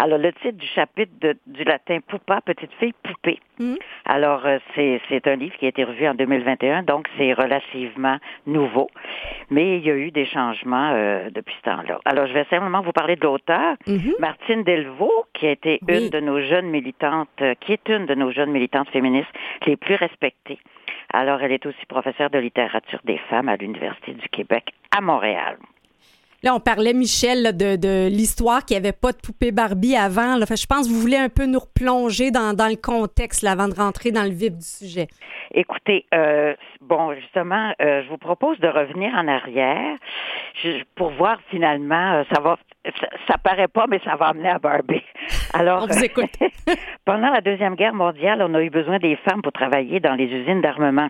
Alors, 0.02 0.18
le 0.18 0.32
titre 0.32 0.58
du 0.58 0.66
chapitre 0.66 1.12
du 1.46 1.64
latin 1.64 1.98
Poupa, 2.06 2.40
petite 2.40 2.72
fille 2.80 2.94
poupée. 3.02 3.38
Hmm. 3.60 3.76
Alors, 4.06 4.44
euh, 4.44 4.58
c'est 4.74 5.28
un 5.28 5.36
livre 5.36 5.54
qui 5.56 5.66
a 5.66 5.68
été 5.68 5.84
revu 5.84 6.08
en 6.08 6.14
2021, 6.14 6.82
donc 6.82 7.06
c'est 7.16 7.32
relativement 7.32 8.18
nouveau. 8.46 8.88
Mais 9.50 9.78
il 9.78 9.86
y 9.86 9.90
a 9.90 9.94
eu 9.94 10.10
des 10.10 10.26
changements 10.26 10.90
euh, 10.94 11.30
depuis 11.30 11.54
ce 11.58 11.70
temps-là. 11.70 12.00
Alors, 12.06 12.26
je 12.26 12.32
vais 12.32 12.44
simplement 12.50 12.80
vous 12.80 12.92
parler 12.92 13.16
de 13.16 13.22
l'auteur, 13.22 13.76
mm-hmm. 13.86 14.18
Martine 14.18 14.64
Delvaux, 14.64 15.26
qui 15.34 15.46
a 15.46 15.50
été 15.52 15.78
une 15.86 16.08
de 16.08 16.20
nos 16.20 16.40
jeunes 16.40 16.70
militantes, 16.70 17.28
euh, 17.42 17.54
qui 17.60 17.72
est 17.72 17.88
une 17.88 18.06
de 18.06 18.14
nos 18.14 18.32
jeunes 18.32 18.50
militantes 18.50 18.88
féministes 18.90 19.32
les 19.66 19.76
plus 19.76 19.94
respectées. 19.94 20.58
Alors, 21.12 21.40
elle 21.42 21.52
est 21.52 21.66
aussi 21.66 21.86
professeure 21.86 22.30
de 22.30 22.38
littérature 22.38 23.00
des 23.04 23.18
femmes 23.30 23.48
à 23.48 23.56
l'Université 23.56 24.14
du 24.14 24.28
Québec 24.30 24.72
à 24.96 25.00
Montréal. 25.00 25.58
Là, 26.44 26.54
on 26.54 26.60
parlait, 26.60 26.92
Michel, 26.92 27.56
de, 27.56 28.08
l'histoire 28.08 28.66
qu'il 28.66 28.78
n'y 28.78 28.86
avait 28.86 28.92
pas 28.92 29.12
de 29.12 29.16
poupée 29.16 29.50
Barbie 29.50 29.96
avant. 29.96 30.36
je 30.36 30.66
pense 30.66 30.86
que 30.86 30.92
vous 30.92 31.00
voulez 31.00 31.16
un 31.16 31.30
peu 31.30 31.46
nous 31.46 31.58
replonger 31.58 32.30
dans, 32.30 32.52
le 32.68 32.76
contexte 32.76 33.42
avant 33.44 33.66
de 33.66 33.74
rentrer 33.74 34.10
dans 34.10 34.24
le 34.24 34.34
vif 34.34 34.52
du 34.52 34.62
sujet. 34.62 35.06
Écoutez, 35.54 36.04
euh, 36.12 36.54
bon, 36.82 37.14
justement, 37.14 37.72
euh, 37.80 38.02
je 38.02 38.10
vous 38.10 38.18
propose 38.18 38.60
de 38.60 38.68
revenir 38.68 39.14
en 39.14 39.26
arrière 39.26 39.96
pour 40.96 41.12
voir 41.12 41.38
finalement, 41.48 42.12
euh, 42.12 42.24
ça 42.30 42.42
va, 42.42 42.58
ça, 43.26 43.38
paraît 43.38 43.68
pas, 43.68 43.86
mais 43.88 44.00
ça 44.04 44.16
va 44.16 44.26
amener 44.26 44.50
à 44.50 44.58
Barbie. 44.58 45.02
Alors, 45.54 45.84
on 45.84 45.86
vous 45.86 46.04
écoute. 46.04 46.36
pendant 47.06 47.30
la 47.30 47.40
Deuxième 47.40 47.74
Guerre 47.74 47.94
mondiale, 47.94 48.44
on 48.46 48.52
a 48.52 48.60
eu 48.60 48.68
besoin 48.68 48.98
des 48.98 49.16
femmes 49.16 49.40
pour 49.40 49.52
travailler 49.52 49.98
dans 49.98 50.14
les 50.14 50.26
usines 50.26 50.60
d'armement. 50.60 51.08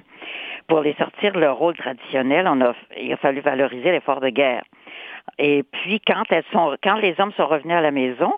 Pour 0.69 0.81
les 0.81 0.95
sortir 0.95 1.37
leur 1.37 1.57
rôle 1.57 1.77
traditionnel, 1.77 2.47
on 2.47 2.61
a, 2.61 2.73
il 2.97 3.13
a 3.13 3.17
fallu 3.17 3.41
valoriser 3.41 3.91
l'effort 3.91 4.21
de 4.21 4.29
guerre. 4.29 4.63
Et 5.39 5.63
puis 5.63 6.01
quand 6.01 6.25
elles 6.31 6.45
sont, 6.53 6.77
quand 6.83 6.97
les 6.97 7.15
hommes 7.19 7.33
sont 7.33 7.47
revenus 7.47 7.77
à 7.77 7.81
la 7.81 7.91
maison, 7.91 8.33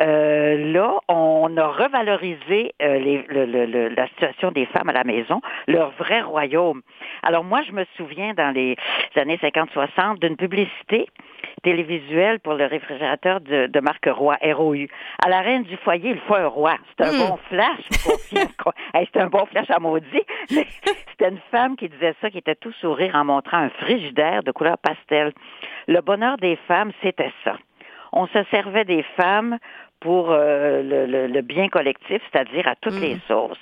euh, 0.00 0.72
là, 0.72 0.94
on 1.08 1.56
a 1.56 1.66
revalorisé 1.68 2.74
euh, 2.82 2.98
les, 2.98 3.24
le, 3.28 3.88
la 3.88 4.08
situation 4.08 4.50
des 4.50 4.66
femmes 4.66 4.88
à 4.88 4.92
la 4.92 5.04
maison, 5.04 5.40
leur 5.66 5.90
vrai 5.92 6.20
royaume. 6.22 6.82
Alors 7.22 7.44
moi, 7.44 7.62
je 7.62 7.72
me 7.72 7.84
souviens 7.96 8.34
dans 8.34 8.52
les 8.54 8.76
années 9.16 9.36
50-60 9.36 10.18
d'une 10.20 10.36
publicité 10.36 11.06
télévisuelle 11.62 12.40
pour 12.40 12.54
le 12.54 12.66
réfrigérateur 12.66 13.40
de, 13.40 13.66
de 13.66 13.80
marque 13.80 14.06
Roi, 14.06 14.36
ROU. 14.42 14.86
À 15.24 15.28
la 15.28 15.40
reine 15.40 15.62
du 15.62 15.76
foyer, 15.78 16.10
il 16.10 16.18
faut 16.20 16.34
un 16.34 16.46
roi. 16.46 16.76
C'est 16.96 17.06
un 17.06 17.12
hmm. 17.12 17.28
bon 17.28 17.38
flash, 17.48 17.80
C'est 19.12 19.20
un 19.20 19.28
bon 19.28 19.46
flash 19.46 19.70
à 19.70 19.78
maudit. 19.78 20.22
C'était 20.48 21.28
une 21.28 21.40
femme 21.50 21.76
qui 21.76 21.88
disait 21.88 22.14
ça, 22.20 22.30
qui 22.30 22.38
était 22.38 22.54
tout 22.54 22.72
sourire 22.80 23.14
en 23.14 23.24
montrant 23.24 23.58
un 23.58 23.70
frigidaire 23.70 24.42
de 24.42 24.52
couleur 24.52 24.76
pastel. 24.78 25.32
Le 25.86 26.00
bonheur 26.00 26.36
des 26.36 26.56
femmes, 26.68 26.92
c'était 27.02 27.32
ça. 27.44 27.56
On 28.14 28.26
se 28.28 28.42
servait 28.50 28.84
des 28.84 29.04
femmes 29.16 29.58
pour 30.00 30.30
euh, 30.30 30.82
le, 30.82 31.40
bien 31.42 31.68
collectif, 31.68 32.22
c'est-à-dire 32.30 32.66
à 32.68 32.76
toutes 32.76 33.00
les 33.00 33.16
hmm. 33.16 33.20
sauces. 33.28 33.58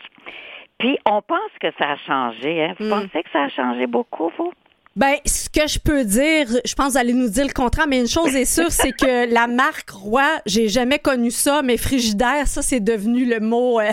Puis 0.79 0.99
on 1.07 1.23
pense 1.23 1.53
que 1.61 1.69
ça 1.79 1.93
a 1.93 1.97
changé. 1.97 2.63
Hein? 2.63 2.75
Vous 2.79 2.87
hmm. 2.87 2.91
pensez 2.91 3.23
que 3.23 3.31
ça 3.33 3.45
a 3.45 3.49
changé 3.49 3.87
beaucoup, 3.87 4.31
vous? 4.37 4.53
Ben, 4.95 5.15
ce 5.25 5.49
que 5.49 5.67
je 5.67 5.79
peux 5.79 6.05
dire, 6.05 6.47
je 6.67 6.75
pense 6.75 6.97
aller 6.97 7.15
nous 7.15 7.31
dire 7.31 7.47
le 7.47 7.55
contraire, 7.55 7.87
mais 7.89 7.99
une 7.99 8.09
chose 8.09 8.37
est 8.37 8.45
sûre, 8.45 8.71
c'est 8.71 8.93
que 8.93 9.33
la 9.33 9.47
marque 9.47 9.89
Roi, 9.91 10.29
j'ai 10.45 10.69
jamais 10.69 10.99
connu 10.99 11.31
ça, 11.31 11.63
mais 11.63 11.79
frigidaire, 11.79 12.47
ça, 12.47 12.61
c'est 12.61 12.81
devenu 12.81 13.25
le 13.25 13.41
mot. 13.41 13.81
Euh, 13.81 13.91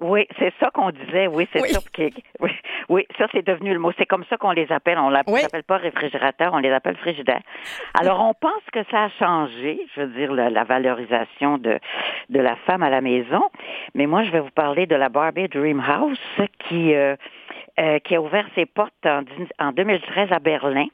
Oui, 0.00 0.26
c'est 0.38 0.52
ça 0.60 0.70
qu'on 0.70 0.90
disait. 0.90 1.26
Oui, 1.26 1.48
c'est 1.52 1.60
Oui. 1.60 1.68
ça. 1.70 1.80
qui- 1.92 2.14
Oui, 2.40 2.50
oui, 2.88 3.06
ça, 3.18 3.26
c'est 3.32 3.44
devenu 3.44 3.72
le 3.72 3.78
mot. 3.80 3.90
C'est 3.98 4.06
comme 4.06 4.24
ça 4.30 4.36
qu'on 4.36 4.52
les 4.52 4.70
appelle. 4.70 4.98
On 4.98 5.10
ne 5.10 5.16
Oui. 5.26 5.40
les 5.40 5.44
appelle 5.44 5.64
pas 5.64 5.76
réfrigérateur, 5.76 6.52
on 6.54 6.58
les 6.58 6.70
appelle 6.70 6.96
frigidaire. 6.96 7.40
Alors, 8.00 8.20
on 8.24 8.32
pense 8.34 8.62
que 8.72 8.80
ça 8.90 9.04
a 9.04 9.08
changé, 9.18 9.80
je 9.94 10.02
veux 10.02 10.06
dire, 10.14 10.32
la, 10.32 10.50
la 10.50 10.64
valorisation 10.64 11.58
de, 11.58 11.78
de 12.28 12.40
la 12.40 12.56
femme 12.66 12.82
à 12.82 12.90
la 12.90 13.00
maison. 13.00 13.42
Mais 13.94 14.06
moi, 14.06 14.22
je 14.22 14.30
vais 14.30 14.40
vous 14.40 14.50
parler 14.50 14.86
de 14.86 14.94
la 14.96 15.08
Barbie 15.08 15.48
Dream 15.48 15.80
House 15.86 16.18
qui, 16.68 16.94
euh, 16.94 17.16
euh, 17.80 17.98
qui 18.00 18.14
a 18.14 18.20
ouvert 18.20 18.46
ses 18.54 18.66
portes 18.66 19.06
en 19.58 19.72
2013 19.72 20.30
à 20.32 20.38
Berlin. 20.38 20.86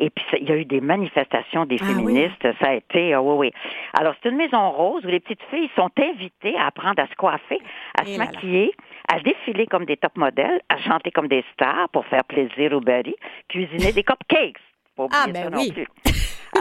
Et 0.00 0.10
puis, 0.10 0.24
il 0.40 0.48
y 0.48 0.52
a 0.52 0.56
eu 0.56 0.64
des 0.64 0.80
manifestations 0.80 1.64
des 1.66 1.76
Ah 1.80 1.84
oui. 1.88 1.94
féministes. 1.94 2.46
Ça 2.60 2.68
a 2.70 2.74
été, 2.74 3.14
ah 3.14 3.22
oui, 3.22 3.34
oui. 3.48 3.52
Alors, 3.98 4.14
c'est 4.22 4.28
une 4.28 4.36
maison 4.36 4.70
rose 4.70 5.04
où 5.04 5.08
les 5.08 5.20
petites 5.20 5.42
filles 5.50 5.70
sont 5.74 5.90
invitées 5.98 6.56
à 6.56 6.66
apprendre 6.66 7.02
à 7.02 7.06
se 7.08 7.14
coiffer, 7.16 7.58
à 8.00 8.04
Et 8.04 8.14
se 8.14 8.18
là 8.18 8.24
là. 8.26 8.30
maquiller, 8.30 8.72
à 9.12 9.18
défiler 9.20 9.66
comme 9.66 9.84
des 9.86 9.96
top 9.96 10.16
modèles, 10.16 10.60
à 10.68 10.78
chanter 10.78 11.10
comme 11.10 11.26
des 11.28 11.44
stars 11.52 11.88
pour 11.92 12.06
faire 12.06 12.24
plaisir 12.24 12.72
aux 12.72 12.80
buddies, 12.80 13.16
cuisiner 13.48 13.92
des 13.92 14.04
cupcakes. 14.04 14.56
Oublier 14.96 15.20
Ah, 15.24 15.26
ben 15.32 15.44
ça 15.44 15.50
non 15.50 15.58
oui. 15.58 15.72
plus. 15.72 15.86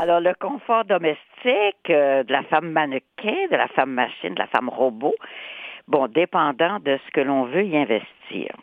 Alors, 0.02 0.20
le 0.20 0.34
confort 0.40 0.86
domestique 0.86 1.90
euh, 1.90 2.24
de 2.24 2.32
la 2.32 2.44
femme 2.44 2.72
mannequin, 2.72 3.48
de 3.52 3.56
la 3.56 3.68
femme 3.70 3.92
machine, 3.92 4.34
de 4.34 4.40
la 4.40 4.48
femme 4.48 4.70
robot, 4.70 5.16
bon, 5.88 6.08
dépendant 6.08 6.80
de 6.80 7.00
ce 7.06 7.12
que 7.12 7.22
l'on 7.22 7.44
veut 7.46 7.64
y 7.64 7.78
investir. 7.78 8.56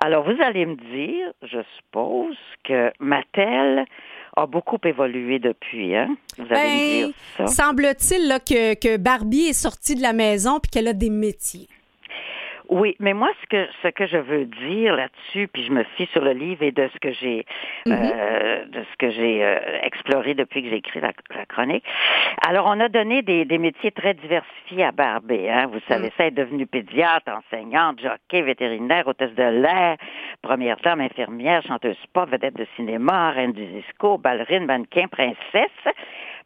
Alors, 0.00 0.24
vous 0.24 0.40
allez 0.42 0.66
me 0.66 0.76
dire, 0.76 1.32
je 1.42 1.58
suppose, 1.76 2.36
que 2.64 2.90
Mattel 3.00 3.84
a 4.36 4.46
beaucoup 4.46 4.78
évolué 4.84 5.38
depuis, 5.38 5.94
hein? 5.94 6.16
Vous 6.38 6.46
allez 6.50 6.52
me 6.52 7.02
Ben, 7.02 7.06
dire 7.06 7.14
ça. 7.36 7.46
semble-t-il 7.46 8.38
que, 8.48 8.74
que 8.74 8.96
Barbie 8.96 9.48
est 9.48 9.52
sortie 9.52 9.94
de 9.94 10.02
la 10.02 10.12
maison 10.14 10.58
puis 10.60 10.70
qu'elle 10.70 10.88
a 10.88 10.94
des 10.94 11.10
métiers. 11.10 11.68
Oui, 12.72 12.96
mais 13.00 13.12
moi, 13.12 13.28
ce 13.42 13.46
que 13.48 13.68
ce 13.82 13.88
que 13.88 14.06
je 14.06 14.16
veux 14.16 14.46
dire 14.46 14.96
là-dessus, 14.96 15.46
puis 15.46 15.62
je 15.62 15.72
me 15.72 15.82
fie 15.94 16.06
sur 16.06 16.22
le 16.22 16.32
livre 16.32 16.62
et 16.62 16.72
de 16.72 16.88
ce 16.94 16.98
que 17.00 17.12
j'ai 17.12 17.44
euh, 17.86 18.64
de 18.64 18.82
ce 18.90 18.96
que 18.96 19.10
j'ai 19.10 19.44
euh, 19.44 19.58
exploré 19.82 20.32
depuis 20.32 20.62
que 20.62 20.70
j'ai 20.70 20.76
écrit 20.76 21.00
la, 21.00 21.12
la 21.36 21.44
chronique. 21.44 21.84
Alors, 22.48 22.64
on 22.66 22.80
a 22.80 22.88
donné 22.88 23.20
des, 23.20 23.44
des 23.44 23.58
métiers 23.58 23.90
très 23.90 24.14
diversifiés 24.14 24.84
à 24.84 24.90
Barbie. 24.90 25.50
Hein? 25.50 25.66
Vous 25.66 25.80
savez, 25.86 26.10
ça 26.16 26.24
est 26.24 26.30
devenue 26.30 26.66
pédiatre, 26.66 27.30
enseignante, 27.30 28.00
jockey, 28.00 28.40
vétérinaire, 28.40 29.06
hôtesse 29.06 29.34
de 29.34 29.42
l'air, 29.42 29.98
première 30.40 30.78
dame, 30.78 31.02
infirmière, 31.02 31.62
chanteuse 31.66 31.98
pop, 32.14 32.30
vedette 32.30 32.56
de 32.56 32.66
cinéma, 32.76 33.32
reine 33.32 33.52
du 33.52 33.66
disco, 33.66 34.16
ballerine, 34.16 34.64
mannequin, 34.64 35.08
princesse, 35.08 35.94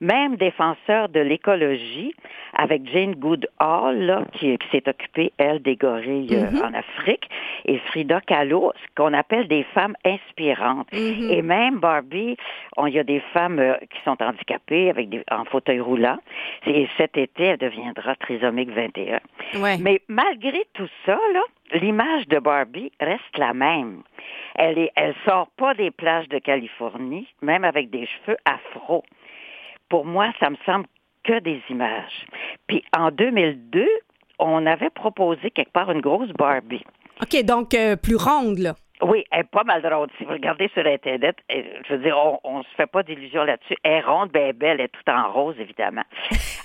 même 0.01 0.37
défenseur 0.37 1.09
de 1.09 1.21
l'écologie 1.21 2.15
avec 2.55 2.87
Jane 2.93 3.15
Goodall, 3.15 3.99
là, 3.99 4.23
qui, 4.33 4.57
qui 4.59 4.69
s'est 4.71 4.89
occupée, 4.89 5.33
elle, 5.39 5.61
des 5.63 5.77
gorilles 5.77 6.29
euh, 6.35 6.63
en 6.65 6.73
Afrique, 6.75 7.29
et 7.67 7.79
Frida 7.79 8.21
Kahlo, 8.23 8.73
ce 8.77 8.95
qu'on 9.03 9.13
appelle 9.13 9.47
des 9.49 9.65
femmes 9.75 9.95
inspirantes. 10.05 10.89
Et 10.93 11.43
même 11.43 11.79
Barbie, 11.79 12.37
on- 12.77 12.87
il 12.87 12.95
y 12.95 12.99
a 12.99 13.05
des 13.05 13.21
femmes 13.33 13.59
euh, 13.59 13.75
qui 13.91 14.01
sont 14.05 14.17
handicapées 14.23 14.89
avec 14.91 15.09
des, 15.09 15.23
en 15.31 15.45
fauteuil 15.45 15.81
roulant. 15.81 16.19
Et 16.67 16.89
cet 16.97 17.17
été, 17.19 17.45
elle 17.45 17.59
deviendra 17.59 18.15
trisomique 18.17 18.71
21. 18.71 19.21
Ouais. 19.61 19.77
Mais 19.81 20.01
malgré 20.09 20.65
tout 20.75 20.89
ça, 21.05 21.19
là, 21.35 21.43
l'image 21.81 22.27
de 22.29 22.39
Barbie 22.39 22.93
reste 23.01 23.37
la 23.39 23.53
même. 23.53 24.03
Elle 24.55 24.79
est, 24.79 24.93
elle 24.97 25.15
sort 25.27 25.49
pas 25.59 25.75
des 25.75 25.91
plages 25.91 26.29
de 26.29 26.39
Californie, 26.39 27.27
même 27.43 27.65
avec 27.65 27.91
des 27.91 28.07
cheveux 28.07 28.39
afro. 28.47 29.05
Pour 29.89 30.05
moi, 30.05 30.33
ça 30.41 30.51
me 30.51 30.57
semble 30.67 30.87
que 31.25 31.39
des 31.41 31.61
images. 31.71 32.27
Puis 32.67 32.85
en 32.97 33.11
2002, 33.11 33.87
on 34.39 34.67
avait 34.67 34.91
proposé 34.91 35.51
quelque 35.51 35.73
part 35.73 35.91
une 35.91 36.01
grosse 36.01 36.31
Barbie. 36.31 36.85
OK, 37.23 37.43
donc 37.45 37.75
euh, 37.75 37.97
plus 37.97 38.17
ronde, 38.17 38.59
là. 38.59 38.75
Oui, 39.03 39.25
elle 39.31 39.41
est 39.41 39.45
pas 39.51 39.65
mal 39.65 39.87
ronde. 39.93 40.11
Si 40.19 40.25
vous 40.25 40.31
regardez 40.33 40.69
sur 40.75 40.87
Internet, 40.87 41.37
elle- 41.49 41.83
je 41.87 41.95
veux 41.95 42.03
dire, 42.03 42.17
on, 42.19 42.39
on 42.45 42.63
se 42.63 42.69
fait 42.77 42.87
pas 42.87 43.03
d'illusions 43.03 43.45
là-dessus. 43.45 43.77
Elle 43.83 43.93
est 43.93 44.01
ronde, 44.01 44.31
ben 44.31 44.43
elle 44.43 44.49
est 44.51 44.53
belle, 44.55 44.81
elle 44.81 44.85
est 44.87 44.89
toute 44.89 45.09
en 45.09 45.31
rose, 45.33 45.57
évidemment. 45.59 46.05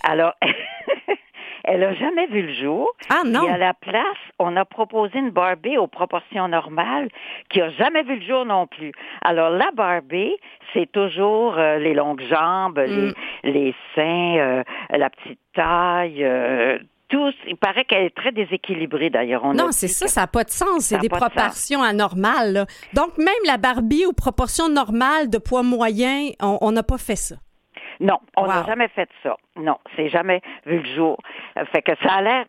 Alors, 0.04 0.34
elle 1.74 1.84
a 1.84 1.94
jamais 1.94 2.28
vu 2.28 2.42
le 2.44 2.54
jour. 2.54 2.92
Ah 3.10 3.22
non. 3.26 3.44
Et 3.48 3.50
à 3.50 3.58
la 3.58 3.74
place, 3.74 4.04
on 4.40 4.56
a 4.58 4.66
proposé 4.66 5.18
une 5.20 5.30
Barbie 5.32 5.78
aux 5.78 5.88
proportions 5.88 6.48
normales 6.48 7.08
qui 7.50 7.62
a 7.62 7.70
jamais 7.72 8.04
vu 8.04 8.20
le 8.20 8.26
jour 8.26 8.46
non 8.46 8.68
plus. 8.68 8.92
Alors 9.22 9.50
la 9.50 9.72
Barbie, 9.72 10.36
c'est 10.74 10.92
toujours 10.92 11.56
euh, 11.58 11.78
les 11.78 11.94
longues 11.94 12.22
jambes, 12.30 12.80
Mm. 12.80 13.14
les, 13.44 13.52
les 13.52 13.76
seins, 13.96 14.38
euh, 14.38 14.64
la 14.90 15.10
petite 15.10 15.40
taille, 15.54 16.24
euh, 16.24 16.78
tout. 17.10 17.32
Il 17.48 17.58
paraît 17.58 17.84
qu'elle 17.86 18.04
est 18.06 18.16
très 18.16 18.32
déséquilibrée 18.32 19.10
d'ailleurs. 19.10 19.46
Non, 19.54 19.72
c'est 19.72 19.88
ça, 19.88 20.08
ça 20.08 20.22
n'a 20.22 20.28
pas 20.28 20.44
de 20.44 20.50
sens. 20.50 20.86
C'est 20.86 20.98
des 21.00 21.10
de 21.10 21.16
proportions 21.16 21.84
anormales. 21.84 22.54
là. 22.54 22.66
Donc, 22.94 23.18
même 23.18 23.44
la 23.46 23.58
Barbie 23.58 24.06
aux 24.06 24.14
proportions 24.14 24.70
normales 24.70 25.30
de 25.30 25.38
poids 25.38 25.64
moyen, 25.64 26.30
on 26.42 26.72
n'a 26.72 26.84
pas 26.84 26.98
fait 26.98 27.16
ça. 27.18 27.36
Non, 28.02 28.20
on 28.36 28.48
n'a 28.48 28.62
Wow. 28.62 28.66
jamais 28.68 28.88
fait 28.90 29.10
ça. 29.24 29.38
Non, 29.56 29.78
c'est 29.96 30.10
jamais 30.10 30.42
vu 30.66 30.80
le 30.80 30.96
jour. 30.96 31.18
Euh, 31.58 31.64
Fait 31.66 31.82
que 31.82 31.94
ça 32.04 32.16
a 32.16 32.22
l'air. 32.22 32.46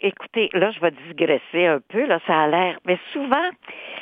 Écoutez, 0.00 0.48
là, 0.52 0.70
je 0.70 0.78
vais 0.78 0.92
digresser 1.08 1.66
un 1.66 1.80
peu. 1.80 2.06
Là, 2.06 2.20
ça 2.24 2.42
a 2.42 2.46
l'air. 2.46 2.78
Mais 2.86 2.96
souvent, 3.12 3.48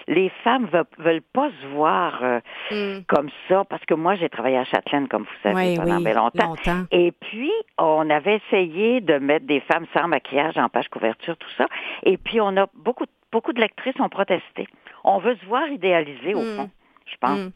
les 0.08 0.28
femmes 0.44 0.66
veulent, 0.66 0.84
veulent 0.98 1.22
pas 1.32 1.48
se 1.62 1.66
voir 1.68 2.22
euh, 2.22 3.00
comme 3.08 3.30
ça, 3.48 3.64
parce 3.64 3.82
que 3.86 3.94
moi, 3.94 4.14
j'ai 4.16 4.28
travaillé 4.28 4.58
à 4.58 4.64
Châtelaine, 4.64 5.08
comme 5.08 5.22
vous 5.22 5.38
savez, 5.42 5.54
Oui, 5.70 5.76
pendant 5.78 5.96
oui, 5.96 6.04
bien 6.04 6.12
longtemps. 6.12 6.48
longtemps. 6.48 6.84
Et 6.90 7.12
puis, 7.12 7.50
on 7.78 8.10
avait 8.10 8.36
essayé 8.46 9.00
de 9.00 9.14
mettre 9.16 9.46
des 9.46 9.60
femmes 9.60 9.86
sans 9.96 10.06
maquillage 10.06 10.58
en 10.58 10.68
page 10.68 10.88
couverture, 10.90 11.38
tout 11.38 11.48
ça. 11.56 11.66
Et 12.02 12.18
puis, 12.18 12.42
on 12.42 12.54
a 12.58 12.66
beaucoup, 12.74 13.06
beaucoup 13.32 13.54
de 13.54 13.60
lectrices 13.62 13.98
ont 13.98 14.10
protesté. 14.10 14.68
On 15.02 15.16
veut 15.18 15.36
se 15.36 15.46
voir 15.46 15.66
idéalisée, 15.68 16.34
au 16.34 16.42
Mm. 16.42 16.56
fond, 16.56 16.70
je 17.06 17.16
pense. 17.18 17.38
Mm. 17.38 17.50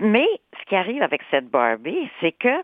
Mais 0.00 0.26
qui 0.72 0.76
arrive 0.76 1.02
avec 1.02 1.20
cette 1.30 1.50
Barbie, 1.50 2.08
c'est 2.22 2.32
que 2.32 2.62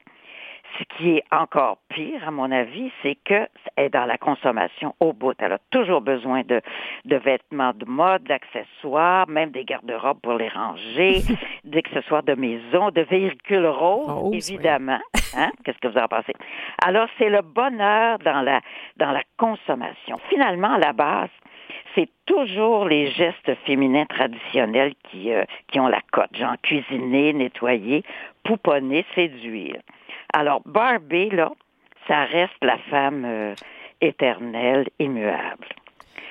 ce 0.79 0.85
qui 0.97 1.19
est 1.19 1.25
encore 1.31 1.77
pire, 1.91 2.27
à 2.27 2.31
mon 2.31 2.51
avis, 2.51 2.91
c'est 3.03 3.19
que 3.23 3.47
elle 3.77 3.85
est 3.85 3.89
dans 3.91 4.07
la 4.07 4.17
consommation 4.17 4.95
au 4.99 5.13
bout. 5.13 5.35
Elle 5.39 5.53
a 5.53 5.59
toujours 5.71 6.01
besoin 6.01 6.41
de, 6.41 6.63
de 7.05 7.17
vêtements 7.17 7.75
de 7.75 7.85
mode, 7.85 8.23
d'accessoires, 8.23 9.29
même 9.29 9.51
des 9.51 9.67
garde-robes 9.67 10.21
pour 10.23 10.39
les 10.39 10.49
ranger, 10.49 11.21
d'accessoires 11.65 12.23
de 12.23 12.33
maison, 12.33 12.91
de 12.91 13.03
véhicules 13.03 13.67
roses, 13.67 14.09
Roses, 14.09 14.51
évidemment. 14.51 15.01
Hein? 15.37 15.51
Qu'est-ce 15.63 15.79
que 15.79 15.89
vous 15.89 15.99
en 15.99 16.09
pensez? 16.09 16.33
Alors, 16.83 17.09
c'est 17.19 17.29
le 17.29 17.43
bonheur 17.43 18.19
dans 18.21 18.41
la, 18.41 18.63
dans 18.97 19.13
la 19.13 19.23
consommation. 19.37 20.17
Finalement, 20.31 20.73
à 20.73 20.79
la 20.79 20.95
base, 20.95 21.29
c'est 21.95 22.09
toujours 22.27 22.87
les 22.87 23.11
gestes 23.11 23.55
féminins 23.67 24.07
traditionnels 24.07 24.95
qui, 25.11 25.33
euh, 25.33 25.45
qui 25.71 25.81
ont 25.81 25.89
la 25.89 26.01
cote, 26.13 26.35
genre 26.37 26.55
cuisiner, 26.63 27.33
nettoyer, 27.33 28.03
pouponner, 28.45 29.05
séduire. 29.15 29.81
Alors, 30.33 30.61
Barbie, 30.65 31.31
là, 31.31 31.51
ça 32.07 32.25
reste 32.25 32.53
la 32.63 32.79
femme 32.91 33.25
euh, 33.25 33.55
éternelle, 34.01 34.87
immuable. 34.99 35.67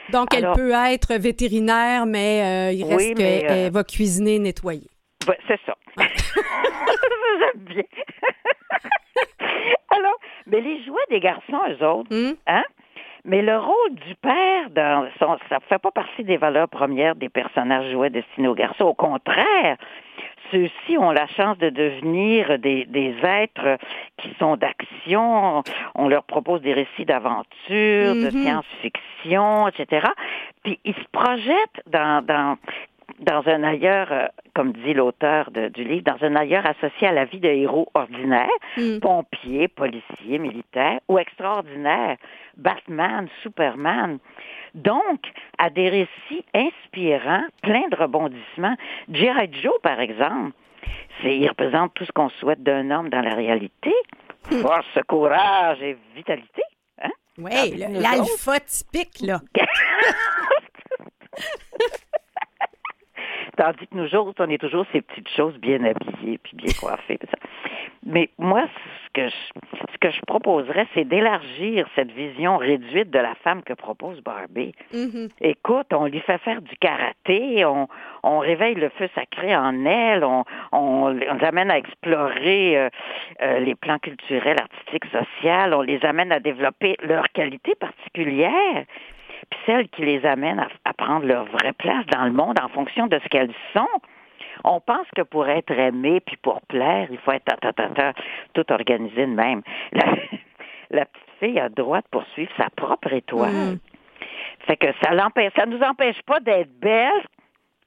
Donc, 0.10 0.34
elle 0.34 0.50
peut 0.56 0.72
être 0.72 1.16
vétérinaire, 1.16 2.06
mais 2.06 2.42
euh, 2.44 2.72
il 2.74 2.84
reste 2.86 3.16
qu'elle 3.18 3.72
va 3.72 3.84
cuisiner 3.84 4.36
et 4.36 4.40
nettoyer. 4.40 4.88
C'est 5.48 5.60
ça. 5.66 5.76
J'aime 5.98 7.64
bien. 7.66 7.84
Alors, 9.90 10.18
mais 10.46 10.62
les 10.62 10.84
jouets 10.86 11.02
des 11.10 11.20
garçons, 11.20 11.60
eux 11.70 11.86
autres, 11.86 12.16
Hum? 12.16 12.36
hein? 12.48 12.64
Mais 13.28 13.42
le 13.42 13.58
rôle 13.58 13.94
du 14.08 14.16
père, 14.16 14.70
dans 14.72 15.06
son, 15.20 15.38
ça 15.50 15.56
ne 15.58 15.62
fait 15.68 15.78
pas 15.80 15.92
partie 15.92 16.24
des 16.24 16.38
valeurs 16.38 16.70
premières 16.70 17.14
des 17.16 17.28
personnages 17.30 17.92
jouets 17.92 18.10
destinés 18.10 18.48
aux 18.48 18.56
garçons. 18.56 18.86
Au 18.86 18.94
contraire, 18.94 19.76
ceux-ci 20.50 20.98
ont 20.98 21.12
la 21.12 21.28
chance 21.28 21.58
de 21.58 21.70
devenir 21.70 22.58
des, 22.58 22.86
des 22.86 23.14
êtres 23.24 23.78
qui 24.18 24.34
sont 24.40 24.56
d'action. 24.56 25.62
On 25.96 26.08
leur 26.08 26.24
propose 26.24 26.62
des 26.62 26.72
récits 26.74 27.04
d'aventure, 27.04 28.16
de 28.16 28.32
Mhm. 28.34 28.44
science-fiction, 28.44 29.68
etc. 29.68 30.08
Puis 30.64 30.80
ils 30.86 30.96
se 30.96 31.08
projettent 31.12 31.82
dans, 31.88 32.24
dans, 32.26 32.58
dans 33.20 33.44
un 33.48 33.64
ailleurs, 33.64 34.12
euh, 34.12 34.28
comme 34.54 34.74
dit 34.74 34.94
l'auteur 34.94 35.50
du 35.52 35.84
livre, 35.84 36.04
dans 36.04 36.24
un 36.26 36.36
ailleurs 36.36 36.66
associé 36.66 37.08
à 37.08 37.12
la 37.12 37.26
vie 37.26 37.40
de 37.40 37.48
héros 37.50 37.88
ordinaires, 37.94 38.50
Mm. 38.78 39.00
pompiers, 39.00 39.68
policiers, 39.68 40.40
militaires 40.40 41.00
ou 41.08 41.18
extraordinaires, 41.18 42.18
Batman, 42.58 43.28
Superman. 43.42 44.20
Donc, 44.76 45.22
à 45.58 45.70
des 45.70 45.90
récits 45.90 46.46
inspirants, 46.54 47.46
pleins 47.64 47.88
de 47.90 47.96
rebondissements. 47.96 48.76
G.I. 49.12 49.50
Joe, 49.62 49.80
par 49.82 50.00
exemple, 50.00 50.52
il 51.24 51.48
représente 51.48 51.94
tout 51.96 52.06
ce 52.06 52.12
qu'on 52.12 52.30
souhaite 52.30 52.62
d'un 52.62 52.92
homme 52.92 53.10
dans 53.10 53.22
la 53.22 53.34
réalité. 53.34 53.94
Force, 54.62 54.86
courage 55.08 55.82
et 55.82 55.98
vitalité. 56.16 56.62
Hein? 57.02 57.10
Oui, 57.40 57.78
l'alpha 57.78 58.60
typique, 58.60 59.22
là. 59.22 59.40
Tandis 63.58 63.88
que 63.88 63.96
nous 63.96 64.16
autres, 64.16 64.46
on 64.46 64.50
est 64.50 64.60
toujours 64.60 64.86
ces 64.92 65.02
petites 65.02 65.30
choses 65.30 65.58
bien 65.58 65.84
habillées, 65.84 66.38
puis 66.38 66.56
bien 66.56 66.72
coiffées. 66.80 67.18
puis 67.18 67.28
ça. 67.30 67.38
Mais 68.06 68.30
moi, 68.38 68.64
ce 69.06 69.10
que 69.14 69.28
je, 69.28 69.78
ce 69.78 69.88
ce 69.98 70.08
que 70.08 70.12
je 70.12 70.22
proposerais, 70.28 70.88
c'est 70.94 71.06
d'élargir 71.06 71.88
cette 71.96 72.12
vision 72.12 72.58
réduite 72.58 73.10
de 73.10 73.20
la 73.20 73.34
femme 73.36 73.64
que 73.64 73.74
propose 73.74 74.22
Barbie. 74.22 74.74
Mhm. 74.94 75.30
Écoute, 75.42 75.88
on 75.92 76.06
lui 76.06 76.20
fait 76.20 76.38
faire 76.40 76.62
du 76.62 76.76
karaté, 76.78 77.66
on, 77.66 77.88
on 78.24 78.40
réveille 78.40 78.76
le 78.76 78.90
feu 78.90 79.10
sacré 79.16 79.56
en 79.56 79.86
elle, 79.86 80.24
on, 80.24 80.44
on, 80.72 81.10
les 81.10 81.28
amène 81.44 81.72
à 81.72 81.78
explorer 81.78 82.78
euh, 82.78 82.90
euh, 83.42 83.60
les 83.60 83.76
plans 83.76 83.98
culturels, 83.98 84.58
artistiques, 84.60 85.06
sociaux, 85.06 85.74
on 85.74 85.82
les 85.82 86.04
amène 86.06 86.32
à 86.32 86.40
développer 86.40 86.96
leurs 87.02 87.30
qualités 87.30 87.76
particulières, 87.76 88.86
puis 89.50 89.60
celles 89.66 89.90
qui 89.90 90.04
les 90.04 90.26
amènent 90.26 90.60
à, 90.60 90.68
à 90.86 90.94
prendre 90.94 91.26
leur 91.26 91.46
vraie 91.46 91.74
place 91.74 92.06
dans 92.08 92.26
le 92.26 92.32
monde 92.32 92.58
en 92.62 92.68
fonction 92.70 93.08
de 93.08 93.20
ce 93.20 93.28
qu'elles 93.30 93.54
sont. 93.74 93.88
On 94.64 94.80
pense 94.80 95.08
que 95.16 95.22
pour 95.22 95.48
être 95.48 95.72
aimé 95.72 96.20
puis 96.20 96.38
pour 96.38 96.62
plaire, 96.64 97.08
il 97.12 97.18
faut 97.20 97.32
être 97.32 97.46
ta, 97.46 97.58
ta, 97.58 97.74
ta, 97.74 97.90
ta, 97.90 98.14
tout 98.54 98.72
organisé 98.72 99.26
de 99.26 99.34
même. 99.34 99.62
La, 99.92 100.06
la 100.90 101.06
petite 101.06 101.28
fille 101.40 101.60
a 101.60 101.66
le 101.66 101.76
droit 101.76 102.00
de 102.00 102.08
poursuivre 102.10 102.52
sa 102.58 102.70
propre 102.70 103.12
étoile. 103.12 103.52
Mm. 103.52 103.80
Fait 104.66 104.78
que 104.78 104.88
ça 105.04 105.14
l'empêche, 105.14 105.54
ça 105.56 105.66
nous 105.66 105.82
empêche 105.82 106.22
pas 106.26 106.40
d'être 106.40 106.72
belle, 106.80 107.24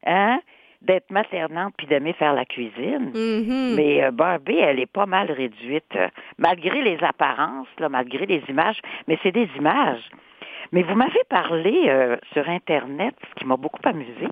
hein, 0.06 0.40
d'être 0.82 1.10
maternante 1.10 1.74
puis 1.76 1.86
d'aimer 1.86 2.12
faire 2.14 2.34
la 2.34 2.44
cuisine. 2.44 3.10
Mhm. 3.14 3.74
Mais 3.76 4.02
euh, 4.02 4.10
Barbie, 4.10 4.58
elle 4.58 4.80
est 4.80 4.90
pas 4.90 5.06
mal 5.06 5.30
réduite, 5.30 5.94
euh, 5.96 6.08
malgré 6.38 6.82
les 6.82 7.02
apparences, 7.02 7.68
là, 7.78 7.88
malgré 7.88 8.26
les 8.26 8.42
images, 8.48 8.80
mais 9.06 9.18
c'est 9.22 9.32
des 9.32 9.48
images. 9.56 10.08
Mais 10.72 10.82
vous 10.82 10.94
m'avez 10.94 11.22
parlé 11.28 11.84
euh, 11.88 12.16
sur 12.32 12.48
Internet, 12.48 13.14
ce 13.30 13.40
qui 13.40 13.46
m'a 13.46 13.56
beaucoup 13.56 13.80
amusé, 13.84 14.28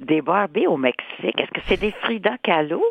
des 0.00 0.20
Barbie 0.22 0.66
au 0.66 0.76
Mexique. 0.76 1.38
Est-ce 1.40 1.50
que 1.50 1.60
c'est 1.68 1.80
des 1.80 1.92
Frida 2.02 2.36
Kahlo? 2.42 2.82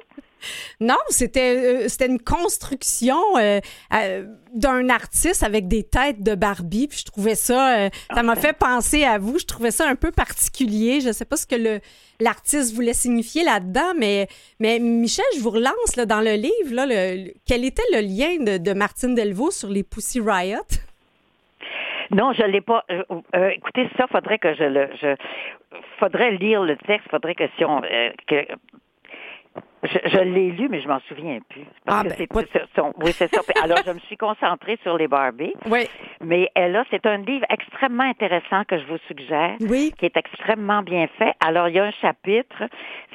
Non, 0.79 0.95
c'était 1.09 1.57
euh, 1.57 1.87
c'était 1.89 2.07
une 2.07 2.21
construction 2.21 3.17
euh, 3.37 3.59
euh, 3.93 4.25
d'un 4.53 4.87
artiste 4.87 5.43
avec 5.43 5.67
des 5.67 5.83
têtes 5.83 6.23
de 6.23 6.33
Barbie. 6.33 6.87
Puis 6.87 6.99
je 6.99 7.05
trouvais 7.11 7.35
ça, 7.35 7.77
euh, 7.77 7.89
ça 8.15 8.23
m'a 8.23 8.37
fait 8.37 8.53
penser 8.57 9.03
à 9.03 9.17
vous. 9.17 9.37
Je 9.37 9.45
trouvais 9.45 9.71
ça 9.71 9.85
un 9.89 9.95
peu 9.95 10.11
particulier. 10.11 11.01
Je 11.01 11.11
sais 11.11 11.25
pas 11.25 11.35
ce 11.35 11.45
que 11.45 11.55
le 11.55 11.79
l'artiste 12.21 12.73
voulait 12.73 12.93
signifier 12.93 13.43
là-dedans, 13.43 13.93
mais 13.97 14.27
mais 14.61 14.79
Michel, 14.79 15.25
je 15.35 15.41
vous 15.41 15.49
relance 15.51 15.97
là, 15.97 16.05
dans 16.05 16.21
le 16.21 16.33
livre. 16.35 16.71
Là, 16.73 16.85
le- 16.85 17.25
le- 17.25 17.33
quel 17.45 17.65
était 17.65 17.83
le 17.91 17.99
lien 17.99 18.37
de, 18.41 18.57
de 18.57 18.73
Martine 18.73 19.15
Delvaux 19.15 19.51
sur 19.51 19.67
les 19.69 19.83
Pussy 19.83 20.21
Riot? 20.21 20.59
Non, 22.11 22.33
je 22.33 22.43
l'ai 22.43 22.61
pas. 22.61 22.83
euh, 22.91 23.03
euh, 23.35 23.49
écoutez, 23.49 23.87
ça, 23.97 24.07
faudrait 24.07 24.39
que 24.39 24.53
je 24.55 24.63
le. 24.63 24.89
Je, 25.01 25.15
faudrait 25.99 26.31
lire 26.31 26.63
le 26.63 26.75
texte. 26.77 27.07
Faudrait 27.09 27.35
que 27.35 27.47
si 27.57 27.65
on. 27.65 27.83
euh, 27.83 28.11
que, 28.27 28.45
je, 29.83 29.97
je 30.05 30.19
l'ai 30.19 30.51
lu, 30.51 30.67
mais 30.69 30.81
je 30.81 30.87
m'en 30.87 30.99
souviens 31.07 31.39
plus. 31.49 31.65
Parce 31.85 31.99
Ah, 31.99 32.03
que 32.03 32.09
ben, 32.09 32.15
c'est 32.17 32.27
pas- 32.27 32.41
c'est- 32.51 32.65
son- 32.75 32.93
oui, 33.01 33.11
c'est 33.13 33.33
ça. 33.33 33.41
Alors, 33.63 33.79
je 33.85 33.91
me 33.91 33.99
suis 33.99 34.17
concentrée 34.17 34.77
sur 34.83 34.97
les 34.97 35.07
Barbies. 35.07 35.53
Oui, 35.69 35.87
Mais 36.21 36.49
elle 36.55 36.75
a, 36.75 36.83
c'est 36.91 37.05
un 37.05 37.17
livre 37.17 37.45
extrêmement 37.49 38.03
intéressant 38.03 38.63
que 38.65 38.77
je 38.77 38.85
vous 38.85 38.97
suggère. 39.07 39.55
oui. 39.69 39.91
qui 39.97 40.05
est 40.05 40.17
extrêmement 40.17 40.81
bien 40.81 41.07
fait. 41.17 41.33
Alors, 41.45 41.67
il 41.69 41.75
y 41.75 41.79
a 41.79 41.85
un 41.85 41.91
chapitre, 41.91 42.63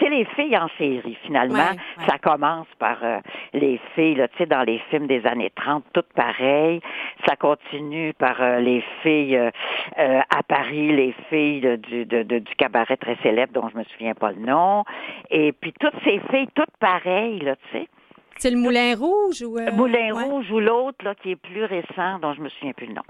c'est 0.01 0.09
les 0.09 0.25
filles 0.37 0.57
en 0.57 0.69
série, 0.79 1.17
finalement. 1.25 1.71
Ça 2.09 2.19
commence 2.19 2.67
par 2.79 2.99
euh, 3.03 3.19
les 3.53 3.81
filles, 3.95 4.15
là, 4.17 4.29
tu 4.29 4.39
sais, 4.39 4.47
dans 4.47 4.62
les 4.62 4.79
films 4.91 5.07
des 5.07 5.25
années 5.27 5.51
30, 5.55 5.85
toutes 5.93 6.12
pareilles. 6.15 6.81
Ça 7.27 7.37
continue 7.37 8.12
par 8.15 8.41
euh, 8.41 8.61
les 8.61 8.83
filles 9.03 9.37
euh, 9.37 9.51
euh, 9.99 10.21
à 10.35 10.43
Paris, 10.43 10.95
les 10.95 11.15
filles 11.31 11.61
de- 11.61 11.77
du, 11.77 12.05
de- 12.07 12.23
de- 12.23 12.39
du 12.39 12.55
cabaret 12.57 12.97
très 12.97 13.17
célèbre 13.23 13.53
dont 13.53 13.69
je 13.69 13.77
me 13.79 13.85
souviens 13.85 14.15
pas 14.15 14.33
le 14.33 14.41
nom. 14.41 14.85
Et 15.31 15.53
puis, 15.53 15.73
toutes 15.79 15.95
ces 16.05 16.21
filles, 16.31 16.49
toutes 16.55 16.76
pareilles, 16.78 17.40
là, 17.40 17.57
tu 17.57 17.78
sais. 17.78 17.88
C'est 18.36 18.50
le 18.50 18.57
Moulin 18.59 18.96
Rouge 18.96 19.42
ou 19.42 19.59
euh, 19.59 19.70
Moulin 19.72 20.12
ouais. 20.12 20.24
Rouge 20.24 20.50
ou 20.50 20.59
l'autre 20.59 21.05
là 21.05 21.14
qui 21.14 21.30
est 21.30 21.36
plus 21.36 21.64
récent 21.64 22.18
dont 22.18 22.34
je 22.34 22.40
me 22.40 22.48
souviens 22.48 22.72
plus 22.72 22.88
le 22.88 22.94
nom. 22.94 23.02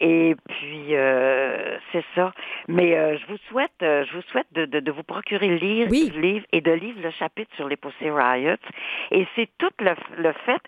Et 0.00 0.34
puis 0.48 0.96
euh, 0.96 1.76
c'est 1.92 2.04
ça. 2.14 2.32
Mais 2.66 2.96
euh, 2.96 3.18
je 3.18 3.26
vous 3.26 3.36
souhaite, 3.50 3.70
euh, 3.82 4.04
je 4.06 4.16
vous 4.16 4.22
souhaite 4.22 4.46
de, 4.52 4.64
de, 4.64 4.80
de 4.80 4.90
vous 4.90 5.02
procurer 5.02 5.48
le 5.48 5.56
livre, 5.56 5.90
Oui. 5.90 6.10
livre 6.18 6.46
et 6.50 6.62
de 6.62 6.72
lire 6.72 6.94
le 7.02 7.10
chapitre 7.10 7.54
sur 7.56 7.68
les 7.68 7.76
Pussy 7.76 8.08
Riots. 8.10 8.56
Et 9.10 9.26
c'est 9.36 9.50
tout 9.58 9.70
le, 9.80 9.92
le 10.16 10.32
fait 10.46 10.62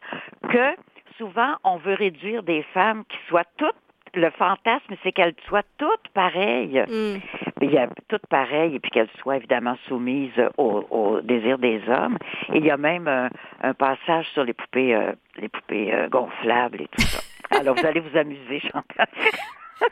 que 0.50 0.76
souvent 1.16 1.54
on 1.64 1.78
veut 1.78 1.94
réduire 1.94 2.42
des 2.42 2.62
femmes 2.74 3.02
qui 3.08 3.16
soient 3.28 3.48
toutes 3.56 3.74
le 4.16 4.30
fantasme, 4.30 4.94
c'est 5.02 5.12
qu'elles 5.12 5.34
soient 5.46 5.62
toutes 5.78 6.08
pareilles. 6.14 6.82
Mm. 6.88 7.18
Il 7.62 7.70
y 7.70 7.78
a 7.78 7.88
toutes 8.08 8.26
pareilles 8.26 8.74
et 8.74 8.80
puis 8.80 8.90
qu'elles 8.90 9.08
soient 9.20 9.36
évidemment 9.36 9.76
soumises 9.88 10.30
au, 10.58 10.84
au 10.90 11.20
désir 11.20 11.58
des 11.58 11.80
hommes. 11.88 12.18
Et 12.52 12.58
il 12.58 12.64
y 12.64 12.70
a 12.70 12.76
même 12.76 13.08
un, 13.08 13.30
un 13.62 13.74
passage 13.74 14.26
sur 14.34 14.44
les 14.44 14.52
poupées, 14.52 14.94
euh, 14.94 15.12
les 15.36 15.48
poupées 15.48 15.92
euh, 15.94 16.08
gonflables 16.08 16.82
et 16.82 16.88
tout 16.88 17.02
ça. 17.02 17.20
Alors 17.60 17.74
vous 17.76 17.86
allez 17.86 18.00
vous 18.00 18.16
amuser, 18.16 18.60
Chantal. 18.60 19.06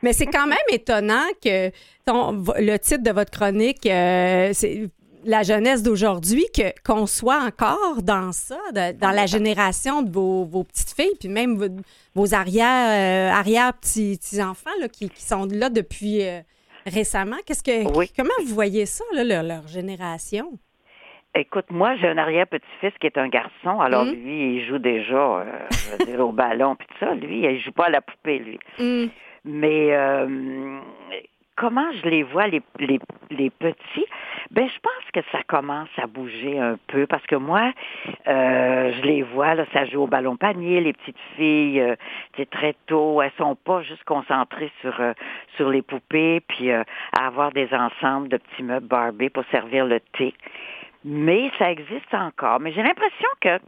Mais 0.02 0.12
c'est 0.12 0.26
quand 0.26 0.46
même 0.46 0.58
étonnant 0.72 1.26
que 1.42 1.70
ton- 2.06 2.32
le 2.58 2.76
titre 2.78 3.02
de 3.02 3.10
votre 3.12 3.30
chronique, 3.30 3.84
euh, 3.86 4.50
c'est 4.52 4.88
la 5.24 5.42
jeunesse 5.42 5.82
d'aujourd'hui, 5.82 6.44
que 6.54 6.72
qu'on 6.86 7.06
soit 7.06 7.42
encore 7.44 8.02
dans 8.02 8.32
ça, 8.32 8.58
de- 8.72 8.92
dans 8.98 9.10
la 9.10 9.26
génération 9.26 10.02
de 10.02 10.10
vos, 10.10 10.44
vos 10.44 10.64
petites 10.64 10.94
filles, 10.94 11.16
puis 11.18 11.28
même 11.28 11.56
vos, 11.56 11.68
vos 12.14 12.34
arrière, 12.34 13.30
euh, 13.32 13.32
arrière 13.38 13.72
petits, 13.74 14.18
petits 14.18 14.42
enfants 14.42 14.70
là, 14.80 14.88
qui, 14.88 15.08
qui 15.10 15.22
sont 15.22 15.46
là 15.50 15.70
depuis 15.70 16.22
euh, 16.22 16.40
récemment. 16.86 17.36
Qu'est-ce 17.46 17.62
que 17.62 17.96
Oui. 17.96 18.10
comment 18.16 18.30
vous 18.46 18.54
voyez 18.54 18.86
ça, 18.86 19.04
là, 19.14 19.24
leur, 19.24 19.42
leur 19.42 19.66
génération? 19.68 20.52
Écoute, 21.36 21.64
moi, 21.70 21.96
j'ai 21.96 22.06
un 22.06 22.16
arrière-petit-fils 22.18 22.92
qui 23.00 23.08
est 23.08 23.18
un 23.18 23.28
garçon. 23.28 23.80
Alors, 23.80 24.04
Mhm. 24.04 24.12
lui, 24.14 24.56
il 24.58 24.66
joue 24.68 24.78
déjà, 24.78 25.14
euh, 25.40 25.44
je 25.72 25.90
veux 25.96 26.06
dire, 26.12 26.20
au 26.20 26.30
ballon 26.30 26.76
puis 26.76 26.86
tout 26.86 26.94
ça. 27.00 27.12
Lui, 27.14 27.42
il 27.44 27.60
joue 27.60 27.72
pas 27.72 27.86
à 27.86 27.90
la 27.90 28.00
poupée, 28.00 28.38
lui. 28.38 28.58
Hum, 28.78 29.08
Mais 29.44 29.88
euh, 29.92 30.78
comment 31.56 31.90
je 31.92 32.08
les 32.08 32.22
vois, 32.22 32.46
les, 32.46 32.62
les, 32.78 32.98
les 33.30 33.50
petits? 33.50 34.06
Ben, 34.50 34.68
je 34.68 34.78
pense 34.80 35.10
que 35.12 35.20
ça 35.32 35.42
commence 35.46 35.88
à 35.96 36.06
bouger 36.06 36.58
un 36.58 36.76
peu 36.88 37.06
parce 37.06 37.24
que 37.26 37.36
moi, 37.36 37.72
euh, 38.26 38.92
je 38.92 39.02
les 39.02 39.22
vois, 39.22 39.54
là, 39.54 39.64
ça 39.72 39.84
joue 39.84 40.02
au 40.02 40.06
ballon 40.06 40.36
panier, 40.36 40.80
les 40.80 40.92
petites 40.92 41.18
filles, 41.36 41.80
euh, 41.80 41.96
c'est 42.36 42.48
très 42.50 42.74
tôt, 42.86 43.22
elles 43.22 43.32
sont 43.38 43.54
pas 43.54 43.82
juste 43.82 44.04
concentrées 44.04 44.72
sur 44.80 45.00
euh, 45.00 45.12
sur 45.56 45.70
les 45.70 45.82
poupées, 45.82 46.40
puis 46.40 46.70
euh, 46.70 46.82
à 47.18 47.26
avoir 47.26 47.52
des 47.52 47.68
ensembles 47.72 48.28
de 48.28 48.36
petits 48.36 48.62
meubles 48.62 48.86
Barbie 48.86 49.30
pour 49.30 49.44
servir 49.50 49.86
le 49.86 50.00
thé. 50.00 50.34
Mais 51.04 51.50
ça 51.58 51.70
existe 51.70 52.12
encore. 52.12 52.60
Mais 52.60 52.72
j'ai 52.72 52.82
l'impression 52.82 53.28
que 53.40 53.58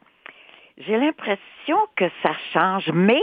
j'ai 0.78 0.99
l'impression 0.99 1.78
que 1.97 2.07
ça 2.22 2.32
change. 2.53 2.91
Mais 2.93 3.20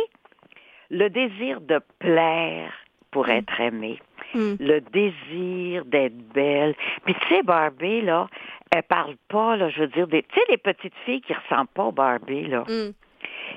le 0.90 1.10
désir 1.10 1.62
de 1.62 1.80
plaire 2.00 2.72
pour 3.14 3.30
être 3.30 3.60
aimé, 3.62 4.00
hum. 4.36 4.58
le 4.60 4.82
désir 4.82 5.86
d'être 5.86 6.18
belle. 6.34 6.76
Puis 7.06 7.14
tu 7.16 7.28
sais, 7.30 7.44
Barbie, 7.44 8.02
là, 8.02 8.28
elle 8.76 8.84
parle 8.84 9.16
pas, 9.30 9.56
là, 9.56 9.70
je 9.70 9.82
veux 9.82 9.88
dire, 9.88 10.08
des, 10.08 10.24
tu 10.24 10.36
sais, 10.40 10.46
les 10.50 10.58
petites 10.58 10.96
filles 11.06 11.22
qui 11.22 11.34
ressemblent 11.34 11.70
pas 11.74 11.84
aux 11.84 11.92
Barbie, 11.92 12.48
là, 12.48 12.64
Hum. 12.68 12.92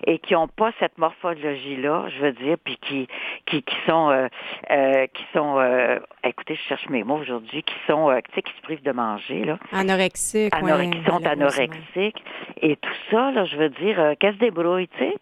et 0.06 0.18
qui 0.18 0.36
ont 0.36 0.46
pas 0.48 0.72
cette 0.78 0.98
morphologie-là, 0.98 2.04
je 2.14 2.20
veux 2.20 2.32
dire, 2.32 2.56
puis 2.62 2.76
qui, 2.82 3.08
qui, 3.46 3.62
qui 3.62 3.76
sont, 3.88 4.10
euh, 4.10 4.28
euh, 4.70 5.06
qui 5.06 5.24
sont, 5.32 5.58
euh, 5.58 5.98
écoutez, 6.22 6.54
je 6.54 6.60
cherche 6.68 6.86
mes 6.90 7.02
mots 7.02 7.16
aujourd'hui, 7.16 7.62
qui 7.62 7.74
sont, 7.86 8.10
euh, 8.10 8.18
tu 8.28 8.34
sais, 8.34 8.42
qui 8.42 8.52
se 8.52 8.60
privent 8.62 8.82
de 8.82 8.92
manger, 8.92 9.44
là. 9.44 9.58
Anorexique, 9.72 10.54
Anore- 10.54 10.78
ouais, 10.80 10.90
qui 10.90 11.02
sont 11.10 11.24
anorexiques. 11.26 12.22
Et 12.60 12.76
tout 12.76 12.90
ça, 13.10 13.30
là, 13.32 13.44
je 13.46 13.56
veux 13.56 13.70
dire, 13.70 13.98
euh, 13.98 14.14
qu'elle 14.20 14.34
se 14.34 14.38
débrouille, 14.38 14.88
tu 14.88 14.98
sais? 14.98 15.14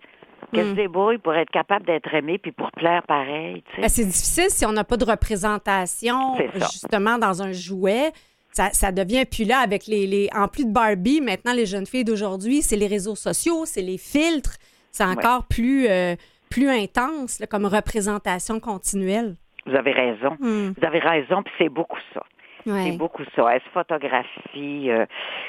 Qu'elle 0.54 0.66
Mm. 0.66 0.70
se 0.70 0.74
débrouille 0.76 1.18
pour 1.18 1.34
être 1.34 1.50
capable 1.50 1.84
d'être 1.86 2.12
aimée 2.14 2.38
puis 2.38 2.52
pour 2.52 2.70
plaire 2.72 3.02
pareil? 3.06 3.62
Ben, 3.78 3.88
c'est 3.88 4.04
difficile 4.04 4.48
si 4.50 4.64
on 4.64 4.72
n'a 4.72 4.84
pas 4.84 4.96
de 4.96 5.04
représentation 5.04 6.34
justement 6.72 7.18
dans 7.18 7.42
un 7.42 7.52
jouet. 7.52 8.12
Ça, 8.52 8.70
ça 8.70 8.92
devient 8.92 9.24
puis 9.24 9.44
là 9.44 9.58
avec 9.58 9.86
les, 9.88 10.06
les 10.06 10.28
en 10.34 10.46
plus 10.48 10.64
de 10.64 10.72
Barbie 10.72 11.20
maintenant 11.20 11.52
les 11.52 11.66
jeunes 11.66 11.86
filles 11.86 12.04
d'aujourd'hui 12.04 12.62
c'est 12.62 12.76
les 12.76 12.86
réseaux 12.86 13.16
sociaux 13.16 13.64
c'est 13.64 13.82
les 13.82 13.98
filtres 13.98 14.58
c'est 14.92 15.02
encore 15.04 15.44
plus 15.48 15.88
euh, 15.88 16.14
plus 16.50 16.68
intense 16.70 17.40
là, 17.40 17.48
comme 17.48 17.66
représentation 17.66 18.60
continuelle. 18.60 19.34
Vous 19.66 19.74
avez 19.74 19.90
raison. 19.90 20.36
Hmm. 20.38 20.72
Vous 20.78 20.86
avez 20.86 21.00
raison, 21.00 21.42
puis 21.42 21.52
c'est 21.58 21.68
beaucoup 21.68 21.98
ça. 22.12 22.22
Ouais. 22.66 22.90
C'est 22.90 22.96
beaucoup 22.96 23.24
ça. 23.34 23.48
Elle 23.52 23.60
se 23.62 23.68
photographie. 23.70 24.88
euh, 24.90 25.04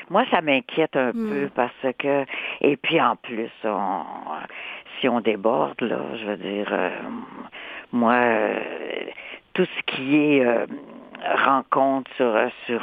moi, 0.09 0.23
ça 0.31 0.41
m'inquiète 0.41 0.95
un 0.95 1.11
Hmm. 1.11 1.29
peu 1.29 1.49
parce 1.53 1.95
que... 1.99 2.25
Et 2.61 2.75
puis, 2.77 2.99
en 2.99 3.15
plus, 3.17 3.51
on, 3.65 4.01
si 4.99 5.07
on 5.09 5.19
déborde, 5.21 5.79
là, 5.81 5.99
je 6.15 6.25
veux 6.25 6.37
dire, 6.37 6.67
euh, 6.71 6.89
moi, 7.91 8.13
euh, 8.13 8.59
tout 9.53 9.65
ce 9.65 9.81
qui 9.83 10.17
est 10.17 10.45
euh, 10.45 10.65
rencontre 11.45 12.11
sur, 12.15 12.33
sur, 12.65 12.81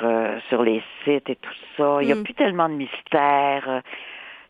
sur 0.49 0.63
les 0.63 0.83
sites 1.05 1.29
et 1.31 1.37
tout 1.37 1.55
ça, 1.77 1.99
il 2.01 2.07
n'y 2.07 2.13
a 2.13 2.17
Hmm. 2.17 2.23
plus 2.23 2.35
tellement 2.35 2.69
de 2.69 2.75
mystère. 2.75 3.83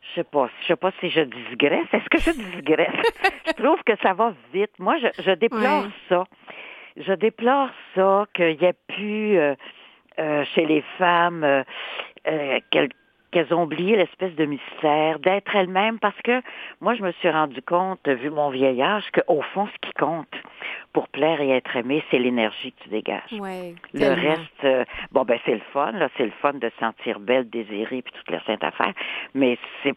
je 0.03 0.15
sais 0.15 0.25
pas, 0.25 0.49
je 0.63 0.67
sais 0.69 0.77
pas 0.77 0.91
si 1.01 1.11
je 1.11 1.21
digresse. 1.23 1.87
Est-ce 1.93 2.09
que 2.09 2.19
je 2.19 2.31
digresse? 2.57 2.91
je 3.47 3.63
trouve 3.63 3.83
que 3.85 3.97
ça 4.03 4.13
va 4.15 4.33
vite. 4.53 4.73
Moi, 4.79 4.97
je, 4.99 5.09
je 5.23 5.31
déplore 5.33 5.87
ça. 6.09 6.25
Je 6.97 7.13
déplore 7.15 7.71
ça, 7.95 8.27
qu'il 8.35 8.57
n'y 8.59 8.65
ait 8.67 8.75
plus 8.87 9.39
chez 10.55 10.67
les 10.67 10.83
femmes 10.99 11.43
euh, 11.45 12.61
quel- 12.71 12.91
qu'elles 13.33 13.53
ont 13.53 13.65
oublié 13.65 13.97
l'espèce 13.97 14.35
de 14.37 14.45
mystère, 14.45 15.19
d'être 15.19 15.57
elles-mêmes, 15.57 15.99
parce 15.99 16.21
que 16.23 16.41
moi, 16.81 16.95
je 16.95 17.03
me 17.03 17.11
suis 17.13 17.31
rendu 17.31 17.61
compte, 17.63 18.07
vu 18.07 18.31
mon 18.31 18.51
vieillage, 18.51 19.05
qu'au 19.11 19.43
fond, 19.55 19.67
ce 19.67 19.89
qui 19.89 19.93
compte 19.95 20.29
pour 20.93 21.09
plaire 21.09 21.41
et 21.41 21.51
être 21.51 21.75
aimé, 21.75 22.05
c'est 22.11 22.19
l'énergie 22.19 22.73
que 22.73 22.85
tu 22.85 22.89
dégages. 22.91 23.33
Ouais, 23.33 23.75
Le 23.95 24.01
tellement. 24.01 24.31
reste, 24.31 24.65
euh, 24.65 24.85
bon, 25.11 25.25
ben 25.25 25.39
c'est 25.45 25.55
le 25.55 25.63
fun, 25.73 25.93
là, 25.93 26.09
c'est 26.17 26.27
le 26.27 26.33
fun 26.43 26.53
de 26.53 26.69
se 26.69 26.79
sentir 26.79 27.19
belle, 27.19 27.49
désirée, 27.49 28.03
puis 28.03 28.13
toute 28.13 28.31
la 28.31 28.43
sainte 28.45 28.63
affaire, 28.63 28.93
mais 29.35 29.59
c'est, 29.83 29.95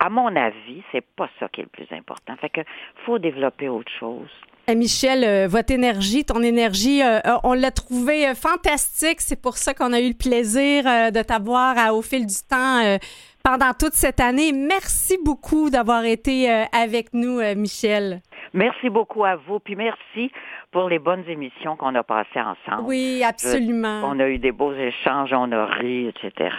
à 0.00 0.10
mon 0.10 0.36
avis, 0.36 0.82
c'est 0.92 1.04
pas 1.16 1.28
ça 1.40 1.48
qui 1.48 1.62
est 1.62 1.64
le 1.64 1.70
plus 1.70 1.96
important. 1.96 2.36
Fait 2.36 2.50
que 2.50 2.60
faut 3.06 3.18
développer 3.18 3.68
autre 3.68 3.90
chose. 3.98 4.30
Euh, 4.70 4.74
Michel, 4.74 5.24
euh, 5.24 5.46
votre 5.46 5.72
énergie, 5.72 6.24
ton 6.24 6.42
énergie, 6.42 7.02
euh, 7.02 7.18
euh, 7.26 7.36
on 7.44 7.52
l'a 7.52 7.70
trouvé 7.70 8.28
euh, 8.28 8.34
fantastique. 8.34 9.20
C'est 9.20 9.40
pour 9.40 9.58
ça 9.58 9.74
qu'on 9.74 9.92
a 9.92 10.00
eu 10.00 10.08
le 10.08 10.14
plaisir 10.14 10.84
de 10.84 11.22
t'avoir 11.22 11.94
au 11.94 12.00
fil 12.00 12.26
du 12.26 12.34
temps 12.48 12.98
pendant 13.42 13.72
toute 13.78 13.92
cette 13.92 14.20
année. 14.20 14.52
Merci 14.52 15.18
beaucoup 15.22 15.68
d'avoir 15.68 16.04
été 16.04 16.48
avec 16.72 17.12
nous, 17.12 17.40
Michel. 17.56 18.20
Merci 18.54 18.88
beaucoup 18.88 19.24
à 19.24 19.36
vous, 19.36 19.58
puis 19.58 19.74
merci 19.74 20.30
pour 20.70 20.88
les 20.88 20.98
bonnes 20.98 21.24
émissions 21.28 21.76
qu'on 21.76 21.94
a 21.94 22.02
passées 22.02 22.40
ensemble. 22.40 22.86
Oui, 22.86 23.22
absolument. 23.26 24.02
On 24.04 24.18
a 24.20 24.28
eu 24.28 24.38
des 24.38 24.52
beaux 24.52 24.72
échanges, 24.72 25.32
on 25.32 25.50
a 25.52 25.66
ri, 25.66 26.08
etc. 26.08 26.50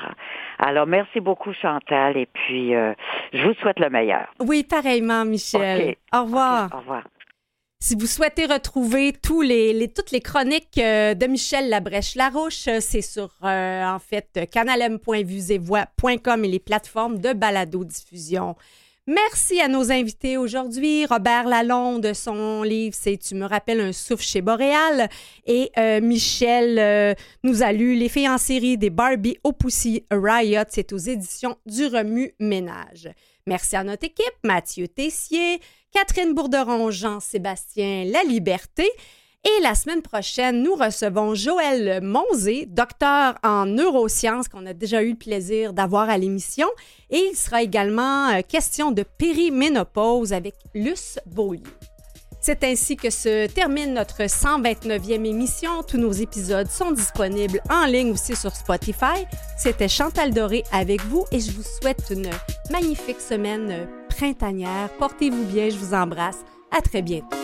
Alors, 0.59 0.87
merci 0.87 1.19
beaucoup, 1.19 1.53
Chantal, 1.53 2.17
et 2.17 2.25
puis 2.25 2.75
euh, 2.75 2.93
je 3.33 3.47
vous 3.47 3.53
souhaite 3.55 3.79
le 3.79 3.89
meilleur. 3.89 4.27
Oui, 4.39 4.63
pareillement, 4.63 5.25
Michel. 5.25 5.95
Au 6.13 6.23
revoir. 6.23 6.69
Au 6.73 6.79
revoir. 6.79 7.03
Si 7.87 7.93
vous 7.93 8.07
souhaitez 8.07 8.47
retrouver 8.47 9.13
toutes 9.13 10.09
les 10.09 10.19
chroniques 10.19 10.79
euh, 10.79 11.13
de 11.13 11.27
Michel 11.27 11.69
Labrèche-Larouche, 11.69 12.67
euh, 12.67 12.79
c'est 12.81 13.03
sur, 13.03 13.29
euh, 13.43 13.83
en 13.85 13.99
fait, 13.99 14.39
et 16.43 16.47
les 16.47 16.57
plateformes 16.57 17.19
de 17.19 17.33
balado-diffusion. 17.33 18.55
Merci 19.05 19.61
à 19.61 19.67
nos 19.67 19.91
invités 19.91 20.35
aujourd'hui. 20.35 21.05
Robert 21.05 21.47
Lalonde, 21.47 22.11
son 22.15 22.63
livre, 22.63 22.95
c'est 22.99 23.17
Tu 23.17 23.35
me 23.35 23.45
rappelles 23.45 23.81
un 23.81 23.93
souffle 23.93 24.23
chez 24.23 24.41
Boréal. 24.41 25.07
Et 25.45 25.69
euh, 25.77 26.01
Michel 26.01 27.15
nous 27.43 27.61
a 27.61 27.71
lu 27.71 27.93
Les 27.93 28.09
filles 28.09 28.29
en 28.29 28.39
série 28.39 28.79
des 28.79 28.89
Barbie 28.89 29.37
au 29.43 29.51
Pussy 29.51 30.03
Riot. 30.09 30.63
C'est 30.69 30.91
aux 30.91 30.97
éditions 30.97 31.55
du 31.67 31.85
Remue 31.85 32.33
Ménage. 32.39 33.11
Merci 33.45 33.75
à 33.75 33.83
notre 33.83 34.05
équipe, 34.05 34.33
Mathieu 34.43 34.87
Tessier, 34.87 35.59
Catherine 35.95 36.33
Bourderon, 36.33 36.91
Jean-Sébastien 36.91 38.03
La 38.03 38.21
Liberté. 38.23 38.83
Et 39.45 39.63
la 39.63 39.75
semaine 39.75 40.01
prochaine, 40.01 40.61
nous 40.61 40.75
recevons 40.75 41.35
Joël 41.35 42.01
Monzé, 42.03 42.65
docteur 42.65 43.35
en 43.43 43.65
neurosciences 43.65 44.49
qu'on 44.49 44.65
a 44.65 44.73
déjà 44.73 45.01
eu 45.03 45.11
le 45.11 45.15
plaisir 45.15 45.71
d'avoir 45.71 46.09
à 46.09 46.17
l'émission. 46.17 46.67
Et 47.09 47.29
il 47.31 47.35
sera 47.37 47.63
également 47.63 48.27
euh, 48.27 48.41
question 48.41 48.91
de 48.91 49.03
périménopause 49.03 50.33
avec 50.33 50.55
Luce 50.73 51.17
Beaulieu. 51.27 51.63
C'est 52.45 52.63
ainsi 52.63 52.95
que 52.95 53.09
se 53.09 53.47
termine 53.47 53.95
notre 53.95 54.21
129e 54.21 55.25
émission. 55.25 55.81
Tous 55.81 55.97
nos 55.97 56.11
épisodes 56.11 56.69
sont 56.69 56.91
disponibles 56.91 57.59
en 57.71 57.87
ligne 57.87 58.11
aussi 58.11 58.35
sur 58.35 58.55
Spotify. 58.55 59.25
C'était 59.57 59.87
Chantal 59.87 60.31
Doré 60.31 60.63
avec 60.71 61.01
vous 61.05 61.25
et 61.31 61.39
je 61.39 61.51
vous 61.51 61.63
souhaite 61.63 62.03
une 62.11 62.29
magnifique 62.69 63.19
semaine 63.19 63.87
printanière. 64.09 64.89
Portez-vous 64.99 65.45
bien, 65.45 65.71
je 65.71 65.77
vous 65.77 65.95
embrasse. 65.95 66.37
À 66.69 66.83
très 66.83 67.01
bientôt. 67.01 67.35